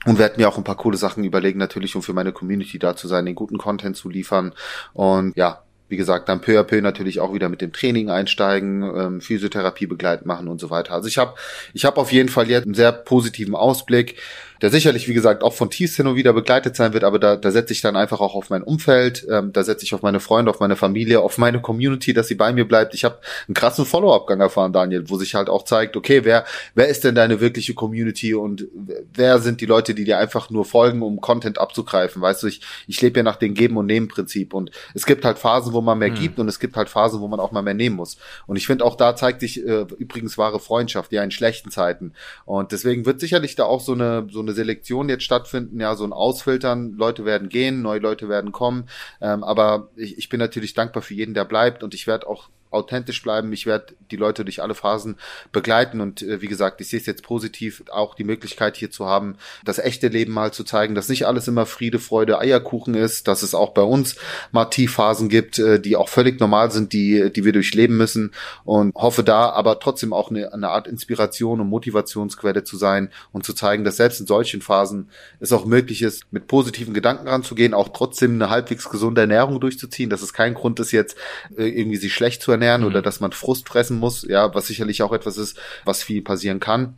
und 0.07 0.19
werde 0.19 0.37
mir 0.39 0.49
auch 0.49 0.59
ein 0.59 0.65
paar 0.65 0.77
coole 0.77 0.97
Sachen 0.97 1.25
überlegen, 1.25 1.59
natürlich, 1.59 1.97
um 1.97 2.03
für 2.03 2.13
meine 2.13 2.33
Community 2.33 2.79
da 2.79 2.97
zu 2.97 3.09
sein, 3.09 3.27
den 3.27 3.35
guten 3.35 3.59
Content 3.59 3.97
zu 3.97 4.09
liefern. 4.09 4.53
Und 4.93 5.37
ja, 5.37 5.63
wie 5.89 5.97
gesagt, 5.97 6.29
dann 6.29 6.41
peu 6.41 6.59
à 6.59 6.63
peu 6.63 6.81
natürlich 6.81 7.21
auch 7.21 7.35
wieder 7.35 7.49
mit 7.49 7.61
dem 7.61 7.73
Training 7.73 8.11
einsteigen, 8.11 8.83
ähm, 8.83 9.21
Physiotherapie 9.21 9.87
begleiten 9.87 10.27
machen 10.27 10.49
und 10.49 10.61
so 10.61 10.71
weiter. 10.71 10.93
Also 10.93 11.09
ich 11.09 11.19
habe 11.19 11.35
ich 11.75 11.85
hab 11.85 11.99
auf 11.99 12.11
jeden 12.11 12.29
Fall 12.29 12.49
jetzt 12.49 12.65
einen 12.65 12.75
sehr 12.75 12.93
positiven 12.93 13.55
Ausblick 13.55 14.17
der 14.65 14.71
sicherlich, 14.71 15.07
wie 15.09 15.13
gesagt, 15.13 15.43
auch 15.43 15.53
von 15.53 15.69
Tiefs 15.69 15.95
hin 15.97 16.07
und 16.07 16.17
wieder 16.17 16.33
begleitet 16.33 16.75
sein 16.75 16.95
wird, 16.95 17.05
aber 17.05 17.19
da, 17.19 17.37
da 17.37 17.51
setze 17.51 17.75
ich 17.75 17.83
dann 17.83 17.97
einfach 17.97 18.23
auch 18.23 18.35
auf 18.35 18.49
mein 18.49 18.63
Umfeld, 18.63 19.27
ähm, 19.31 19.53
da 19.53 19.63
setze 19.63 19.85
ich 19.85 19.93
auf 19.93 20.01
meine 20.01 20.21
Freunde, 20.21 20.51
auf 20.51 20.59
meine 20.59 20.75
Familie, 20.75 21.21
auf 21.21 21.37
meine 21.37 21.61
Community, 21.61 22.15
dass 22.15 22.29
sie 22.29 22.35
bei 22.35 22.51
mir 22.51 22.67
bleibt. 22.67 22.95
Ich 22.95 23.05
habe 23.05 23.19
einen 23.47 23.53
krassen 23.53 23.85
Follow-up-Gang 23.85 24.41
erfahren, 24.41 24.73
Daniel, 24.73 25.11
wo 25.11 25.19
sich 25.19 25.35
halt 25.35 25.51
auch 25.51 25.65
zeigt, 25.65 25.99
okay, 25.99 26.25
wer, 26.25 26.47
wer 26.75 26.89
ist 26.89 27.05
denn 27.05 27.15
deine 27.15 27.41
wirkliche 27.41 27.75
Community 27.75 28.33
und 28.33 28.67
wer 29.13 29.39
sind 29.41 29.61
die 29.61 29.67
Leute, 29.67 29.95
die 29.95 30.05
dir 30.05 30.17
einfach 30.17 30.49
nur 30.49 30.65
folgen, 30.65 31.03
um 31.03 31.21
Content 31.21 31.59
abzugreifen? 31.59 32.23
Weißt 32.23 32.43
du, 32.43 32.47
ich, 32.47 32.63
ich 32.87 33.03
lebe 33.03 33.19
ja 33.19 33.23
nach 33.23 33.37
dem 33.37 33.53
Geben- 33.53 33.77
und 33.77 33.85
Nehmen-Prinzip 33.85 34.55
und 34.55 34.71
es 34.95 35.05
gibt 35.05 35.27
halt 35.27 35.39
Phasen, 35.39 35.75
wo 35.75 35.83
man 35.83 35.99
mehr 35.99 36.11
mhm. 36.11 36.15
gibt 36.15 36.39
und 36.39 36.49
es 36.49 36.59
gibt 36.59 36.75
halt 36.77 36.89
Phasen, 36.89 37.21
wo 37.21 37.29
man 37.29 37.39
auch 37.39 37.53
mal 37.53 37.61
mehr 37.61 37.75
nehmen 37.75 37.97
muss. 37.97 38.17
Und 38.47 38.57
ich 38.57 38.67
finde 38.67 38.87
auch 38.87 38.97
da 38.97 39.15
zeigt 39.15 39.41
sich 39.41 39.63
äh, 39.63 39.85
übrigens 39.99 40.39
wahre 40.39 40.59
Freundschaft, 40.59 41.13
ja 41.13 41.23
in 41.23 41.31
schlechten 41.31 41.71
Zeiten. 41.71 42.15
Und 42.47 42.73
deswegen 42.73 43.05
wird 43.05 43.21
sicherlich 43.21 43.57
da 43.57 43.65
auch 43.65 43.83
so 43.83 43.93
eine 43.93 44.27
so 44.31 44.41
eine 44.41 44.54
Selektion 44.55 45.09
jetzt 45.09 45.25
stattfinden, 45.25 45.81
ja, 45.81 45.95
so 45.95 46.05
ein 46.05 46.13
Ausfiltern, 46.13 46.95
Leute 46.97 47.25
werden 47.25 47.49
gehen, 47.49 47.83
neue 47.83 48.01
Leute 48.01 48.29
werden 48.29 48.53
kommen, 48.53 48.89
ähm, 49.21 49.45
aber 49.45 49.89
ich, 49.97 50.19
ich 50.19 50.29
bin 50.29 50.41
natürlich 50.41 50.75
dankbar 50.75 51.03
für 51.03 51.15
jeden, 51.15 51.35
der 51.35 51.45
bleibt 51.45 51.83
und 51.83 51.95
ich 51.95 52.07
werde 52.07 52.27
auch 52.27 52.49
authentisch 52.75 53.23
bleiben. 53.23 53.53
Ich 53.53 53.67
werde 53.67 53.95
die 54.11 54.17
Leute 54.17 54.45
durch 54.45 54.63
alle 54.63 54.75
Phasen 54.75 55.17
begleiten 55.53 56.01
und 56.01 56.23
äh, 56.23 56.41
wie 56.41 56.47
gesagt, 56.47 56.81
ich 56.81 56.89
sehe 56.89 57.01
es 57.01 57.07
jetzt 57.07 57.23
positiv, 57.23 57.85
auch 57.91 58.15
die 58.15 58.25
Möglichkeit 58.25 58.77
hier 58.77 58.91
zu 58.91 59.07
haben, 59.07 59.37
das 59.65 59.79
echte 59.79 60.09
Leben 60.09 60.33
mal 60.33 60.53
zu 60.53 60.65
zeigen, 60.65 60.95
dass 60.95 61.09
nicht 61.09 61.27
alles 61.27 61.49
immer 61.49 61.67
Friede, 61.67 61.99
Freude, 61.99 62.39
Eierkuchen 62.39 62.95
ist, 62.95 63.29
dass 63.29 63.43
es 63.43 63.55
auch 63.55 63.71
bei 63.71 63.83
uns 63.83 64.17
mal 64.53 64.67
Tiefphasen 64.67 65.29
gibt, 65.29 65.59
äh, 65.59 65.81
die 65.81 65.97
auch 65.97 66.09
völlig 66.09 66.41
normal 66.41 66.71
sind, 66.71 66.93
die, 66.93 67.33
die 67.33 67.45
wir 67.45 67.53
durchleben 67.53 67.97
müssen 67.97 68.33
und 68.65 68.95
hoffe 68.95 69.23
da 69.23 69.51
aber 69.51 69.79
trotzdem 69.81 70.13
auch 70.13 70.31
eine, 70.31 70.53
eine 70.53 70.69
Art 70.69 70.87
Inspiration 70.87 71.61
und 71.61 71.69
Motivationsquelle 71.69 72.65
zu 72.65 72.77
sein 72.77 73.11
und 73.33 73.45
zu 73.45 73.53
zeigen, 73.53 73.85
dass 73.85 73.97
selbst 73.97 74.21
in 74.21 74.27
solchen 74.27 74.61
Phasen 74.61 75.11
es 75.41 75.53
auch 75.53 75.65
möglich 75.65 76.03
ist, 76.03 76.25
mit 76.31 76.47
positiven 76.47 76.95
Gedanken 76.95 77.29
ranzugehen, 77.29 77.75
auch 77.75 77.91
trotzdem 77.91 78.35
eine 78.35 78.51
halbwegs 78.51 78.89
gesunde 78.89 79.21
Ernährung 79.21 79.61
durchzuziehen, 79.61 80.11
dass 80.11 80.23
es 80.23 80.33
kein 80.33 80.55
Grund 80.55 80.81
ist, 80.81 80.93
jetzt 80.93 81.17
äh, 81.57 81.69
irgendwie 81.69 81.97
sich 81.97 82.13
schlecht 82.13 82.43
zu 82.43 82.53
ernähren, 82.53 82.64
ernähren 82.65 82.83
mhm. 82.83 82.89
oder 82.89 83.03
dass 83.03 83.21
man 83.21 83.33
Frust 83.33 83.69
fressen 83.69 83.99
muss, 83.99 84.23
ja, 84.23 84.55
was 84.55 84.67
sicherlich 84.67 85.03
auch 85.03 85.13
etwas 85.13 85.37
ist, 85.37 85.59
was 85.85 86.03
viel 86.03 86.23
passieren 86.23 86.61
kann. 86.61 86.97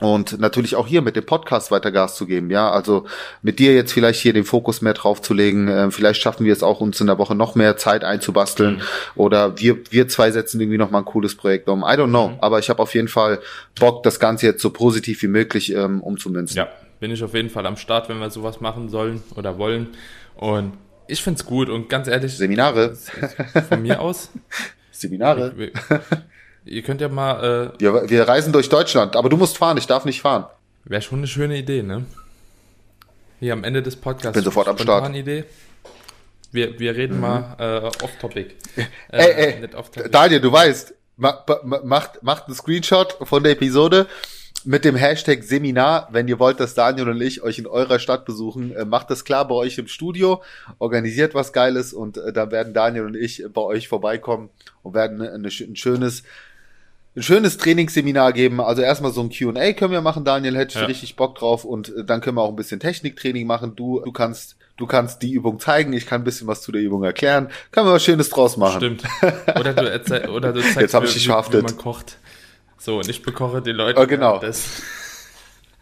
Und 0.00 0.38
natürlich 0.38 0.76
auch 0.76 0.86
hier 0.86 1.02
mit 1.02 1.16
dem 1.16 1.26
Podcast 1.26 1.72
weiter 1.72 1.90
Gas 1.90 2.14
zu 2.14 2.24
geben, 2.24 2.52
ja. 2.52 2.70
Also 2.70 3.06
mit 3.42 3.58
dir 3.58 3.74
jetzt 3.74 3.92
vielleicht 3.92 4.20
hier 4.20 4.32
den 4.32 4.44
Fokus 4.44 4.80
mehr 4.80 4.94
drauf 4.94 5.20
zu 5.20 5.34
legen. 5.34 5.66
Äh, 5.66 5.90
vielleicht 5.90 6.22
schaffen 6.22 6.46
wir 6.46 6.52
es 6.52 6.62
auch, 6.62 6.80
uns 6.80 7.00
in 7.00 7.08
der 7.08 7.18
Woche 7.18 7.34
noch 7.34 7.56
mehr 7.56 7.76
Zeit 7.76 8.04
einzubasteln. 8.04 8.76
Mhm. 8.76 8.82
Oder 9.16 9.58
wir, 9.58 9.78
wir 9.90 10.06
zwei 10.06 10.30
setzen 10.30 10.60
irgendwie 10.60 10.78
noch 10.78 10.92
mal 10.92 10.98
ein 10.98 11.04
cooles 11.04 11.36
Projekt 11.36 11.68
um. 11.68 11.80
I 11.80 11.96
don't 11.96 12.10
know. 12.10 12.28
Mhm. 12.28 12.36
Aber 12.40 12.60
ich 12.60 12.70
habe 12.70 12.80
auf 12.80 12.94
jeden 12.94 13.08
Fall 13.08 13.40
Bock, 13.80 14.04
das 14.04 14.20
Ganze 14.20 14.46
jetzt 14.46 14.62
so 14.62 14.70
positiv 14.70 15.20
wie 15.22 15.28
möglich 15.28 15.74
ähm, 15.74 16.00
umzumünzen. 16.00 16.56
Ja, 16.56 16.68
bin 17.00 17.10
ich 17.10 17.24
auf 17.24 17.34
jeden 17.34 17.50
Fall 17.50 17.66
am 17.66 17.76
Start, 17.76 18.08
wenn 18.08 18.20
wir 18.20 18.30
sowas 18.30 18.60
machen 18.60 18.90
sollen 18.90 19.20
oder 19.34 19.58
wollen. 19.58 19.88
Und 20.36 20.74
ich 21.08 21.22
find's 21.22 21.44
gut 21.44 21.70
und 21.70 21.88
ganz 21.88 22.06
ehrlich. 22.06 22.36
Seminare. 22.36 22.96
Von 23.68 23.82
mir 23.82 24.00
aus 24.00 24.30
Seminare. 25.00 25.54
Ihr 26.64 26.82
könnt 26.82 27.00
ja 27.00 27.08
mal. 27.08 27.72
Äh, 27.76 27.80
wir, 27.80 28.10
wir 28.10 28.28
reisen 28.28 28.52
durch 28.52 28.68
Deutschland, 28.68 29.16
aber 29.16 29.28
du 29.28 29.36
musst 29.36 29.56
fahren, 29.56 29.76
ich 29.76 29.86
darf 29.86 30.04
nicht 30.04 30.20
fahren. 30.20 30.46
Wäre 30.84 31.02
schon 31.02 31.18
eine 31.18 31.26
schöne 31.26 31.56
Idee, 31.56 31.82
ne? 31.82 32.04
Hier 33.40 33.52
am 33.52 33.64
Ende 33.64 33.82
des 33.82 33.96
Podcasts. 33.96 34.34
Bin 34.34 34.44
sofort 34.44 34.68
am 34.68 34.78
Start. 34.78 35.14
Idee. 35.14 35.44
Wir, 36.50 36.78
wir 36.78 36.96
reden 36.96 37.16
mhm. 37.16 37.20
mal 37.20 37.56
äh, 37.58 38.04
off-topic. 38.04 38.54
Äh, 39.10 39.22
ey, 39.22 39.62
ey, 39.62 39.74
off 39.74 39.90
Daniel, 39.90 40.40
du 40.40 40.52
weißt, 40.52 40.94
ma, 41.16 41.44
ma, 41.64 41.80
macht, 41.82 42.22
macht 42.22 42.44
einen 42.46 42.54
Screenshot 42.54 43.16
von 43.22 43.42
der 43.42 43.52
Episode 43.52 44.06
mit 44.68 44.84
dem 44.84 44.96
Hashtag 44.96 45.44
Seminar, 45.44 46.08
wenn 46.12 46.28
ihr 46.28 46.38
wollt, 46.38 46.60
dass 46.60 46.74
Daniel 46.74 47.08
und 47.08 47.22
ich 47.22 47.42
euch 47.42 47.58
in 47.58 47.66
eurer 47.66 47.98
Stadt 47.98 48.26
besuchen, 48.26 48.76
äh, 48.76 48.84
macht 48.84 49.08
das 49.08 49.24
klar 49.24 49.48
bei 49.48 49.54
euch 49.54 49.78
im 49.78 49.86
Studio, 49.88 50.42
organisiert 50.78 51.34
was 51.34 51.54
Geiles 51.54 51.94
und 51.94 52.18
äh, 52.18 52.34
dann 52.34 52.50
werden 52.50 52.74
Daniel 52.74 53.06
und 53.06 53.16
ich 53.16 53.42
bei 53.50 53.62
euch 53.62 53.88
vorbeikommen 53.88 54.50
und 54.82 54.92
werden 54.92 55.22
eine, 55.22 55.32
eine, 55.32 55.48
ein 55.48 55.76
schönes 55.76 56.22
ein 57.16 57.22
schönes 57.22 57.56
Trainingsseminar 57.56 58.34
geben. 58.34 58.60
Also 58.60 58.82
erstmal 58.82 59.10
so 59.10 59.22
ein 59.22 59.30
Q&A 59.30 59.72
können 59.72 59.90
wir 59.90 60.02
machen, 60.02 60.26
Daniel, 60.26 60.54
hätte 60.58 60.74
ich 60.74 60.80
ja. 60.82 60.86
richtig 60.86 61.16
Bock 61.16 61.36
drauf 61.36 61.64
und 61.64 61.88
äh, 61.88 62.04
dann 62.04 62.20
können 62.20 62.36
wir 62.36 62.42
auch 62.42 62.50
ein 62.50 62.56
bisschen 62.56 62.78
Techniktraining 62.78 63.46
machen. 63.46 63.74
Du, 63.74 64.00
du 64.00 64.12
kannst 64.12 64.56
du 64.76 64.86
kannst 64.86 65.22
die 65.22 65.32
Übung 65.32 65.60
zeigen, 65.60 65.94
ich 65.94 66.04
kann 66.04 66.20
ein 66.20 66.24
bisschen 66.24 66.46
was 66.46 66.60
zu 66.60 66.72
der 66.72 66.82
Übung 66.82 67.02
erklären. 67.04 67.48
Können 67.70 67.86
wir 67.86 67.94
was 67.94 68.04
Schönes 68.04 68.28
draus 68.28 68.58
machen. 68.58 68.76
Stimmt. 68.76 69.02
Oder 69.58 69.72
du, 69.72 70.30
oder 70.30 70.52
du 70.52 70.60
zeigst 70.74 70.76
Jetzt 70.76 70.92
mir, 70.92 71.04
ich 71.04 71.14
dich 71.14 71.28
wie 71.28 71.62
man 71.62 71.76
kocht. 71.78 72.18
So, 72.78 72.98
und 72.98 73.08
ich 73.08 73.22
bekoche 73.22 73.60
die 73.60 73.72
Leute. 73.72 74.00
Oh, 74.00 74.06
genau. 74.06 74.38
Das. 74.38 74.82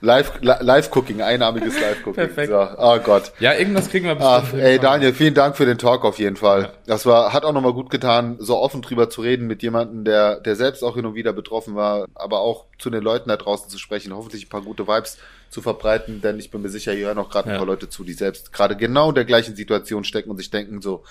Live, 0.02 0.32
Live 0.42 0.94
Cooking, 0.94 1.22
einarmiges 1.22 1.80
Live 1.80 2.00
Cooking. 2.00 2.14
Perfekt. 2.14 2.50
So, 2.50 2.68
oh 2.76 2.98
Gott. 2.98 3.32
Ja, 3.40 3.54
irgendwas 3.54 3.88
kriegen 3.88 4.06
wir 4.06 4.14
bestimmt. 4.14 4.44
Ach, 4.52 4.52
ey, 4.52 4.78
Daniel, 4.78 5.14
vielen 5.14 5.32
Dank 5.32 5.56
für 5.56 5.64
den 5.64 5.78
Talk 5.78 6.04
auf 6.04 6.18
jeden 6.18 6.36
Fall. 6.36 6.62
Ja. 6.62 6.72
Das 6.86 7.06
war, 7.06 7.32
hat 7.32 7.46
auch 7.46 7.52
nochmal 7.52 7.72
gut 7.72 7.88
getan, 7.88 8.36
so 8.38 8.58
offen 8.58 8.82
drüber 8.82 9.08
zu 9.08 9.22
reden 9.22 9.46
mit 9.46 9.62
jemandem, 9.62 10.04
der, 10.04 10.38
der 10.40 10.54
selbst 10.54 10.82
auch 10.82 10.96
hin 10.96 11.06
und 11.06 11.14
wieder 11.14 11.32
betroffen 11.32 11.74
war, 11.76 12.06
aber 12.14 12.40
auch 12.40 12.66
zu 12.78 12.90
den 12.90 13.02
Leuten 13.02 13.30
da 13.30 13.38
draußen 13.38 13.70
zu 13.70 13.78
sprechen, 13.78 14.14
hoffentlich 14.14 14.46
ein 14.46 14.50
paar 14.50 14.62
gute 14.62 14.86
Vibes 14.86 15.16
zu 15.48 15.62
verbreiten, 15.62 16.20
denn 16.20 16.38
ich 16.38 16.50
bin 16.50 16.60
mir 16.60 16.68
sicher, 16.68 16.92
hier 16.92 17.06
hören 17.06 17.18
auch 17.18 17.30
gerade 17.30 17.48
ja. 17.48 17.54
ein 17.54 17.58
paar 17.58 17.66
Leute 17.66 17.88
zu, 17.88 18.04
die 18.04 18.12
selbst 18.12 18.52
gerade 18.52 18.76
genau 18.76 19.08
in 19.08 19.14
der 19.14 19.24
gleichen 19.24 19.56
Situation 19.56 20.04
stecken 20.04 20.30
und 20.30 20.36
sich 20.36 20.50
denken 20.50 20.82
so, 20.82 21.04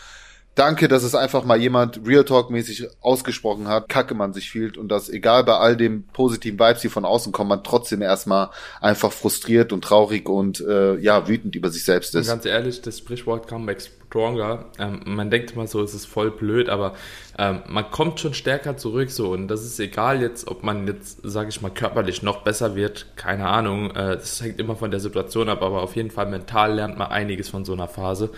danke, 0.56 0.88
dass 0.88 1.04
es 1.04 1.13
einfach 1.15 1.46
mal 1.46 1.58
jemand 1.60 2.02
Real 2.06 2.24
Talk-mäßig 2.24 2.88
ausgesprochen 3.02 3.68
hat, 3.68 3.89
kacke 3.89 4.15
man 4.15 4.34
sich 4.34 4.50
fühlt 4.50 4.78
und 4.78 4.89
dass 4.89 5.10
egal 5.10 5.44
bei 5.44 5.56
all 5.56 5.78
den 5.78 6.08
positiven 6.08 6.58
Vibes, 6.60 6.82
die 6.82 6.89
von 6.89 7.06
außen 7.06 7.32
kommen, 7.32 7.50
man 7.50 7.63
trotzdem 7.63 8.02
erstmal 8.02 8.50
einfach 8.82 9.12
frustriert 9.12 9.74
und 9.74 9.84
traurig 9.84 10.28
und 10.28 10.62
äh, 10.62 10.96
ja, 10.98 11.28
wütend 11.28 11.56
über 11.56 11.70
sich 11.70 11.86
selbst 11.86 12.15
ist. 12.15 12.28
Und 12.28 12.34
ganz 12.34 12.46
ehrlich, 12.46 12.82
das 12.82 12.98
Sprichwort 12.98 13.48
Comeback 13.48 13.82
Stronger, 14.15 14.65
ähm, 14.80 15.02
man 15.06 15.30
denkt 15.30 15.52
immer 15.52 15.68
so, 15.68 15.82
es 15.82 15.94
ist 15.94 16.06
voll 16.06 16.32
blöd, 16.32 16.70
aber 16.70 16.94
ähm, 17.38 17.63
man 17.68 17.91
kommt 17.91 18.22
schon 18.22 18.34
stärker 18.34 18.78
zurück 18.78 19.12
so. 19.12 19.32
Und 19.32 19.50
das 19.50 19.65
ist 19.65 19.78
egal 19.78 20.22
jetzt, 20.22 20.48
ob 20.48 20.63
man 20.63 20.88
jetzt, 20.88 21.20
sage 21.24 21.50
ich 21.50 21.62
mal, 21.62 21.70
körperlich 21.70 22.24
noch 22.24 22.44
besser 22.44 22.78
wird, 22.78 23.08
keine 23.18 23.48
Ahnung, 23.48 23.91
äh, 23.91 24.15
das 24.15 24.41
hängt 24.41 24.60
immer 24.60 24.78
von 24.78 24.89
der 24.89 25.02
Situation 25.02 25.50
ab, 25.50 25.62
aber 25.62 25.82
auf 25.82 25.98
jeden 25.98 26.12
Fall 26.12 26.28
mental 26.28 26.76
lernt 26.76 26.98
man 26.98 27.12
einiges 27.12 27.50
von 27.50 27.65
so 27.65 27.74
einer 27.74 27.89
Phase 27.89 28.30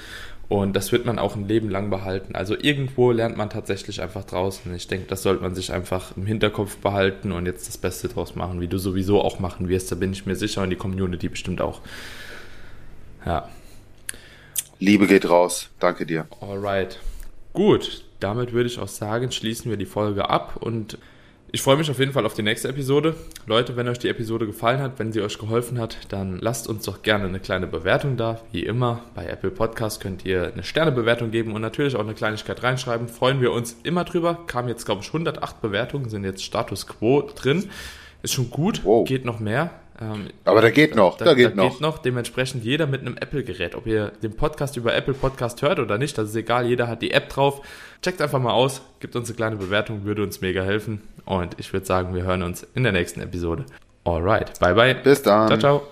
und 0.49 0.75
das 0.75 0.93
wird 0.93 1.05
man 1.05 1.19
auch 1.19 1.35
ein 1.35 1.47
Leben 1.47 1.69
lang 1.69 1.89
behalten. 1.89 2.35
Also 2.35 2.55
irgendwo 2.57 3.11
lernt 3.11 3.35
man 3.35 3.49
tatsächlich 3.49 4.01
einfach 4.01 4.23
draußen. 4.23 4.73
Ich 4.75 4.87
denke, 4.87 5.07
das 5.07 5.23
sollte 5.23 5.43
man 5.43 5.53
sich 5.53 5.73
einfach 5.73 6.15
im 6.15 6.25
Hinterkopf 6.25 6.77
behalten 6.77 7.33
und 7.33 7.45
jetzt 7.45 7.67
das 7.67 7.77
Beste 7.77 8.07
draus 8.07 8.35
machen, 8.35 8.61
wie 8.61 8.69
du 8.69 8.77
sowieso 8.77 9.21
auch 9.21 9.39
machen 9.39 9.67
wirst. 9.67 9.91
Da 9.91 9.95
bin 9.95 10.13
ich 10.13 10.25
mir 10.25 10.35
sicher 10.35 10.63
und 10.63 10.69
die 10.69 10.77
Community 10.77 11.27
bestimmt 11.27 11.59
auch. 11.59 11.81
Ja. 13.25 13.49
Liebe 14.79 15.07
geht 15.07 15.29
raus. 15.29 15.69
Danke 15.79 16.05
dir. 16.05 16.27
Alright. 16.39 16.99
Gut. 17.51 18.03
Damit 18.21 18.53
würde 18.53 18.67
ich 18.67 18.79
auch 18.79 18.87
sagen, 18.87 19.31
schließen 19.31 19.69
wir 19.69 19.77
die 19.77 19.85
Folge 19.85 20.29
ab 20.29 20.57
und 20.59 20.97
ich 21.49 21.61
freue 21.61 21.77
mich 21.77 21.89
auf 21.89 21.99
jeden 21.99 22.11
Fall 22.11 22.25
auf 22.25 22.33
die 22.33 22.43
nächste 22.43 22.67
Episode. 22.67 23.15
Leute, 23.45 23.77
wenn 23.77 23.87
euch 23.87 23.99
die 23.99 24.09
Episode 24.09 24.45
gefallen 24.45 24.81
hat, 24.81 24.99
wenn 24.99 25.13
sie 25.13 25.21
euch 25.21 25.37
geholfen 25.37 25.79
hat, 25.79 25.97
dann 26.09 26.39
lasst 26.39 26.67
uns 26.67 26.83
doch 26.83 27.03
gerne 27.03 27.23
eine 27.23 27.39
kleine 27.39 27.67
Bewertung 27.67 28.17
da. 28.17 28.41
Wie 28.51 28.65
immer, 28.65 29.03
bei 29.15 29.25
Apple 29.25 29.51
Podcast 29.51 30.01
könnt 30.01 30.25
ihr 30.25 30.51
eine 30.51 30.63
Sternebewertung 30.63 31.31
geben 31.31 31.53
und 31.53 31.61
natürlich 31.61 31.95
auch 31.95 32.01
eine 32.01 32.15
Kleinigkeit 32.15 32.61
reinschreiben. 32.63 33.07
Freuen 33.07 33.39
wir 33.39 33.53
uns 33.53 33.77
immer 33.83 34.03
drüber. 34.03 34.39
Kam 34.47 34.67
jetzt, 34.67 34.85
glaube 34.85 35.03
ich, 35.03 35.07
108 35.07 35.61
Bewertungen, 35.61 36.09
sind 36.09 36.25
jetzt 36.25 36.43
Status 36.43 36.85
Quo 36.85 37.21
drin. 37.21 37.69
Ist 38.23 38.33
schon 38.33 38.49
gut, 38.49 38.83
wow. 38.83 39.07
geht 39.07 39.23
noch 39.23 39.39
mehr. 39.39 39.69
Ähm, 39.99 40.27
Aber 40.45 40.61
da 40.61 40.69
geht 40.69 40.95
noch, 40.95 41.17
da, 41.17 41.25
da 41.25 41.33
geht 41.33 41.51
da 41.51 41.55
noch. 41.55 41.71
geht 41.71 41.81
noch. 41.81 41.97
Dementsprechend 41.97 42.63
jeder 42.63 42.85
mit 42.87 43.01
einem 43.01 43.17
Apple-Gerät. 43.17 43.75
Ob 43.75 43.87
ihr 43.87 44.11
den 44.21 44.35
Podcast 44.35 44.77
über 44.77 44.93
Apple 44.95 45.13
Podcast 45.13 45.61
hört 45.61 45.79
oder 45.79 45.97
nicht, 45.97 46.17
das 46.17 46.29
ist 46.29 46.35
egal. 46.35 46.67
Jeder 46.67 46.87
hat 46.87 47.01
die 47.01 47.11
App 47.11 47.29
drauf. 47.29 47.61
Checkt 48.01 48.21
einfach 48.21 48.39
mal 48.39 48.53
aus, 48.53 48.81
gibt 48.99 49.15
uns 49.15 49.29
eine 49.29 49.35
kleine 49.35 49.55
Bewertung, 49.55 50.03
würde 50.05 50.23
uns 50.23 50.41
mega 50.41 50.61
helfen. 50.61 51.01
Und 51.25 51.55
ich 51.59 51.73
würde 51.73 51.85
sagen, 51.85 52.13
wir 52.13 52.23
hören 52.23 52.43
uns 52.43 52.65
in 52.75 52.83
der 52.83 52.91
nächsten 52.91 53.21
Episode. 53.21 53.65
Alright, 54.03 54.59
bye 54.59 54.73
bye. 54.75 54.95
Bis 54.95 55.21
dann. 55.23 55.47
Ciao, 55.47 55.59
ciao. 55.59 55.87